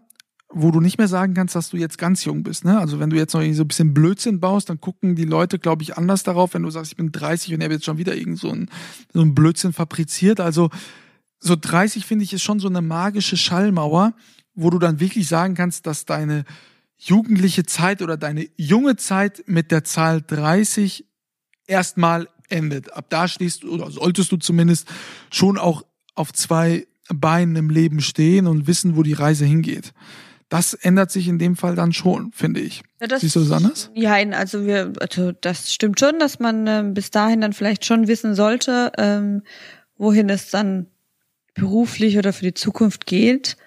wo 0.49 0.71
du 0.71 0.81
nicht 0.81 0.97
mehr 0.97 1.07
sagen 1.07 1.33
kannst, 1.33 1.55
dass 1.55 1.69
du 1.69 1.77
jetzt 1.77 1.97
ganz 1.97 2.25
jung 2.25 2.43
bist. 2.43 2.65
Ne? 2.65 2.77
Also 2.77 2.99
wenn 2.99 3.09
du 3.09 3.15
jetzt 3.15 3.33
noch 3.33 3.41
irgendwie 3.41 3.57
so 3.57 3.63
ein 3.63 3.67
bisschen 3.67 3.93
Blödsinn 3.93 4.39
baust, 4.39 4.69
dann 4.69 4.81
gucken 4.81 5.15
die 5.15 5.25
Leute, 5.25 5.59
glaube 5.59 5.83
ich, 5.83 5.97
anders 5.97 6.23
darauf, 6.23 6.53
wenn 6.53 6.63
du 6.63 6.69
sagst, 6.69 6.91
ich 6.91 6.97
bin 6.97 7.11
30 7.11 7.53
und 7.53 7.61
er 7.61 7.69
wird 7.69 7.79
jetzt 7.79 7.85
schon 7.85 7.97
wieder 7.97 8.15
irgend 8.15 8.39
so 8.39 8.49
ein, 8.51 8.69
so 9.13 9.21
ein 9.21 9.33
Blödsinn 9.33 9.73
fabriziert. 9.73 10.39
Also 10.39 10.69
so 11.39 11.55
30 11.59 12.05
finde 12.05 12.23
ich 12.23 12.33
ist 12.33 12.43
schon 12.43 12.59
so 12.59 12.67
eine 12.67 12.81
magische 12.81 13.37
Schallmauer, 13.37 14.13
wo 14.53 14.69
du 14.69 14.77
dann 14.77 14.99
wirklich 14.99 15.27
sagen 15.27 15.55
kannst, 15.55 15.87
dass 15.87 16.05
deine 16.05 16.43
jugendliche 17.01 17.65
Zeit 17.65 18.01
oder 18.01 18.15
deine 18.15 18.47
junge 18.57 18.95
Zeit 18.95 19.43
mit 19.47 19.71
der 19.71 19.83
Zahl 19.83 20.21
30 20.21 21.05
erstmal 21.65 22.27
endet. 22.47 22.93
Ab 22.93 23.07
da 23.09 23.27
stehst 23.27 23.63
du, 23.63 23.73
oder 23.73 23.89
solltest 23.89 24.31
du 24.31 24.37
zumindest 24.37 24.87
schon 25.31 25.57
auch 25.57 25.83
auf 26.13 26.31
zwei 26.31 26.85
Beinen 27.09 27.55
im 27.55 27.69
Leben 27.69 28.01
stehen 28.01 28.45
und 28.45 28.67
wissen, 28.67 28.95
wo 28.95 29.03
die 29.03 29.13
Reise 29.13 29.45
hingeht. 29.45 29.93
Das 30.47 30.73
ändert 30.73 31.11
sich 31.11 31.27
in 31.27 31.39
dem 31.39 31.55
Fall 31.55 31.75
dann 31.75 31.93
schon, 31.93 32.31
finde 32.33 32.59
ich. 32.59 32.83
Ja, 32.99 33.07
das, 33.07 33.21
Siehst 33.21 33.35
du 33.35 33.39
das 33.39 33.51
anders? 33.51 33.89
Ja, 33.95 34.13
also 34.13 34.65
wir, 34.65 34.93
also 34.99 35.31
das 35.31 35.73
stimmt 35.73 35.99
schon, 35.99 36.19
dass 36.19 36.39
man 36.39 36.67
ähm, 36.67 36.93
bis 36.93 37.09
dahin 37.09 37.41
dann 37.41 37.53
vielleicht 37.53 37.85
schon 37.85 38.07
wissen 38.07 38.35
sollte, 38.35 38.91
ähm, 38.97 39.43
wohin 39.97 40.29
es 40.29 40.51
dann 40.51 40.87
beruflich 41.55 42.17
oder 42.17 42.31
für 42.33 42.43
die 42.43 42.53
Zukunft 42.53 43.05
geht. 43.05 43.57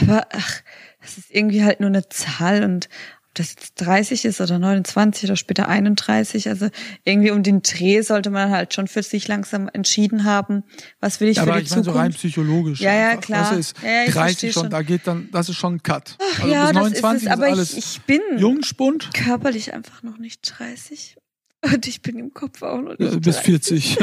Aber 0.00 0.26
ach, 0.32 0.60
das 1.00 1.18
ist 1.18 1.30
irgendwie 1.30 1.64
halt 1.64 1.80
nur 1.80 1.88
eine 1.88 2.08
Zahl 2.08 2.64
und 2.64 2.88
das 3.34 3.50
jetzt 3.50 3.74
30 3.76 4.24
ist 4.24 4.40
oder 4.40 4.58
29 4.58 5.24
oder 5.30 5.36
später 5.36 5.68
31. 5.68 6.48
Also 6.48 6.70
irgendwie 7.04 7.30
um 7.30 7.44
den 7.44 7.62
Dreh 7.62 8.00
sollte 8.02 8.30
man 8.30 8.50
halt 8.50 8.74
schon 8.74 8.88
für 8.88 9.02
sich 9.04 9.28
langsam 9.28 9.68
entschieden 9.72 10.24
haben, 10.24 10.64
was 10.98 11.20
will 11.20 11.28
ich 11.28 11.36
Ja, 11.36 11.44
für 11.44 11.50
aber 11.50 11.60
die 11.60 11.66
ich 11.66 11.70
meine 11.70 11.84
so 11.84 11.90
Zukunft. 11.92 12.04
rein 12.04 12.12
psychologisch. 12.14 12.80
Ja, 12.80 12.92
ja, 12.94 13.16
klar. 13.16 13.50
Das 13.50 13.58
ist 13.58 13.76
Ja, 13.82 13.88
ja, 13.90 14.02
ich 14.06 14.12
30 14.14 14.14
verstehe 14.14 14.52
schon, 14.52 14.62
schon. 14.64 14.70
da 14.70 14.82
geht 14.82 15.06
dann, 15.06 15.28
das 15.30 15.48
ist 15.48 15.56
schon 15.56 15.74
ein 15.76 15.82
Cut. 15.84 16.16
Ach, 16.20 16.40
Also 16.40 16.52
ja, 16.52 16.64
bis 16.64 16.72
das 16.74 16.82
29 16.82 17.16
ist 17.16 17.22
es, 17.26 17.32
aber 17.32 17.46
alles 17.46 17.72
ich, 17.74 17.78
ich 17.78 18.00
bin 18.02 18.20
Jungspund. 18.38 19.10
körperlich 19.14 19.72
einfach 19.72 20.02
noch 20.02 20.18
nicht 20.18 20.40
30. 20.58 21.16
Und 21.60 21.88
ich 21.88 22.02
bin 22.02 22.16
im 22.18 22.32
Kopf 22.32 22.62
auch 22.62 22.80
noch 22.80 22.96
nicht 22.98 23.12
Ja, 23.12 23.18
bis 23.18 23.36
30. 23.42 23.96
40. 23.96 23.98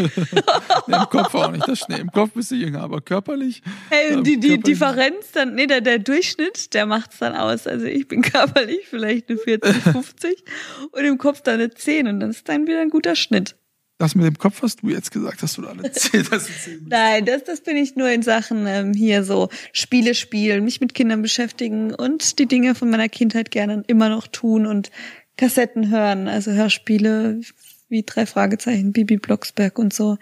nee, 0.88 0.96
Im 0.96 1.10
Kopf 1.10 1.34
auch 1.36 1.52
nicht. 1.52 1.66
Das 1.68 1.88
nee, 1.88 2.00
Im 2.00 2.12
Kopf 2.12 2.32
bist 2.34 2.52
du 2.52 2.56
jünger, 2.56 2.82
aber 2.82 3.00
körperlich. 3.00 3.62
Hey, 3.90 4.12
ähm, 4.12 4.18
und 4.20 4.28
die, 4.28 4.40
die 4.40 4.50
körperlich- 4.58 4.64
Differenz 4.64 5.32
dann, 5.32 5.56
nee, 5.56 5.66
der, 5.66 5.80
der 5.80 6.00
Durchschnitt, 6.00 6.74
der 6.74 6.86
macht's 6.86 7.20
dann 7.20 7.34
aus. 7.34 7.66
Also 7.66 7.86
ich 7.86 8.08
bin 8.10 8.22
körperlich 8.24 8.82
vielleicht 8.90 9.30
eine 9.30 9.38
40, 9.38 9.74
50 9.74 10.44
und 10.92 11.06
im 11.06 11.18
Kopf 11.18 11.42
dann 11.42 11.56
eine 11.56 11.70
10 11.70 12.08
und 12.08 12.20
dann 12.20 12.32
ist 12.32 12.48
dann 12.50 12.68
wieder 12.68 12.82
ein 12.82 12.90
guter 12.90 13.16
Schnitt. 13.16 13.56
Das 13.98 14.14
mit 14.14 14.26
dem 14.26 14.38
Kopf 14.38 14.62
hast 14.62 14.82
du 14.82 14.90
jetzt 14.90 15.12
gesagt, 15.12 15.42
dass 15.42 15.54
du 15.54 15.62
da 15.62 15.70
eine 15.72 15.84
10 15.94 16.26
dass 16.30 16.48
du 16.48 16.52
10 16.54 16.80
bist. 16.80 16.88
Nein, 16.90 17.24
das, 17.24 17.46
das 17.46 17.62
bin 17.62 17.78
ich 17.78 17.96
nur 17.96 18.10
in 18.10 18.22
Sachen 18.22 18.68
ähm, 18.68 18.94
hier 18.94 19.24
so 19.24 19.48
Spiele 19.72 20.14
spielen, 20.14 20.66
mich 20.66 20.82
mit 20.82 20.94
Kindern 20.94 21.22
beschäftigen 21.22 21.96
und 21.96 22.38
die 22.40 22.48
Dinge 22.48 22.76
von 22.76 22.90
meiner 22.90 23.08
Kindheit 23.08 23.50
gerne 23.52 23.84
immer 23.88 24.10
noch 24.10 24.28
tun 24.28 24.66
und 24.66 24.92
Kassetten 25.38 25.90
hören, 25.90 26.28
also 26.28 26.52
Hörspiele 26.52 27.42
wie 27.90 28.04
drei 28.04 28.26
Fragezeichen, 28.26 28.94
Bibi 28.94 29.18
Blocksberg 29.18 29.78
und 29.78 29.94
so. 29.94 30.18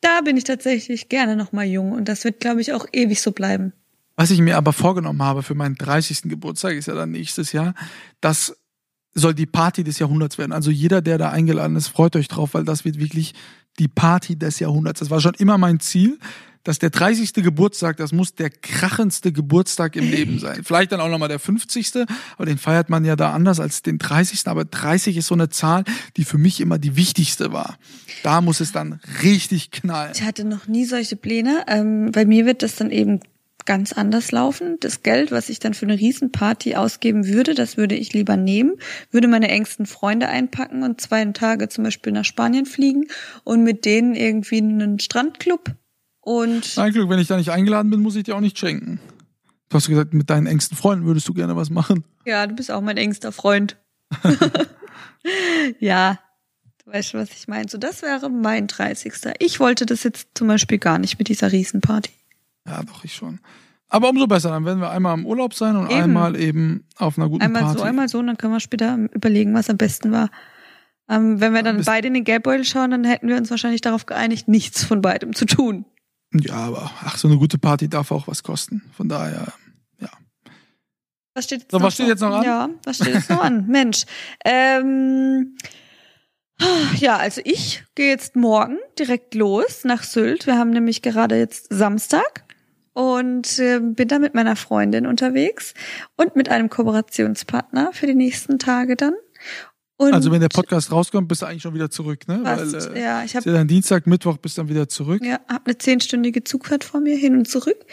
Da 0.00 0.20
bin 0.20 0.36
ich 0.36 0.44
tatsächlich 0.44 1.08
gerne 1.08 1.36
noch 1.36 1.52
mal 1.52 1.64
jung 1.64 1.92
und 1.92 2.08
das 2.08 2.24
wird, 2.24 2.40
glaube 2.40 2.60
ich, 2.60 2.72
auch 2.72 2.86
ewig 2.92 3.20
so 3.20 3.32
bleiben. 3.32 3.72
Was 4.16 4.30
ich 4.30 4.40
mir 4.40 4.56
aber 4.56 4.72
vorgenommen 4.72 5.22
habe 5.22 5.42
für 5.42 5.54
meinen 5.54 5.76
30. 5.76 6.22
Geburtstag, 6.22 6.74
ist 6.74 6.86
ja 6.86 6.94
dann 6.94 7.10
nächstes 7.10 7.52
Jahr, 7.52 7.74
das 8.20 8.56
soll 9.14 9.34
die 9.34 9.46
Party 9.46 9.84
des 9.84 9.98
Jahrhunderts 9.98 10.38
werden. 10.38 10.52
Also 10.52 10.70
jeder, 10.70 11.02
der 11.02 11.18
da 11.18 11.30
eingeladen 11.30 11.76
ist, 11.76 11.88
freut 11.88 12.16
euch 12.16 12.28
drauf, 12.28 12.54
weil 12.54 12.64
das 12.64 12.84
wird 12.84 12.98
wirklich 12.98 13.34
die 13.78 13.88
Party 13.88 14.36
des 14.36 14.58
Jahrhunderts. 14.58 15.00
Das 15.00 15.10
war 15.10 15.20
schon 15.20 15.34
immer 15.34 15.58
mein 15.58 15.80
Ziel, 15.80 16.18
dass 16.64 16.78
der 16.78 16.90
30. 16.90 17.32
Geburtstag, 17.34 17.96
das 17.96 18.12
muss 18.12 18.34
der 18.34 18.50
krachendste 18.50 19.32
Geburtstag 19.32 19.96
im 19.96 20.10
Leben 20.10 20.38
sein. 20.40 20.62
Vielleicht 20.64 20.92
dann 20.92 21.00
auch 21.00 21.08
nochmal 21.08 21.28
der 21.28 21.38
50. 21.38 22.06
Aber 22.36 22.46
den 22.46 22.58
feiert 22.58 22.90
man 22.90 23.04
ja 23.04 23.16
da 23.16 23.32
anders 23.32 23.60
als 23.60 23.82
den 23.82 23.98
30. 23.98 24.46
Aber 24.46 24.64
30 24.64 25.16
ist 25.16 25.26
so 25.26 25.34
eine 25.34 25.48
Zahl, 25.48 25.84
die 26.16 26.24
für 26.24 26.38
mich 26.38 26.60
immer 26.60 26.78
die 26.78 26.96
wichtigste 26.96 27.52
war. 27.52 27.78
Da 28.22 28.40
muss 28.40 28.60
es 28.60 28.72
dann 28.72 29.00
richtig 29.22 29.70
knallen. 29.70 30.12
Ich 30.14 30.22
hatte 30.22 30.44
noch 30.44 30.66
nie 30.66 30.84
solche 30.84 31.16
Pläne. 31.16 31.64
Ähm, 31.68 32.12
bei 32.12 32.24
mir 32.24 32.46
wird 32.46 32.62
das 32.62 32.76
dann 32.76 32.90
eben 32.90 33.20
ganz 33.68 33.92
anders 33.92 34.32
laufen. 34.32 34.78
Das 34.80 35.02
Geld, 35.02 35.30
was 35.30 35.50
ich 35.50 35.58
dann 35.58 35.74
für 35.74 35.84
eine 35.84 35.98
Riesenparty 35.98 36.74
ausgeben 36.76 37.26
würde, 37.26 37.54
das 37.54 37.76
würde 37.76 37.96
ich 37.96 38.14
lieber 38.14 38.38
nehmen, 38.38 38.72
würde 39.10 39.28
meine 39.28 39.48
engsten 39.48 39.84
Freunde 39.84 40.26
einpacken 40.28 40.82
und 40.82 41.02
zwei 41.02 41.22
Tage 41.26 41.68
zum 41.68 41.84
Beispiel 41.84 42.12
nach 42.12 42.24
Spanien 42.24 42.64
fliegen 42.64 43.08
und 43.44 43.62
mit 43.62 43.84
denen 43.84 44.14
irgendwie 44.14 44.56
einen 44.56 44.98
Strandclub 45.00 45.74
und 46.28 46.76
Ein 46.76 46.92
Glück, 46.92 47.08
wenn 47.08 47.18
ich 47.18 47.26
da 47.26 47.38
nicht 47.38 47.50
eingeladen 47.50 47.90
bin, 47.90 48.00
muss 48.02 48.14
ich 48.14 48.24
dir 48.24 48.36
auch 48.36 48.40
nicht 48.40 48.58
schenken. 48.58 49.00
Du 49.70 49.76
hast 49.76 49.88
gesagt, 49.88 50.12
mit 50.12 50.28
deinen 50.28 50.46
engsten 50.46 50.76
Freunden 50.76 51.06
würdest 51.06 51.26
du 51.26 51.32
gerne 51.32 51.56
was 51.56 51.70
machen. 51.70 52.04
ja, 52.26 52.46
du 52.46 52.54
bist 52.54 52.70
auch 52.70 52.82
mein 52.82 52.98
engster 52.98 53.32
Freund. 53.32 53.78
ja, 55.80 56.18
du 56.84 56.92
weißt 56.92 57.08
schon, 57.08 57.20
was 57.20 57.30
ich 57.30 57.48
meine. 57.48 57.68
So, 57.70 57.78
das 57.78 58.02
wäre 58.02 58.28
mein 58.28 58.66
30. 58.66 59.14
Ich 59.38 59.58
wollte 59.58 59.86
das 59.86 60.02
jetzt 60.02 60.28
zum 60.34 60.48
Beispiel 60.48 60.76
gar 60.76 60.98
nicht 60.98 61.18
mit 61.18 61.28
dieser 61.28 61.50
Riesenparty. 61.50 62.10
Ja, 62.66 62.82
doch, 62.82 63.04
ich 63.04 63.14
schon. 63.14 63.40
Aber 63.88 64.10
umso 64.10 64.26
besser, 64.26 64.50
dann 64.50 64.66
werden 64.66 64.80
wir 64.80 64.90
einmal 64.90 65.18
im 65.18 65.24
Urlaub 65.24 65.54
sein 65.54 65.76
und 65.76 65.90
Eben. 65.90 66.02
einmal 66.02 66.36
eben 66.36 66.84
auf 66.98 67.16
einer 67.16 67.30
guten 67.30 67.42
Einmal 67.42 67.62
Party. 67.62 67.78
so, 67.78 67.84
einmal 67.84 68.08
so, 68.10 68.18
und 68.18 68.26
dann 68.26 68.36
können 68.36 68.52
wir 68.52 68.60
später 68.60 68.98
überlegen, 69.14 69.54
was 69.54 69.70
am 69.70 69.78
besten 69.78 70.12
war. 70.12 70.28
Ähm, 71.08 71.40
wenn 71.40 71.54
wir 71.54 71.62
dann 71.62 71.82
beide 71.84 72.08
in 72.08 72.12
den 72.12 72.24
Geldbeutel 72.24 72.66
schauen, 72.66 72.90
dann 72.90 73.04
hätten 73.04 73.28
wir 73.28 73.36
uns 73.38 73.50
wahrscheinlich 73.50 73.80
darauf 73.80 74.04
geeinigt, 74.04 74.46
nichts 74.46 74.84
von 74.84 75.00
beidem 75.00 75.34
zu 75.34 75.46
tun. 75.46 75.86
Ja, 76.34 76.54
aber 76.54 76.90
ach, 77.04 77.16
so 77.16 77.28
eine 77.28 77.38
gute 77.38 77.58
Party 77.58 77.88
darf 77.88 78.10
auch 78.10 78.28
was 78.28 78.42
kosten. 78.42 78.82
Von 78.96 79.08
daher, 79.08 79.52
ja. 80.00 80.10
Was 81.34 81.44
steht 81.44 81.60
jetzt 81.62 81.70
So, 81.70 81.78
noch 81.78 81.86
was 81.86 81.94
steht 81.94 82.08
jetzt 82.08 82.20
noch 82.20 82.34
an? 82.36 82.44
Ja, 82.44 82.68
was 82.84 82.96
steht 82.96 83.14
jetzt 83.14 83.30
noch 83.30 83.42
an? 83.42 83.66
Mensch. 83.68 84.04
Ähm, 84.44 85.56
ja, 86.96 87.16
also 87.16 87.40
ich 87.44 87.84
gehe 87.94 88.08
jetzt 88.08 88.36
morgen 88.36 88.78
direkt 88.98 89.34
los 89.34 89.84
nach 89.84 90.02
Sylt. 90.02 90.46
Wir 90.46 90.58
haben 90.58 90.70
nämlich 90.70 91.02
gerade 91.02 91.38
jetzt 91.38 91.68
Samstag 91.70 92.44
und 92.92 93.58
äh, 93.60 93.78
bin 93.80 94.08
da 94.08 94.18
mit 94.18 94.34
meiner 94.34 94.56
Freundin 94.56 95.06
unterwegs 95.06 95.72
und 96.16 96.34
mit 96.34 96.48
einem 96.48 96.68
Kooperationspartner 96.68 97.92
für 97.92 98.06
die 98.06 98.14
nächsten 98.16 98.58
Tage 98.58 98.96
dann. 98.96 99.14
Und 99.98 100.14
Also 100.14 100.30
wenn 100.30 100.40
der 100.40 100.48
Podcast 100.48 100.92
rauskommt, 100.92 101.26
bist 101.26 101.42
du 101.42 101.46
eigentlich 101.46 101.62
schon 101.62 101.74
wieder 101.74 101.90
zurück, 101.90 102.28
ne? 102.28 102.40
fast, 102.44 102.72
Weil 102.72 102.96
äh, 102.96 103.02
ja, 103.02 103.24
ich 103.24 103.34
habe 103.34 103.50
ja 103.50 103.56
dann 103.56 103.66
Dienstag, 103.66 104.06
Mittwoch 104.06 104.38
bist 104.38 104.56
dann 104.56 104.68
wieder 104.68 104.88
zurück. 104.88 105.22
Ja, 105.24 105.40
hab 105.48 105.66
eine 105.66 105.76
zehnstündige 105.76 106.44
Zugfahrt 106.44 106.84
vor 106.84 107.00
mir 107.00 107.16
hin 107.16 107.36
und 107.36 107.48
zurück 107.48 107.84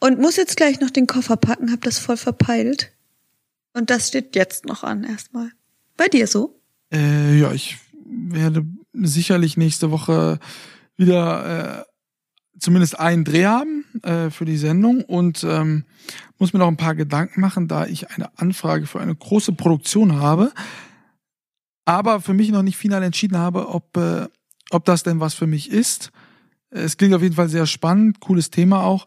und 0.00 0.18
muss 0.18 0.36
jetzt 0.36 0.56
gleich 0.56 0.80
noch 0.80 0.90
den 0.90 1.06
Koffer 1.06 1.36
packen, 1.36 1.70
hab 1.70 1.80
das 1.82 2.00
voll 2.00 2.16
verpeilt. 2.16 2.90
Und 3.72 3.88
das 3.90 4.08
steht 4.08 4.34
jetzt 4.34 4.66
noch 4.66 4.82
an 4.82 5.04
erstmal. 5.04 5.52
Bei 5.96 6.08
dir 6.08 6.26
so? 6.26 6.60
Äh, 6.92 7.38
ja, 7.38 7.52
ich 7.52 7.78
werde 8.04 8.66
sicherlich 8.92 9.56
nächste 9.56 9.92
Woche 9.92 10.40
wieder 10.96 11.82
äh, 11.82 11.84
zumindest 12.58 12.98
einen 12.98 13.24
Dreh 13.24 13.44
haben 13.44 13.84
äh, 14.02 14.30
für 14.30 14.44
die 14.44 14.56
Sendung 14.56 15.04
und 15.04 15.44
ähm, 15.44 15.84
muss 16.38 16.52
mir 16.52 16.58
noch 16.58 16.66
ein 16.66 16.76
paar 16.76 16.96
Gedanken 16.96 17.40
machen, 17.40 17.68
da 17.68 17.86
ich 17.86 18.10
eine 18.10 18.36
Anfrage 18.36 18.86
für 18.86 18.98
eine 18.98 19.14
große 19.14 19.52
Produktion 19.52 20.16
habe, 20.16 20.52
aber 21.88 22.20
für 22.20 22.34
mich 22.34 22.50
noch 22.50 22.62
nicht 22.62 22.76
final 22.76 23.02
entschieden 23.02 23.38
habe, 23.38 23.68
ob, 23.68 23.96
äh, 23.96 24.26
ob 24.70 24.84
das 24.84 25.02
denn 25.02 25.20
was 25.20 25.34
für 25.34 25.46
mich 25.46 25.70
ist. 25.70 26.10
Es 26.70 26.96
klingt 26.98 27.14
auf 27.14 27.22
jeden 27.22 27.34
Fall 27.34 27.48
sehr 27.48 27.66
spannend, 27.66 28.20
cooles 28.20 28.50
Thema 28.50 28.82
auch. 28.84 29.06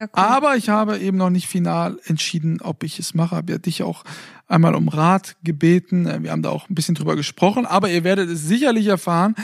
Ja, 0.00 0.06
cool. 0.06 0.10
Aber 0.14 0.56
ich 0.56 0.70
habe 0.70 0.98
eben 0.98 1.18
noch 1.18 1.28
nicht 1.30 1.46
final 1.46 1.98
entschieden, 2.04 2.60
ob 2.62 2.82
ich 2.84 2.98
es 2.98 3.14
mache. 3.14 3.36
Habe 3.36 3.52
ja 3.52 3.58
dich 3.58 3.82
auch 3.82 4.02
einmal 4.48 4.74
um 4.74 4.88
Rat 4.88 5.36
gebeten. 5.44 6.06
Äh, 6.06 6.22
Wir 6.22 6.30
haben 6.32 6.42
da 6.42 6.48
auch 6.48 6.68
ein 6.70 6.74
bisschen 6.74 6.94
drüber 6.94 7.16
gesprochen. 7.16 7.66
Aber 7.66 7.90
ihr 7.90 8.02
werdet 8.02 8.30
es 8.30 8.42
sicherlich 8.44 8.86
erfahren, 8.86 9.34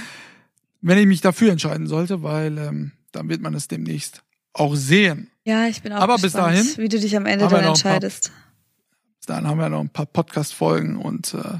wenn 0.80 0.96
ich 0.98 1.06
mich 1.06 1.20
dafür 1.20 1.52
entscheiden 1.52 1.86
sollte, 1.86 2.22
weil 2.22 2.56
ähm, 2.56 2.92
dann 3.12 3.28
wird 3.28 3.42
man 3.42 3.52
es 3.54 3.68
demnächst 3.68 4.22
auch 4.54 4.74
sehen. 4.74 5.30
ja, 5.44 5.66
ich 5.66 5.82
bin 5.82 5.92
auch 5.92 6.00
Aber 6.00 6.14
bis 6.14 6.22
gespannt, 6.32 6.56
dahin 6.56 6.66
wie 6.78 6.88
du 6.88 6.98
dich 6.98 7.14
am 7.16 7.26
Ende 7.26 7.44
dann 7.46 7.54
ein 7.54 7.60
paar- 7.60 7.68
entscheidest. 7.68 8.32
Bis 9.20 9.26
dahin 9.26 9.46
haben 9.46 9.58
wir 9.58 9.68
noch 9.68 9.80
ein 9.80 9.90
paar 9.90 10.06
Podcast-Folgen 10.06 10.96
und 10.96 11.34
äh, 11.34 11.58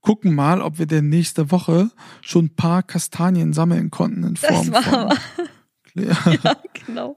gucken 0.00 0.34
mal, 0.34 0.60
ob 0.62 0.78
wir 0.78 0.86
denn 0.86 1.08
nächste 1.08 1.50
Woche 1.50 1.90
schon 2.20 2.46
ein 2.46 2.56
paar 2.56 2.82
Kastanien 2.82 3.52
sammeln 3.52 3.90
konnten 3.90 4.24
in 4.24 4.34
Das 4.34 4.44
Form 4.44 4.68
machen 4.68 4.90
von 4.90 5.18
wir. 5.94 6.16
Ja, 6.44 6.56
genau. 6.86 7.16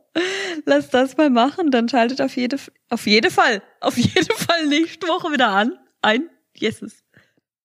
Lass 0.65 0.89
das 0.89 1.17
mal 1.17 1.29
machen, 1.29 1.71
dann 1.71 1.87
schaltet 1.87 2.21
auf 2.21 2.35
jede, 2.35 2.57
auf 2.89 3.05
jede 3.05 3.29
Fall, 3.29 3.61
auf 3.79 3.97
jeden 3.97 4.35
Fall 4.35 4.67
nächste 4.67 5.07
Woche 5.07 5.31
wieder 5.31 5.49
an. 5.49 5.77
Ein 6.01 6.29
Yeses. 6.57 7.03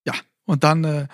Ja, 0.05 0.15
und 0.45 0.63
dann 0.63 0.85
äh, 0.85 1.07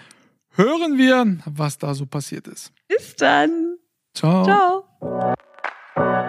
hören 0.50 0.98
wir, 0.98 1.38
was 1.44 1.78
da 1.78 1.94
so 1.94 2.06
passiert 2.06 2.48
ist. 2.48 2.72
Bis 2.88 3.14
dann. 3.16 3.76
Ciao. 4.14 4.44
Ciao. 4.44 6.28